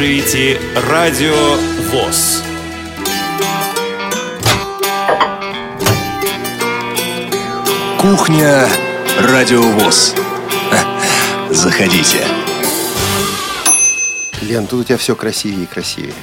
слушаете 0.00 0.58
Радио 0.88 1.56
ВОЗ. 1.90 2.42
Кухня 7.98 8.66
Радиовоз. 9.18 10.14
Заходите. 11.50 12.24
Лен, 14.40 14.66
тут 14.66 14.80
у 14.80 14.84
тебя 14.84 14.96
все 14.96 15.14
красивее 15.14 15.64
и 15.64 15.66
красивее. 15.66 16.14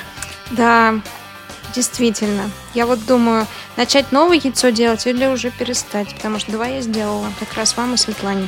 Да, 0.50 0.96
действительно. 1.78 2.50
Я 2.74 2.88
вот 2.88 3.06
думаю, 3.06 3.46
начать 3.78 4.12
новое 4.12 4.38
яйцо 4.44 4.70
делать 4.70 5.06
или 5.06 5.28
уже 5.28 5.52
перестать, 5.52 6.14
потому 6.16 6.40
что 6.40 6.52
два 6.52 6.66
я 6.66 6.82
сделала, 6.82 7.28
как 7.40 7.54
раз 7.54 7.78
вам 7.78 7.94
и 7.94 7.98
Светлане. 7.98 8.48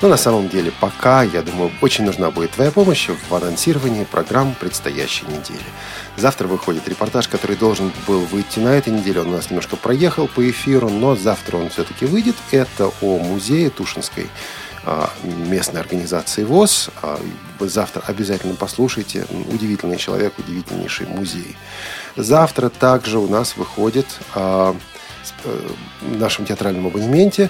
Но 0.00 0.08
на 0.08 0.16
самом 0.16 0.48
деле 0.48 0.72
пока, 0.80 1.24
я 1.24 1.42
думаю, 1.42 1.72
очень 1.82 2.04
нужна 2.04 2.30
будет 2.30 2.52
твоя 2.52 2.70
помощь 2.70 3.08
в 3.08 3.34
анонсировании 3.34 4.04
программ 4.04 4.54
предстоящей 4.60 5.26
недели. 5.26 5.68
Завтра 6.16 6.46
выходит 6.46 6.88
репортаж, 6.88 7.26
который 7.26 7.56
должен 7.56 7.92
был 8.06 8.20
выйти 8.20 8.60
на 8.60 8.68
этой 8.68 8.92
неделе. 8.92 9.22
Он 9.22 9.28
у 9.28 9.36
нас 9.36 9.50
немножко 9.50 9.76
проехал 9.76 10.28
по 10.28 10.48
эфиру, 10.48 10.88
но 10.88 11.16
завтра 11.16 11.56
он 11.56 11.70
все-таки 11.70 12.06
выйдет. 12.06 12.36
Это 12.52 12.92
о 13.02 13.18
музее 13.18 13.70
Тушинской 13.70 14.28
а, 14.84 15.10
местной 15.24 15.80
организации 15.80 16.44
ВОЗ. 16.44 16.90
А, 17.02 17.20
завтра 17.58 18.02
обязательно 18.06 18.54
послушайте. 18.54 19.26
Удивительный 19.52 19.96
человек, 19.96 20.38
удивительнейший 20.38 21.08
музей. 21.08 21.56
Завтра 22.18 22.68
также 22.68 23.18
у 23.18 23.28
нас 23.28 23.56
выходит 23.56 24.06
а, 24.34 24.74
э, 25.44 25.68
в 26.02 26.18
нашем 26.18 26.46
театральном 26.46 26.88
абонементе 26.88 27.48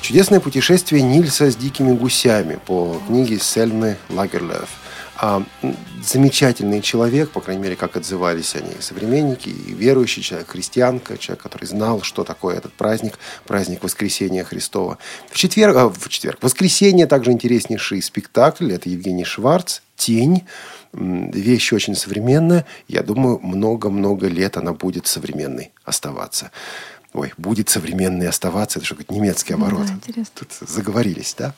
Чудесное 0.00 0.38
путешествие 0.38 1.00
Нильса 1.00 1.50
с 1.50 1.56
дикими 1.56 1.92
гусями 1.92 2.58
по 2.66 3.00
книге 3.06 3.38
Сельмы 3.38 3.96
Лагерлёв. 4.10 4.68
А, 5.16 5.42
м, 5.62 5.76
замечательный 6.02 6.82
человек, 6.82 7.30
по 7.30 7.40
крайней 7.40 7.62
мере, 7.62 7.76
как 7.76 7.96
отзывались 7.96 8.54
они 8.54 8.72
современники, 8.80 9.48
и 9.48 9.72
верующий 9.72 10.22
человек, 10.22 10.48
христианка, 10.50 11.16
человек, 11.16 11.42
который 11.42 11.64
знал, 11.64 12.02
что 12.02 12.24
такое 12.24 12.56
этот 12.56 12.74
праздник, 12.74 13.18
праздник 13.46 13.82
Воскресения 13.82 14.44
Христова. 14.44 14.98
В 15.30 15.38
четверг, 15.38 15.76
а, 15.76 15.88
в 15.88 16.08
четверг, 16.10 16.40
в 16.40 16.44
воскресенье 16.44 17.06
также 17.06 17.32
интереснейший 17.32 18.02
спектакль, 18.02 18.72
это 18.72 18.88
Евгений 18.88 19.24
Шварц, 19.24 19.80
«Тень», 19.96 20.44
вещь 20.94 21.72
очень 21.72 21.94
современная. 21.94 22.64
Я 22.88 23.02
думаю, 23.02 23.38
много-много 23.42 24.28
лет 24.28 24.56
она 24.56 24.72
будет 24.72 25.06
современной 25.06 25.72
оставаться. 25.84 26.50
Ой, 27.14 27.32
будет 27.38 27.68
современной 27.68 28.28
оставаться. 28.28 28.80
Это 28.80 28.86
что, 28.86 28.96
какой-то 28.96 29.14
немецкий 29.14 29.54
оборот. 29.54 29.86
да, 29.86 29.92
интересно. 29.92 30.32
Тут 30.34 30.68
заговорились, 30.68 31.36
да? 31.38 31.54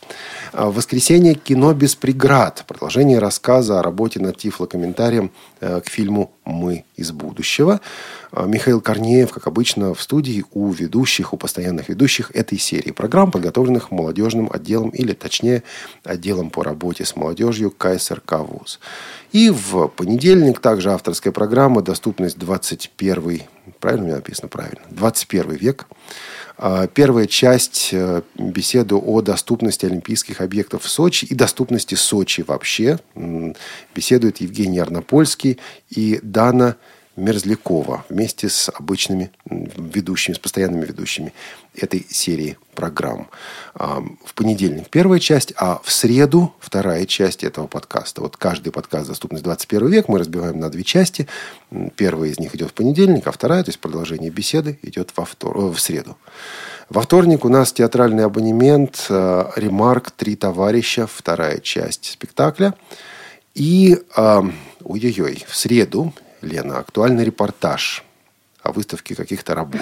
А, 0.53 0.71
воскресенье 0.71 1.35
кино 1.35 1.73
без 1.73 1.95
преград. 1.95 2.65
Продолжение 2.67 3.19
рассказа 3.19 3.81
о 3.81 3.83
работе 3.83 4.21
над 4.21 4.37
тифлокомментарием 4.37 5.31
э, 5.61 5.81
к 5.81 5.89
фильму 5.89 6.31
«Мы 6.45 6.85
из 6.97 7.11
будущего». 7.11 7.81
А, 8.37 8.45
Михаил 8.45 8.83
Корнеев, 8.83 9.33
как 9.33 9.47
обычно, 9.47 9.95
в 9.95 10.03
студии 10.03 10.45
у 10.53 10.71
ведущих, 10.71 11.33
у 11.33 11.39
постоянных 11.39 11.89
ведущих 11.89 12.31
этой 12.35 12.59
серии 12.59 12.91
программ, 12.91 13.31
подготовленных 13.31 13.91
молодежным 13.91 14.51
отделом, 14.53 14.91
или 14.91 15.15
точнее, 15.15 15.63
отделом 16.05 16.51
по 16.51 16.63
работе 16.63 17.07
с 17.07 17.17
молодежью 17.17 17.71
КСРК 17.71 18.41
ВУЗ. 18.41 18.79
И 19.33 19.49
в 19.49 19.89
понедельник 19.89 20.61
также 20.61 20.93
авторская 20.93 21.33
программа 21.33 21.81
«Доступность 21.81 22.39
21 22.39 23.43
Правильно 23.81 24.05
у 24.05 24.07
меня 24.07 24.17
написано? 24.17 24.49
Правильно. 24.49 24.81
21 24.91 25.53
век. 25.53 25.87
А, 26.59 26.87
Первая 26.87 27.27
часть 27.27 27.89
э, 27.93 28.23
беседы 28.37 28.95
о 28.95 29.23
доступности 29.23 29.87
олимпийских 29.87 30.41
объектов 30.41 30.85
в 30.85 30.89
Сочи 30.89 31.25
и 31.25 31.35
доступности 31.35 31.95
Сочи 31.95 32.45
вообще. 32.47 32.99
Беседует 33.95 34.43
Евгений 34.43 34.79
Арнопольский 34.79 35.59
и 35.89 36.21
Дана 36.23 36.77
Мерзлякова 37.17 38.05
вместе 38.09 38.49
с 38.49 38.69
обычными 38.69 39.31
ведущими, 39.51 40.35
с 40.35 40.39
постоянными 40.39 40.85
ведущими 40.85 41.33
этой 41.75 42.07
серии 42.09 42.59
программ. 42.75 43.29
А, 43.75 44.03
В 44.25 44.35
понедельник 44.35 44.89
первая 44.91 45.19
часть, 45.19 45.53
а 45.57 45.81
в 45.83 45.91
среду 45.91 46.55
вторая 46.61 47.07
часть 47.07 47.43
этого 47.43 47.67
подкаста. 47.67 48.21
Вот 48.21 48.37
каждый 48.37 48.71
подкаст 48.71 49.09
«Доступность 49.09 49.45
21 49.45 49.89
век» 49.89 50.09
мы 50.09 50.19
разбиваем 50.19 50.61
на 50.61 50.69
две 50.71 50.85
части. 50.85 51.27
Первая 51.97 52.31
из 52.31 52.39
них 52.39 52.55
идет 52.55 52.71
в 52.71 52.75
понедельник, 52.75 53.27
а 53.27 53.33
вторая, 53.33 53.65
то 53.65 53.71
есть 53.71 53.79
продолжение 53.79 54.31
беседы, 54.31 54.79
идет 54.83 55.11
во 55.17 55.25
втор... 55.25 55.57
э, 55.57 55.61
в 55.71 55.81
среду. 55.81 56.17
Во 56.91 57.03
вторник 57.03 57.45
у 57.45 57.49
нас 57.49 57.73
театральный 57.73 58.25
абонемент 58.25 59.07
э, 59.09 59.51
«Ремарк. 59.57 60.11
Три 60.11 60.37
товарища». 60.37 61.07
Вторая 61.07 61.59
часть 61.59 62.13
спектакля. 62.13 62.75
И, 63.55 63.99
э, 64.17 64.43
ой-ой-ой, 64.85 65.45
в 65.49 65.57
среду, 65.57 66.13
Лена, 66.43 66.79
актуальный 66.79 67.25
репортаж 67.25 68.05
о 68.63 68.73
выставке 68.73 69.15
каких-то 69.15 69.55
работ. 69.55 69.81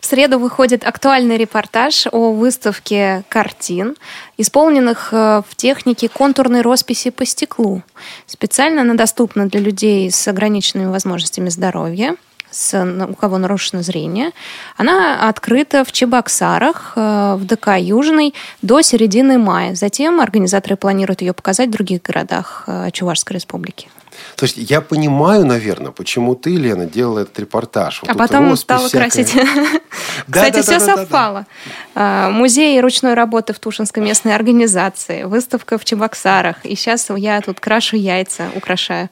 В 0.00 0.06
среду 0.06 0.38
выходит 0.38 0.84
актуальный 0.84 1.36
репортаж 1.36 2.06
о 2.12 2.32
выставке 2.32 3.24
картин, 3.28 3.96
исполненных 4.36 5.08
э, 5.12 5.42
в 5.48 5.56
технике 5.56 6.08
контурной 6.08 6.60
росписи 6.60 7.10
по 7.10 7.24
стеклу. 7.24 7.82
Специально 8.26 8.82
она 8.82 8.94
доступна 8.94 9.48
для 9.48 9.60
людей 9.60 10.10
с 10.10 10.28
ограниченными 10.28 10.90
возможностями 10.90 11.48
здоровья, 11.48 12.16
с, 12.50 12.80
у 12.80 13.14
кого 13.14 13.38
нарушено 13.38 13.82
зрение. 13.82 14.30
Она 14.76 15.28
открыта 15.28 15.84
в 15.84 15.90
Чебоксарах, 15.90 16.92
э, 16.94 17.34
в 17.36 17.44
ДК 17.44 17.78
Южный 17.78 18.34
до 18.62 18.82
середины 18.82 19.38
мая. 19.38 19.74
Затем 19.74 20.20
организаторы 20.20 20.76
планируют 20.76 21.22
ее 21.22 21.32
показать 21.32 21.68
в 21.68 21.72
других 21.72 22.02
городах 22.02 22.64
э, 22.66 22.90
Чувашской 22.92 23.34
республики. 23.34 23.88
Слушайте, 24.36 24.62
я 24.62 24.80
понимаю, 24.80 25.46
наверное, 25.46 25.92
почему 25.92 26.34
ты, 26.34 26.56
Лена, 26.56 26.86
делала 26.86 27.20
этот 27.20 27.38
репортаж. 27.38 28.02
Вот 28.02 28.10
а 28.10 28.14
потом 28.14 28.56
стала 28.56 28.88
всякая. 28.88 29.10
красить. 29.10 29.34
Да, 29.34 29.80
Кстати, 30.30 30.56
да, 30.56 30.62
все 30.62 30.78
да, 30.78 30.96
совпало. 30.96 31.46
А, 31.94 32.30
Музей 32.30 32.80
ручной 32.80 33.14
работы 33.14 33.52
в 33.52 33.58
Тушинской 33.58 34.02
местной 34.02 34.34
организации, 34.34 35.24
выставка 35.24 35.78
в 35.78 35.84
Чебоксарах. 35.84 36.64
И 36.64 36.74
сейчас 36.76 37.08
я 37.16 37.40
тут 37.40 37.60
крашу 37.60 37.96
яйца, 37.96 38.48
украшаю. 38.54 39.10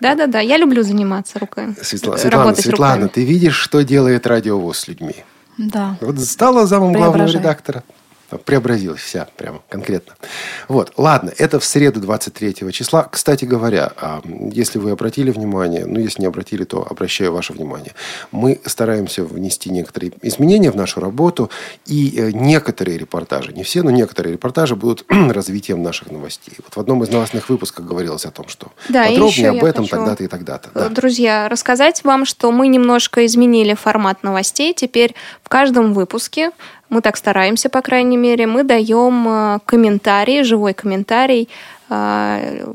Да-да-да, 0.00 0.40
я 0.40 0.56
люблю 0.58 0.82
заниматься 0.82 1.38
рукой. 1.38 1.68
Светла- 1.82 2.16
э, 2.16 2.18
Светлана, 2.18 2.54
Светлана, 2.54 2.94
руками. 2.94 3.08
ты 3.08 3.24
видишь, 3.24 3.56
что 3.56 3.82
делает 3.82 4.26
радиовоз 4.26 4.80
с 4.80 4.88
людьми? 4.88 5.24
Да. 5.58 5.96
Вот 6.00 6.18
стала 6.20 6.66
замом 6.66 6.92
главного 6.92 7.28
редактора. 7.28 7.82
Преобразилась 8.44 9.00
вся, 9.00 9.28
прямо 9.36 9.60
конкретно. 9.68 10.14
Вот, 10.68 10.92
ладно, 10.96 11.32
это 11.38 11.60
в 11.60 11.64
среду 11.64 12.00
23 12.00 12.72
числа. 12.72 13.08
Кстати 13.10 13.44
говоря, 13.44 13.92
а, 13.96 14.20
если 14.52 14.78
вы 14.78 14.90
обратили 14.90 15.30
внимание, 15.30 15.86
ну, 15.86 16.00
если 16.00 16.22
не 16.22 16.26
обратили, 16.26 16.64
то 16.64 16.86
обращаю 16.88 17.32
ваше 17.32 17.52
внимание. 17.52 17.92
Мы 18.32 18.60
стараемся 18.64 19.24
внести 19.24 19.70
некоторые 19.70 20.12
изменения 20.22 20.70
в 20.70 20.76
нашу 20.76 21.00
работу, 21.00 21.50
и 21.86 22.14
э, 22.16 22.30
некоторые 22.32 22.98
репортажи, 22.98 23.52
не 23.52 23.62
все, 23.62 23.82
но 23.82 23.90
некоторые 23.90 24.32
репортажи 24.34 24.76
будут 24.76 25.04
развитием 25.08 25.82
наших 25.82 26.10
новостей. 26.10 26.54
Вот 26.64 26.76
в 26.76 26.80
одном 26.80 27.02
из 27.02 27.10
новостных 27.10 27.48
выпусков 27.48 27.86
говорилось 27.86 28.24
о 28.24 28.30
том, 28.30 28.48
что 28.48 28.72
Да, 28.88 29.04
подробнее 29.04 29.50
об 29.50 29.64
этом 29.64 29.86
тогда-то 29.86 30.24
и 30.24 30.26
тогда-то. 30.26 30.70
Э, 30.74 30.88
Да. 30.88 30.88
Друзья, 30.88 31.48
рассказать 31.48 32.02
вам, 32.04 32.24
что 32.24 32.50
мы 32.50 32.68
немножко 32.68 33.24
изменили 33.26 33.74
формат 33.74 34.22
новостей. 34.22 34.74
Теперь 34.74 35.14
в 35.42 35.48
каждом 35.48 35.94
выпуске, 35.94 36.50
мы 36.88 37.00
так 37.00 37.16
стараемся, 37.16 37.68
по 37.68 37.82
крайней 37.82 38.16
мере, 38.16 38.46
мы 38.46 38.62
даем 38.64 39.28
э, 39.28 39.58
комментарий, 39.66 40.42
живой 40.44 40.74
комментарий 40.74 41.48
э, 41.90 42.72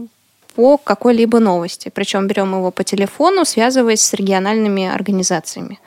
по 0.55 0.77
какой-либо 0.77 1.39
новости. 1.39 1.89
Причем 1.93 2.27
берем 2.27 2.53
его 2.53 2.71
по 2.71 2.83
телефону, 2.83 3.45
связываясь 3.45 4.01
с 4.01 4.13
региональными 4.13 4.85
организациями. 4.85 5.79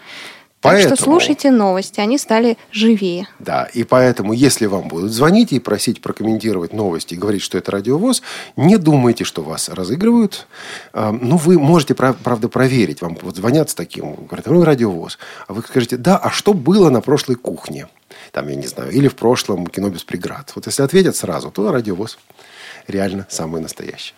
Так 0.61 0.73
Поэтому- 0.73 0.97
что 0.97 1.05
слушайте 1.05 1.51
новости, 1.51 2.01
они 2.01 2.17
стали 2.17 2.57
живее. 2.73 3.29
Да, 3.39 3.69
и 3.75 3.85
поэтому, 3.85 4.33
если 4.33 4.65
вам 4.65 4.89
будут 4.89 5.13
звонить 5.13 5.53
и 5.53 5.61
просить 5.61 6.01
прокомментировать 6.01 6.73
новости 6.73 7.13
и 7.13 7.19
говорить, 7.19 7.43
что 7.43 7.59
это 7.59 7.71
радиовоз, 7.71 8.23
не 8.57 8.79
думайте, 8.79 9.25
что 9.25 9.43
вас 9.43 9.69
разыгрывают. 9.69 10.47
А, 10.95 11.13
Ну, 11.13 11.37
вы 11.37 11.59
можете, 11.59 11.93
прав- 11.95 12.17
правда, 12.17 12.49
проверить. 12.49 13.03
Вам 13.03 13.19
вот 13.21 13.37
звонят 13.37 13.69
с 13.69 13.75
таким, 13.75 14.15
говорят, 14.15 14.47
ну, 14.47 14.65
радиовоз. 14.65 15.19
А 15.49 15.53
вы 15.53 15.61
скажете, 15.61 15.99
да, 15.99 16.17
а 16.17 16.31
что 16.31 16.55
было 16.55 16.89
на 16.89 17.03
прошлой 17.03 17.35
кухне? 17.37 17.87
Там, 18.35 18.49
я 18.49 18.57
не 18.57 18.67
знаю, 18.67 18.91
или 18.91 19.07
в 19.07 19.15
прошлом 19.15 19.69
кино 19.69 19.91
без 19.91 20.03
преград. 20.03 20.51
Вот 20.57 20.67
если 20.67 20.83
ответят 20.83 21.15
сразу, 21.15 21.53
то 21.53 21.71
радиовоз 21.71 22.19
реально 22.89 23.29
самый 23.31 23.61
настоящий. 23.63 24.15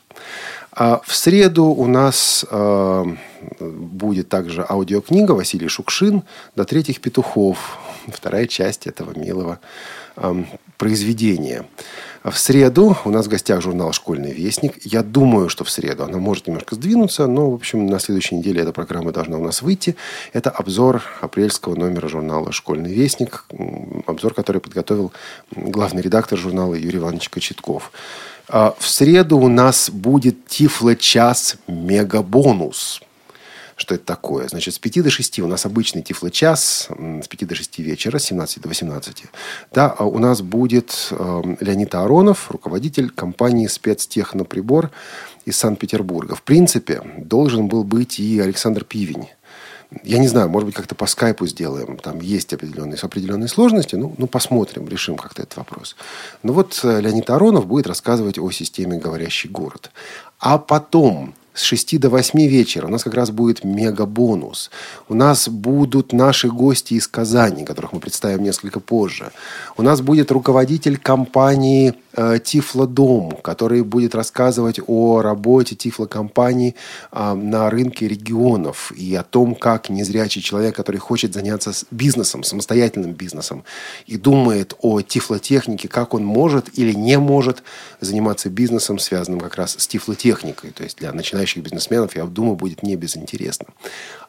А 0.72 1.02
в 1.04 1.14
среду 1.14 1.66
у 1.66 1.86
нас 1.86 2.42
э, 2.50 3.04
будет 3.60 4.30
также 4.30 4.64
аудиокнига 4.66 5.32
Василий 5.32 5.68
Шукшин 5.68 6.22
«До 6.56 6.64
третьих 6.64 7.02
петухов». 7.02 7.78
Вторая 8.08 8.46
часть 8.46 8.86
этого 8.86 9.12
милого 9.18 9.60
эм, 10.16 10.46
произведение. 10.78 11.66
В 12.26 12.38
среду 12.38 12.96
у 13.04 13.10
нас 13.10 13.26
в 13.26 13.28
гостях 13.28 13.60
журнал 13.60 13.92
«Школьный 13.92 14.32
вестник». 14.32 14.74
Я 14.84 15.04
думаю, 15.04 15.48
что 15.48 15.62
в 15.62 15.70
среду 15.70 16.02
она 16.02 16.18
может 16.18 16.48
немножко 16.48 16.74
сдвинуться, 16.74 17.28
но, 17.28 17.52
в 17.52 17.54
общем, 17.54 17.86
на 17.86 18.00
следующей 18.00 18.34
неделе 18.34 18.62
эта 18.62 18.72
программа 18.72 19.12
должна 19.12 19.38
у 19.38 19.44
нас 19.44 19.62
выйти. 19.62 19.94
Это 20.32 20.50
обзор 20.50 21.04
апрельского 21.20 21.76
номера 21.76 22.08
журнала 22.08 22.50
«Школьный 22.50 22.92
вестник». 22.92 23.44
Обзор, 24.06 24.34
который 24.34 24.60
подготовил 24.60 25.12
главный 25.54 26.02
редактор 26.02 26.36
журнала 26.36 26.74
Юрий 26.74 26.98
Иванович 26.98 27.28
Кочетков. 27.28 27.92
А 28.48 28.74
в 28.76 28.88
среду 28.88 29.38
у 29.38 29.46
нас 29.46 29.88
будет 29.88 30.48
Тифло-час 30.48 31.58
мегабонус. 31.68 33.02
Что 33.76 33.94
это 33.94 34.04
такое? 34.04 34.48
Значит, 34.48 34.74
с 34.74 34.78
5 34.78 35.02
до 35.02 35.10
6 35.10 35.40
у 35.40 35.46
нас 35.46 35.66
обычный 35.66 36.00
тифло-час, 36.00 36.88
с 36.88 37.28
5 37.28 37.46
до 37.46 37.54
6 37.54 37.78
вечера, 37.80 38.18
с 38.18 38.24
17 38.24 38.62
до 38.62 38.68
18. 38.68 39.24
Да, 39.72 39.94
а 39.98 40.04
у 40.04 40.18
нас 40.18 40.40
будет 40.40 41.08
э, 41.10 41.42
Леонид 41.60 41.94
Аронов, 41.94 42.50
руководитель 42.50 43.10
компании 43.10 43.66
«Спецтехноприбор» 43.66 44.90
из 45.44 45.58
Санкт-Петербурга. 45.58 46.34
В 46.34 46.42
принципе, 46.42 47.02
должен 47.18 47.68
был 47.68 47.84
быть 47.84 48.18
и 48.18 48.40
Александр 48.40 48.82
Пивень. 48.82 49.28
Я 50.02 50.18
не 50.18 50.28
знаю, 50.28 50.48
может 50.48 50.66
быть, 50.66 50.74
как-то 50.74 50.94
по 50.94 51.06
скайпу 51.06 51.46
сделаем. 51.46 51.98
Там 51.98 52.20
есть 52.20 52.54
определенные, 52.54 52.98
определенные 53.00 53.48
сложности. 53.48 53.94
Ну, 53.94 54.14
ну, 54.16 54.26
посмотрим, 54.26 54.88
решим 54.88 55.16
как-то 55.16 55.42
этот 55.42 55.58
вопрос. 55.58 55.96
Но 56.42 56.54
вот 56.54 56.80
э, 56.82 57.00
Леонид 57.02 57.28
Аронов 57.28 57.66
будет 57.66 57.86
рассказывать 57.86 58.38
о 58.38 58.50
системе 58.50 58.98
«Говорящий 58.98 59.50
город». 59.50 59.90
А 60.38 60.56
потом 60.56 61.34
с 61.56 61.62
6 61.62 61.98
до 61.98 62.10
8 62.10 62.46
вечера 62.46 62.86
у 62.86 62.90
нас 62.90 63.02
как 63.02 63.14
раз 63.14 63.30
будет 63.30 63.64
мега-бонус. 63.64 64.70
У 65.08 65.14
нас 65.14 65.48
будут 65.48 66.12
наши 66.12 66.48
гости 66.48 66.94
из 66.94 67.08
Казани, 67.08 67.64
которых 67.64 67.92
мы 67.92 68.00
представим 68.00 68.44
несколько 68.44 68.78
позже. 68.78 69.32
У 69.76 69.82
нас 69.82 70.02
будет 70.02 70.30
руководитель 70.30 70.98
компании 70.98 71.94
э, 72.12 72.38
Тифлодом, 72.44 73.38
который 73.42 73.82
будет 73.82 74.14
рассказывать 74.14 74.80
о 74.86 75.22
работе 75.22 75.74
Тифлокомпании 75.74 76.74
э, 77.10 77.34
на 77.34 77.70
рынке 77.70 78.06
регионов 78.06 78.92
и 78.94 79.14
о 79.14 79.22
том, 79.22 79.54
как 79.54 79.88
незрячий 79.88 80.42
человек, 80.42 80.76
который 80.76 80.98
хочет 80.98 81.32
заняться 81.32 81.72
бизнесом, 81.90 82.42
самостоятельным 82.42 83.12
бизнесом, 83.12 83.64
и 84.06 84.18
думает 84.18 84.74
о 84.82 85.00
тифлотехнике, 85.00 85.88
как 85.88 86.12
он 86.12 86.24
может 86.24 86.78
или 86.78 86.92
не 86.92 87.18
может 87.18 87.62
заниматься 88.00 88.50
бизнесом, 88.50 88.98
связанным 88.98 89.40
как 89.40 89.56
раз 89.56 89.76
с 89.78 89.86
тифлотехникой. 89.86 90.70
То 90.72 90.84
есть 90.84 90.98
для 90.98 91.12
начинающих 91.12 91.45
бизнесменов, 91.54 92.16
я 92.16 92.24
думаю, 92.24 92.56
будет 92.56 92.82
не 92.82 92.96
безинтересно. 92.96 93.66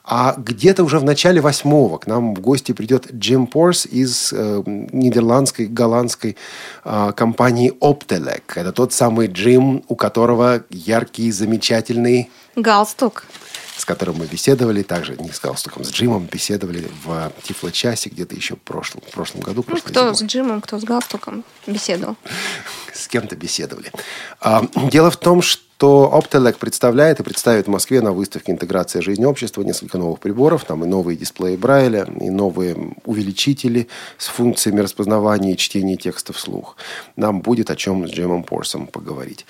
А 0.03 0.36
где-то 0.38 0.84
уже 0.84 0.99
в 0.99 1.03
начале 1.03 1.41
восьмого 1.41 1.97
к 1.97 2.07
нам 2.07 2.34
в 2.34 2.39
гости 2.39 2.72
придет 2.72 3.11
Джим 3.11 3.45
Порс 3.45 3.86
из 3.86 4.32
э, 4.32 4.63
нидерландской, 4.65 5.65
голландской 5.65 6.38
э, 6.86 7.11
компании 7.15 7.74
Optelec. 7.82 8.43
Это 8.55 8.72
тот 8.72 8.93
самый 8.93 9.28
Джим, 9.28 9.84
у 9.88 9.95
которого 9.95 10.63
яркий, 10.70 11.32
замечательный... 11.32 12.30
Галстук 12.55 13.26
с 13.78 13.86
которым 13.86 14.18
мы 14.18 14.26
беседовали, 14.26 14.82
также 14.82 15.15
не 15.18 15.32
с 15.32 15.39
галстуком, 15.39 15.84
с 15.84 15.91
Джимом 15.91 16.26
беседовали 16.26 16.89
в 17.03 17.32
Тифло-часе 17.43 18.09
где-то 18.09 18.36
еще 18.36 18.55
в 18.55 18.59
прошлом, 18.61 19.01
в 19.07 19.11
прошлом 19.11 19.41
году. 19.41 19.63
Ну, 19.68 19.78
кто 19.78 20.01
зимой. 20.01 20.15
с 20.15 20.24
Джимом, 20.24 20.61
кто 20.61 20.80
с 20.80 20.84
галстуком 20.84 21.43
беседовал. 21.68 22.15
С 23.08 23.10
кем-то 23.10 23.38
беседовали. 23.38 23.89
А, 24.41 24.68
дело 24.91 25.10
в 25.10 25.16
том, 25.16 25.41
что 25.41 25.64
то 25.78 26.12
Optelec 26.14 26.58
представляет 26.58 27.22
и 27.22 27.24
представит 27.24 27.68
в 27.68 27.70
Москве 27.70 28.01
на 28.01 28.12
выставке 28.12 28.51
«Интеграция 28.51 29.01
жизни 29.01 29.24
общества» 29.24 29.62
несколько 29.62 29.97
новых 29.97 30.20
приборов. 30.20 30.66
Там 30.66 30.84
и 30.84 30.88
новые 30.88 31.16
дисплеи 31.16 31.55
Брайля, 31.55 32.05
и 32.20 32.30
новые 32.30 32.95
увеличители 33.05 33.88
с 34.18 34.28
функциями 34.28 34.82
распознавания 34.82 35.53
и 35.53 35.58
чтения 35.58 35.95
текста 35.95 36.34
вслух. 36.34 36.76
Нам 37.16 37.39
будет 37.39 37.70
о 37.70 37.78
чем 37.78 38.05
с 38.05 38.12
Джемом 38.12 38.43
Порсом 38.43 38.88
поговорить. 38.88 39.45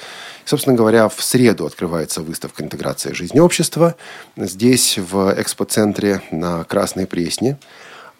Собственно 0.46 0.76
говоря, 0.76 1.10
в 1.10 1.24
среду 1.24 1.66
открывается 1.66 2.22
выставка 2.22 2.62
«Интеграция 2.62 3.16
жизни 3.16 3.40
общества». 3.40 3.96
Здесь, 4.36 5.00
в 5.00 5.34
экспоцентре 5.42 6.22
на 6.30 6.64
Красной 6.66 7.08
Пресне. 7.08 7.58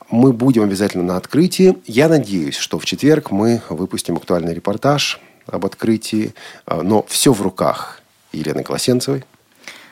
Мы 0.10 0.32
будем 0.32 0.64
обязательно 0.64 1.04
на 1.04 1.18
открытии. 1.18 1.78
Я 1.86 2.08
надеюсь, 2.08 2.56
что 2.56 2.80
в 2.80 2.86
четверг 2.86 3.30
мы 3.30 3.62
выпустим 3.70 4.16
актуальный 4.16 4.54
репортаж 4.54 5.20
об 5.48 5.66
открытии, 5.66 6.34
а, 6.66 6.82
но 6.82 7.06
все 7.08 7.34
в 7.34 7.42
руках 7.42 8.02
Елены 8.32 8.64
Колосенцевой. 8.64 9.24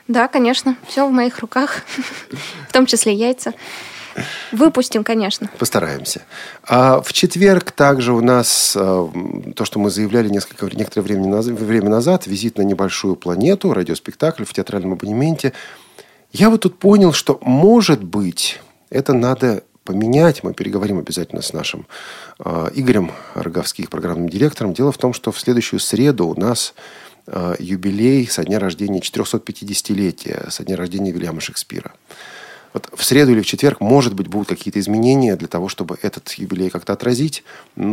Да, 0.08 0.28
конечно, 0.28 0.76
все 0.88 1.08
в 1.08 1.12
моих 1.12 1.40
руках, 1.40 1.82
в 2.70 2.72
том 2.72 2.86
числе 2.86 3.14
яйца. 3.14 3.54
Выпустим, 4.52 5.04
конечно. 5.04 5.50
Постараемся. 5.60 6.22
А 6.64 7.02
в 7.02 7.12
четверг 7.12 7.72
также 7.72 8.14
у 8.14 8.22
нас 8.22 8.76
а, 8.78 9.12
то, 9.56 9.66
что 9.66 9.80
мы 9.80 9.90
заявляли 9.90 10.30
несколько, 10.30 10.66
некоторое 10.76 11.04
время 11.04 11.28
назад, 11.28 11.60
время 11.60 11.90
назад, 11.90 12.28
визит 12.28 12.58
на 12.58 12.62
небольшую 12.62 13.16
планету, 13.16 13.74
радиоспектакль 13.74 14.46
в 14.46 14.54
театральном 14.54 14.94
абонементе. 14.94 15.54
Я 16.32 16.50
вот 16.50 16.62
тут 16.62 16.80
понял, 16.80 17.14
что, 17.14 17.40
может 17.42 18.04
быть, 18.04 18.62
это 18.90 19.14
надо 19.14 19.64
поменять. 19.86 20.44
Мы 20.44 20.54
переговорим 20.54 21.00
обязательно 21.00 21.42
с 21.42 21.54
нашим 21.54 21.88
э, 22.40 22.70
Игорем 22.74 23.12
Роговских, 23.36 23.90
программным 23.90 24.28
директором. 24.28 24.74
Дело 24.74 24.92
в 24.92 24.98
том, 24.98 25.14
что 25.14 25.32
в 25.32 25.40
следующую 25.40 25.80
среду 25.80 26.28
у 26.28 26.38
нас 26.38 26.74
э, 27.28 27.56
юбилей 27.60 28.28
со 28.28 28.44
дня 28.44 28.60
рождения 28.60 29.00
450-летия, 29.00 30.50
со 30.50 30.66
дня 30.66 30.76
рождения 30.76 31.12
Вильяма 31.12 31.40
Шекспира. 31.40 31.94
Вот 32.76 32.90
в 32.94 33.06
среду 33.06 33.32
или 33.32 33.40
в 33.40 33.46
четверг, 33.46 33.80
может 33.80 34.16
быть, 34.16 34.28
будут 34.28 34.50
какие-то 34.50 34.82
изменения 34.82 35.38
для 35.38 35.48
того, 35.48 35.70
чтобы 35.70 35.98
этот 36.02 36.30
юбилей 36.34 36.70
как-то 36.70 36.92
отразить. 36.92 37.46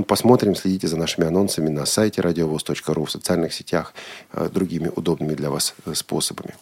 Посмотрим, 0.09 0.57
следите 0.57 0.89
за 0.89 0.97
нашими 0.97 1.25
анонсами 1.25 1.69
на 1.69 1.87
сайте 1.87 2.21
радиовоз.ру, 2.21 3.05
в 3.05 3.11
социальных 3.11 3.55
сетях, 3.55 3.95
э, 4.33 4.49
другими 4.53 4.91
удобными 4.97 5.35
для 5.35 5.51
вас 5.51 5.77
э, 5.87 5.95
способами. 5.95 6.55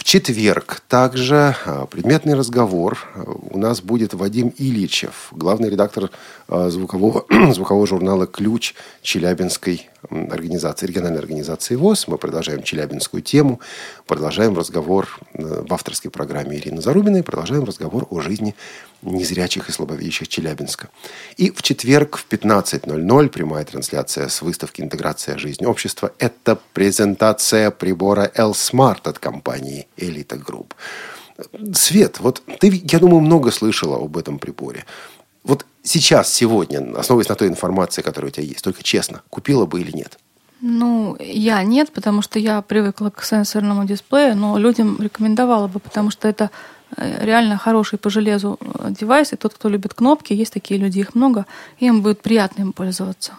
В 0.00 0.04
четверг 0.04 0.80
также 0.88 1.54
а, 1.66 1.84
предметный 1.84 2.32
разговор 2.32 3.06
у 3.50 3.58
нас 3.58 3.82
будет 3.82 4.14
Вадим 4.14 4.50
Ильичев, 4.56 5.28
главный 5.30 5.68
редактор 5.68 6.04
а, 6.04 6.10
звукового, 6.50 7.24
звукового 7.52 7.86
журнала 7.86 8.26
«Ключ» 8.26 8.74
Челябинской 9.02 9.88
организации, 10.08 10.86
региональной 10.86 11.20
организации 11.20 11.76
ВОЗ. 11.76 12.08
Мы 12.08 12.18
продолжаем 12.18 12.62
челябинскую 12.62 13.22
тему, 13.22 13.60
продолжаем 14.06 14.56
разговор 14.56 15.08
э, 15.34 15.62
в 15.66 15.72
авторской 15.72 16.10
программе 16.10 16.56
Ирины 16.56 16.82
Зарубиной, 16.82 17.22
продолжаем 17.22 17.64
разговор 17.64 18.06
о 18.10 18.20
жизни 18.20 18.56
незрячих 19.02 19.68
и 19.68 19.72
слабовидящих 19.72 20.28
Челябинска. 20.28 20.88
И 21.36 21.50
в 21.50 21.62
четверг 21.62 22.16
в 22.16 22.26
15.00 22.28 23.28
прямая 23.28 23.64
трансляция 23.64 24.28
с 24.28 24.42
выставки 24.42 24.80
«Интеграция 24.80 25.38
жизни 25.38 25.66
общества». 25.66 26.12
Это 26.18 26.58
презентация 26.72 27.70
прибора 27.70 28.30
ElSmart 28.34 29.02
от 29.04 29.18
компании 29.18 29.86
«Элита 29.96 30.36
Групп». 30.36 30.74
Свет, 31.72 32.20
вот 32.20 32.42
ты, 32.58 32.82
я 32.84 32.98
думаю, 32.98 33.20
много 33.20 33.50
слышала 33.50 33.96
об 33.96 34.18
этом 34.18 34.38
приборе. 34.38 34.84
Сейчас, 35.82 36.32
сегодня, 36.32 36.78
основываясь 36.98 37.28
на 37.28 37.34
той 37.34 37.48
информации, 37.48 38.02
которая 38.02 38.30
у 38.30 38.32
тебя 38.32 38.44
есть, 38.44 38.62
только 38.62 38.82
честно, 38.82 39.22
купила 39.30 39.66
бы 39.66 39.80
или 39.80 39.96
нет? 39.96 40.18
Ну, 40.60 41.16
я 41.18 41.62
нет, 41.62 41.90
потому 41.90 42.20
что 42.20 42.38
я 42.38 42.60
привыкла 42.60 43.08
к 43.08 43.24
сенсорному 43.24 43.86
дисплею, 43.86 44.36
но 44.36 44.58
людям 44.58 44.98
рекомендовала 45.00 45.68
бы, 45.68 45.80
потому 45.80 46.10
что 46.10 46.28
это 46.28 46.50
э, 46.96 47.24
реально 47.24 47.56
хороший 47.56 47.98
по 47.98 48.10
железу 48.10 48.58
э, 48.60 48.90
девайс, 48.90 49.32
и 49.32 49.36
тот, 49.36 49.54
кто 49.54 49.70
любит 49.70 49.94
кнопки, 49.94 50.34
есть 50.34 50.52
такие 50.52 50.78
люди, 50.78 50.98
их 50.98 51.14
много, 51.14 51.46
им 51.78 52.02
будет 52.02 52.20
приятно 52.20 52.60
им 52.62 52.72
пользоваться. 52.72 53.32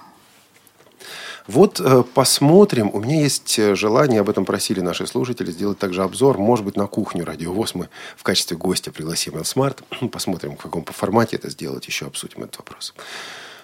Вот 1.47 1.79
э, 1.79 2.03
посмотрим. 2.13 2.89
У 2.93 2.99
меня 2.99 3.21
есть 3.21 3.57
э, 3.59 3.75
желание, 3.75 4.21
об 4.21 4.29
этом 4.29 4.45
просили 4.45 4.79
наши 4.81 5.07
слушатели, 5.07 5.51
сделать 5.51 5.79
также 5.79 6.03
обзор. 6.03 6.37
Может 6.37 6.65
быть, 6.65 6.75
на 6.75 6.87
кухню 6.87 7.25
Радио 7.25 7.56
ВОС 7.56 7.75
мы 7.75 7.89
в 8.15 8.23
качестве 8.23 8.57
гостя 8.57 8.91
пригласим 8.91 9.37
ElSmart. 9.37 9.83
Посмотрим, 10.11 10.55
в 10.57 10.61
каком 10.61 10.85
формате 10.85 11.37
это 11.37 11.49
сделать. 11.49 11.87
Еще 11.87 12.05
обсудим 12.05 12.43
этот 12.43 12.57
вопрос 12.57 12.93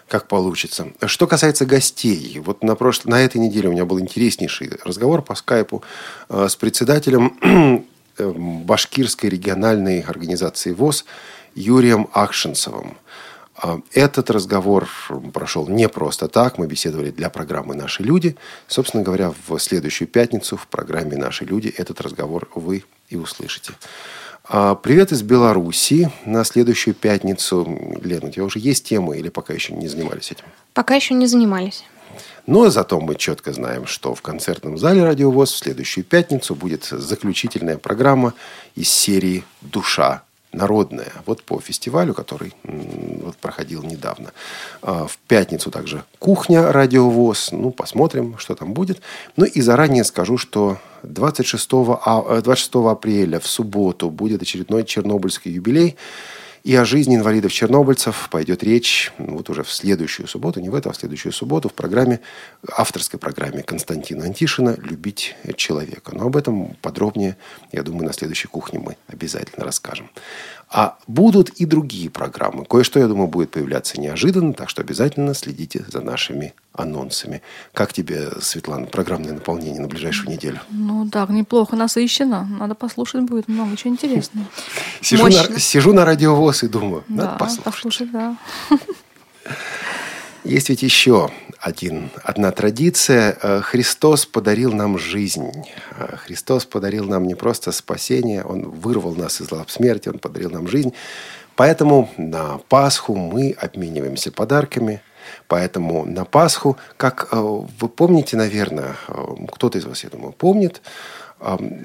как 0.07 0.29
получится. 0.29 0.87
Что 1.05 1.27
касается 1.27 1.65
гостей, 1.65 2.39
вот 2.39 2.63
на, 2.63 2.75
прош... 2.75 3.03
на 3.03 3.21
этой 3.21 3.39
неделе 3.39 3.67
у 3.67 3.73
меня 3.73 3.83
был 3.83 3.99
интереснейший 3.99 4.71
разговор 4.85 5.21
по 5.21 5.35
скайпу 5.35 5.83
э, 6.29 6.47
с 6.49 6.55
председателем 6.55 7.85
Башкирской 8.65 9.29
региональной 9.29 9.99
организации 9.99 10.71
ВОЗ 10.71 11.03
Юрием 11.55 12.07
Акшинцевым. 12.13 12.97
А, 13.59 13.79
этот 13.91 14.29
разговор 14.29 14.87
прошел 15.33 15.67
не 15.67 15.89
просто 15.89 16.27
так. 16.27 16.57
Мы 16.57 16.67
беседовали 16.67 17.09
для 17.09 17.29
программы 17.29 17.75
«Наши 17.75 18.03
люди». 18.03 18.35
Собственно 18.67 19.03
говоря, 19.03 19.33
в 19.47 19.57
следующую 19.57 20.07
пятницу 20.07 20.57
в 20.57 20.67
программе 20.67 21.17
«Наши 21.17 21.43
люди» 21.43 21.73
этот 21.75 21.99
разговор 22.01 22.49
вы 22.53 22.83
и 23.09 23.15
услышите. 23.15 23.73
А, 24.43 24.75
привет 24.75 25.11
из 25.11 25.23
Беларуси. 25.23 26.11
На 26.23 26.43
следующую 26.43 26.93
пятницу, 26.93 27.97
Лена, 28.03 28.27
у 28.27 28.29
тебя 28.29 28.43
уже 28.43 28.59
есть 28.59 28.85
темы 28.85 29.17
или 29.17 29.29
пока 29.29 29.53
еще 29.53 29.73
не 29.73 29.87
занимались 29.87 30.31
этим? 30.31 30.45
Пока 30.73 30.93
еще 30.93 31.15
не 31.15 31.25
занимались. 31.25 31.83
Но 32.45 32.69
зато 32.69 32.99
мы 32.99 33.15
четко 33.15 33.53
знаем, 33.53 33.87
что 33.87 34.13
в 34.13 34.21
концертном 34.21 34.77
зале 34.77 35.03
«Радиовоз» 35.03 35.51
в 35.51 35.57
следующую 35.57 36.05
пятницу 36.05 36.53
будет 36.53 36.85
заключительная 36.85 37.77
программа 37.77 38.35
из 38.75 38.89
серии 38.89 39.43
«Душа 39.61 40.23
народная. 40.53 41.11
Вот 41.25 41.43
по 41.43 41.59
фестивалю, 41.59 42.13
который 42.13 42.53
вот 42.63 43.35
проходил 43.37 43.83
недавно. 43.83 44.31
А, 44.81 45.07
в 45.07 45.17
пятницу 45.27 45.71
также 45.71 46.03
кухня 46.19 46.71
радиовоз. 46.71 47.51
Ну, 47.51 47.71
посмотрим, 47.71 48.37
что 48.37 48.55
там 48.55 48.73
будет. 48.73 49.01
Ну 49.35 49.45
и 49.45 49.61
заранее 49.61 50.03
скажу, 50.03 50.37
что 50.37 50.77
26, 51.03 51.69
26 51.69 52.75
а, 52.75 52.91
апреля 52.91 53.39
в 53.39 53.47
субботу 53.47 54.09
будет 54.09 54.41
очередной 54.41 54.83
чернобыльский 54.83 55.51
юбилей. 55.51 55.95
И 56.67 56.75
о 56.75 56.83
жизни 56.83 57.15
инвалидов-чернобыльцев 57.15 58.27
пойдет 58.29 58.61
речь 58.61 59.13
ну, 59.17 59.37
вот 59.37 59.49
уже 59.49 59.63
в 59.63 59.71
следующую 59.71 60.27
субботу, 60.27 60.59
не 60.59 60.67
в 60.67 60.75
эту, 60.75 60.89
а 60.89 60.91
в 60.91 60.97
следующую 60.97 61.31
субботу 61.31 61.69
в 61.69 61.73
программе, 61.73 62.19
авторской 62.69 63.17
программе 63.17 63.63
Константина 63.63 64.25
Антишина 64.25 64.75
«Любить 64.75 65.37
человека». 65.55 66.13
Но 66.13 66.25
об 66.25 66.35
этом 66.35 66.75
подробнее, 66.81 67.37
я 67.71 67.83
думаю, 67.83 68.07
на 68.07 68.11
следующей 68.11 68.49
кухне 68.49 68.79
мы 68.79 68.97
обязательно 69.07 69.63
расскажем. 69.63 70.09
А 70.69 70.97
будут 71.07 71.49
и 71.49 71.65
другие 71.65 72.09
программы. 72.09 72.65
Кое-что, 72.65 72.99
я 72.99 73.07
думаю, 73.07 73.27
будет 73.27 73.51
появляться 73.51 73.99
неожиданно, 74.01 74.53
так 74.53 74.69
что 74.69 74.81
обязательно 74.81 75.33
следите 75.33 75.85
за 75.87 76.01
нашими 76.01 76.53
анонсами. 76.73 77.41
Как 77.73 77.93
тебе, 77.93 78.29
Светлана, 78.41 78.85
программное 78.85 79.33
наполнение 79.33 79.81
на 79.81 79.87
ближайшую 79.87 80.31
неделю? 80.31 80.59
Ну 80.69 81.09
так, 81.09 81.29
неплохо 81.29 81.75
насыщенно. 81.75 82.45
Надо 82.45 82.75
послушать 82.75 83.23
будет 83.23 83.47
много 83.47 83.77
чего 83.77 83.93
интересного. 83.93 84.47
Сижу, 85.01 85.27
на, 85.27 85.59
сижу 85.59 85.93
на 85.93 86.03
радиовоз 86.03 86.63
и 86.63 86.67
думаю, 86.67 87.05
надо 87.07 87.31
да, 87.31 87.37
послушать. 87.37 87.63
послушать 87.63 88.11
да. 88.11 88.37
Есть 90.47 90.69
ведь 90.69 90.81
еще 90.81 91.29
один, 91.59 92.09
одна 92.23 92.51
традиция. 92.51 93.37
Э, 93.41 93.59
Христос 93.61 94.25
подарил 94.25 94.71
нам 94.71 94.97
жизнь. 94.97 95.51
Э, 95.97 96.15
Христос 96.15 96.63
подарил 96.63 97.03
нам 97.03 97.27
не 97.27 97.35
просто 97.35 97.73
спасение, 97.73 98.45
Он 98.45 98.61
вырвал 98.61 99.13
нас 99.13 99.41
из 99.41 99.51
лап 99.51 99.69
смерти, 99.69 100.07
Он 100.07 100.19
подарил 100.19 100.49
нам 100.49 100.69
жизнь. 100.69 100.93
Поэтому 101.57 102.09
на 102.15 102.59
Пасху 102.69 103.13
мы 103.13 103.57
обмениваемся 103.59 104.31
подарками. 104.31 105.01
Поэтому 105.49 106.05
на 106.05 106.23
Пасху, 106.23 106.77
как 106.95 107.27
э, 107.33 107.35
вы 107.37 107.89
помните, 107.89 108.37
наверное, 108.37 108.95
кто-то 109.51 109.77
из 109.77 109.83
вас, 109.83 110.05
я 110.05 110.09
думаю, 110.09 110.31
помнит, 110.31 110.81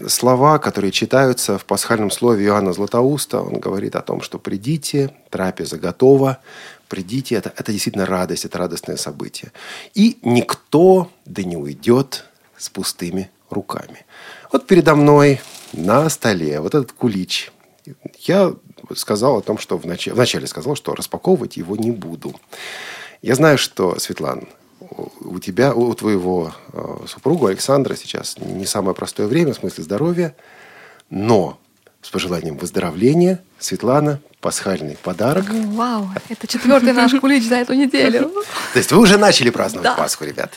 слова, 0.08 0.58
которые 0.58 0.92
читаются 0.92 1.58
в 1.58 1.66
пасхальном 1.66 2.10
слове 2.10 2.46
Иоанна 2.46 2.72
Златоуста. 2.72 3.42
Он 3.42 3.60
говорит 3.60 3.96
о 3.96 4.00
том, 4.00 4.22
что 4.22 4.38
«придите, 4.38 5.10
трапеза 5.28 5.76
готова, 5.78 6.38
придите, 6.92 7.36
это, 7.36 7.50
это 7.56 7.72
действительно 7.72 8.04
радость, 8.04 8.44
это 8.44 8.58
радостное 8.58 8.98
событие. 8.98 9.50
И 9.94 10.18
никто 10.20 11.10
да 11.24 11.42
не 11.42 11.56
уйдет 11.56 12.26
с 12.58 12.68
пустыми 12.68 13.30
руками. 13.48 14.04
Вот 14.52 14.66
передо 14.66 14.94
мной 14.94 15.40
на 15.72 16.10
столе 16.10 16.60
вот 16.60 16.74
этот 16.74 16.92
кулич. 16.92 17.50
Я 18.18 18.54
сказал 18.94 19.38
о 19.38 19.40
том, 19.40 19.56
что 19.56 19.78
вначале, 19.78 20.14
вначале 20.14 20.46
сказал, 20.46 20.74
что 20.74 20.94
распаковывать 20.94 21.56
его 21.56 21.76
не 21.76 21.92
буду. 21.92 22.38
Я 23.22 23.36
знаю, 23.36 23.56
что, 23.56 23.98
Светлана, 23.98 24.44
у 25.20 25.38
тебя, 25.38 25.72
у 25.74 25.94
твоего 25.94 26.52
э, 26.74 27.06
супруга 27.08 27.48
Александра 27.48 27.96
сейчас 27.96 28.36
не 28.36 28.66
самое 28.66 28.94
простое 28.94 29.28
время 29.28 29.54
в 29.54 29.56
смысле 29.56 29.84
здоровья, 29.84 30.36
но 31.08 31.58
с 32.02 32.10
пожеланием 32.10 32.56
выздоровления, 32.56 33.40
Светлана, 33.58 34.20
пасхальный 34.40 34.98
подарок. 35.00 35.46
Вау, 35.48 36.10
это 36.28 36.46
четвертый 36.46 36.92
наш 36.92 37.12
кулич 37.12 37.44
за 37.44 37.56
эту 37.56 37.74
неделю. 37.74 38.32
То 38.72 38.78
есть 38.78 38.90
вы 38.92 39.00
уже 39.00 39.16
начали 39.16 39.50
праздновать 39.50 39.84
да. 39.84 39.94
Пасху, 39.94 40.24
ребят? 40.24 40.52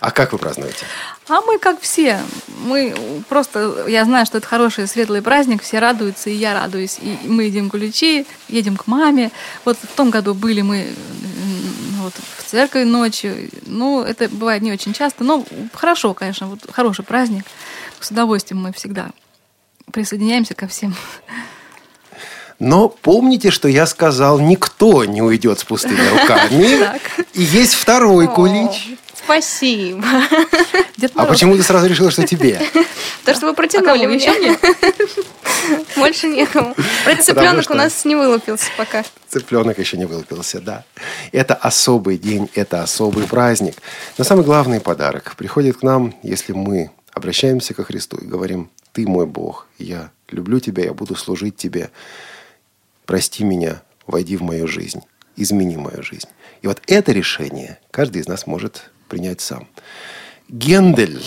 А 0.00 0.10
как 0.12 0.32
вы 0.32 0.38
празднуете? 0.38 0.86
А 1.28 1.40
мы 1.40 1.58
как 1.58 1.80
все. 1.80 2.20
Мы 2.64 2.94
просто, 3.28 3.86
я 3.88 4.04
знаю, 4.04 4.26
что 4.26 4.38
это 4.38 4.46
хороший 4.46 4.86
светлый 4.86 5.22
праздник, 5.22 5.62
все 5.62 5.80
радуются, 5.80 6.30
и 6.30 6.34
я 6.34 6.54
радуюсь. 6.54 6.98
И 7.02 7.18
мы 7.24 7.44
едим 7.44 7.68
куличи, 7.68 8.26
едем 8.48 8.76
к 8.76 8.86
маме. 8.86 9.32
Вот 9.64 9.76
в 9.82 9.96
том 9.96 10.10
году 10.10 10.34
были 10.34 10.60
мы 10.60 10.88
вот, 12.00 12.14
в 12.36 12.44
церковь 12.44 12.86
ночью. 12.86 13.50
Ну, 13.66 14.02
это 14.02 14.28
бывает 14.28 14.62
не 14.62 14.72
очень 14.72 14.92
часто, 14.92 15.24
но 15.24 15.44
хорошо, 15.72 16.14
конечно, 16.14 16.46
вот 16.46 16.60
хороший 16.70 17.04
праздник. 17.04 17.44
С 17.98 18.10
удовольствием 18.10 18.62
мы 18.62 18.72
всегда 18.72 19.10
присоединяемся 19.92 20.54
ко 20.54 20.66
всем. 20.66 20.94
Но 22.58 22.88
помните, 22.88 23.50
что 23.50 23.68
я 23.68 23.86
сказал, 23.86 24.40
никто 24.40 25.04
не 25.04 25.22
уйдет 25.22 25.60
с 25.60 25.64
пустыми 25.64 26.00
руками. 26.20 26.98
И 27.34 27.42
есть 27.42 27.74
второй 27.74 28.26
кулич. 28.26 28.98
Спасибо. 29.14 30.02
а 31.14 31.26
почему 31.26 31.54
ты 31.54 31.62
сразу 31.62 31.86
решила, 31.86 32.10
что 32.10 32.26
тебе? 32.26 32.60
То, 33.26 33.34
что 33.34 33.46
вы 33.46 33.54
протянули 33.54 34.06
а 34.06 34.10
еще 34.10 34.32
мне. 34.32 34.58
Больше 35.96 36.28
некому. 36.28 36.74
Про 37.04 37.16
цыпленок 37.16 37.68
у 37.68 37.74
нас 37.74 38.06
не 38.06 38.16
вылупился 38.16 38.70
пока. 38.78 39.04
Цыпленок 39.28 39.78
еще 39.78 39.98
не 39.98 40.06
вылупился, 40.06 40.60
да. 40.60 40.84
Это 41.30 41.54
особый 41.54 42.16
день, 42.16 42.48
это 42.54 42.82
особый 42.82 43.26
праздник. 43.26 43.76
Но 44.16 44.24
самый 44.24 44.46
главный 44.46 44.80
подарок 44.80 45.34
приходит 45.36 45.76
к 45.76 45.82
нам, 45.82 46.14
если 46.22 46.54
мы 46.54 46.90
обращаемся 47.12 47.74
ко 47.74 47.84
Христу 47.84 48.16
и 48.16 48.24
говорим, 48.24 48.70
ты 48.98 49.06
мой 49.06 49.26
Бог, 49.26 49.68
я 49.78 50.10
люблю 50.28 50.58
тебя, 50.58 50.86
я 50.86 50.92
буду 50.92 51.14
служить 51.14 51.56
тебе. 51.56 51.90
Прости 53.06 53.44
меня, 53.44 53.80
войди 54.08 54.36
в 54.36 54.42
мою 54.42 54.66
жизнь, 54.66 55.02
измени 55.36 55.76
мою 55.76 56.02
жизнь. 56.02 56.26
И 56.62 56.66
вот 56.66 56.82
это 56.88 57.12
решение 57.12 57.78
каждый 57.92 58.22
из 58.22 58.26
нас 58.26 58.48
может 58.48 58.90
принять 59.08 59.40
сам. 59.40 59.68
Гендель. 60.48 61.22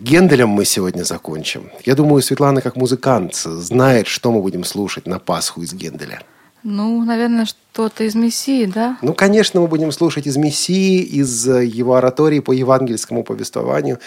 Генделем 0.00 0.48
мы 0.48 0.64
сегодня 0.64 1.04
закончим. 1.04 1.70
Я 1.84 1.94
думаю, 1.94 2.20
Светлана, 2.20 2.60
как 2.60 2.74
музыкант, 2.74 3.36
знает, 3.36 4.08
что 4.08 4.32
мы 4.32 4.42
будем 4.42 4.64
слушать 4.64 5.06
на 5.06 5.20
Пасху 5.20 5.62
из 5.62 5.72
Генделя. 5.72 6.20
Ну, 6.64 7.04
наверное, 7.04 7.44
что-то 7.44 8.04
из 8.04 8.14
Мессии, 8.14 8.64
да? 8.64 8.96
Ну, 9.02 9.12
конечно, 9.12 9.60
мы 9.60 9.66
будем 9.66 9.92
слушать 9.92 10.26
из 10.26 10.38
Мессии, 10.38 11.02
из 11.02 11.46
э, 11.46 11.66
его 11.66 11.96
оратории 11.96 12.40
по 12.40 12.52
евангельскому 12.52 13.22
повествованию. 13.22 13.98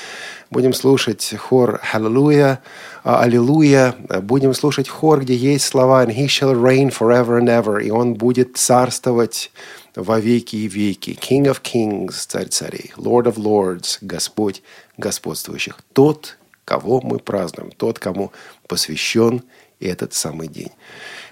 Будем 0.49 0.74
слушать 0.74 1.36
хор 1.38 1.80
«Аллилуйя», 1.93 2.60
«Аллилуйя». 3.03 3.93
Будем 4.24 4.55
слушать 4.55 4.89
хор, 4.89 5.22
где 5.22 5.36
есть 5.36 5.66
слова 5.66 6.03
«And 6.03 6.16
he 6.16 6.26
shall 6.26 6.60
reign 6.60 6.89
forever 6.89 7.39
and 7.39 7.47
ever», 7.47 7.80
и 7.80 7.91
он 7.91 8.16
будет 8.16 8.58
царствовать 8.58 9.51
во 9.95 10.20
веки 10.20 10.55
и 10.55 10.68
веки. 10.68 11.12
King 11.12 11.45
of 11.45 11.62
kings, 11.62 12.26
царь 12.28 12.47
царей, 12.47 12.91
Lord 12.97 13.26
of 13.26 13.36
lords, 13.36 13.99
Господь 14.01 14.64
господствующих. 14.97 15.78
Тот, 15.93 16.39
кого 16.66 17.01
мы 17.01 17.20
празднуем, 17.20 17.70
тот, 17.70 17.99
кому 17.99 18.32
посвящен 18.68 19.43
этот 19.80 20.16
самый 20.16 20.47
день. 20.47 20.72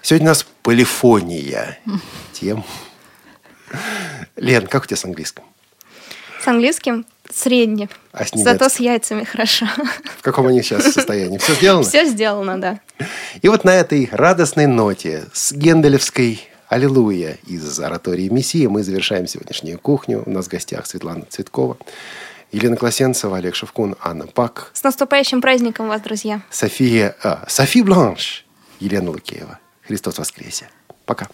Сегодня 0.02 0.26
у 0.26 0.30
нас 0.30 0.46
полифония 0.66 1.78
тем. 2.32 2.64
Лен, 4.34 4.66
как 4.66 4.82
у 4.82 4.86
тебя 4.86 4.96
с 4.96 5.04
английским? 5.04 5.44
С 6.42 6.48
английским 6.48 7.06
средне. 7.30 7.88
А 8.10 8.24
с 8.24 8.32
Зато 8.34 8.68
с 8.68 8.80
яйцами 8.80 9.22
хорошо. 9.22 9.66
В 10.18 10.22
каком 10.22 10.48
они 10.48 10.62
сейчас 10.62 10.92
состоянии? 10.92 11.38
Все 11.38 11.54
сделано? 11.54 11.84
Все 11.84 12.04
сделано, 12.06 12.60
да. 12.60 12.80
И 13.42 13.48
вот 13.48 13.62
на 13.62 13.76
этой 13.76 14.08
радостной 14.10 14.66
ноте 14.66 15.26
с 15.32 15.52
генделевской 15.52 16.40
«Аллилуйя» 16.66 17.38
из 17.46 17.78
оратории 17.78 18.28
Мессии 18.28 18.66
мы 18.66 18.82
завершаем 18.82 19.28
сегодняшнюю 19.28 19.78
кухню. 19.78 20.24
У 20.26 20.30
нас 20.30 20.46
в 20.46 20.48
гостях 20.48 20.86
Светлана 20.86 21.26
Цветкова. 21.28 21.76
Елена 22.50 22.76
Класенцева, 22.76 23.36
Олег 23.36 23.54
Шевкун, 23.54 23.94
Анна 24.02 24.26
Пак. 24.26 24.72
С 24.72 24.82
наступающим 24.82 25.40
праздником 25.40 25.86
вас, 25.86 26.00
друзья. 26.00 26.40
София, 26.50 27.14
а, 27.22 27.44
Софи 27.46 27.82
Бланш, 27.82 28.44
Елена 28.80 29.12
Лукеева. 29.12 29.60
Христос 29.86 30.18
воскресе. 30.18 30.68
Пока. 31.04 31.28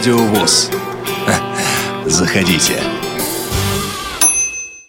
Кухня 0.00 0.14
Радиовоз. 0.14 0.70
Заходите. 2.06 2.89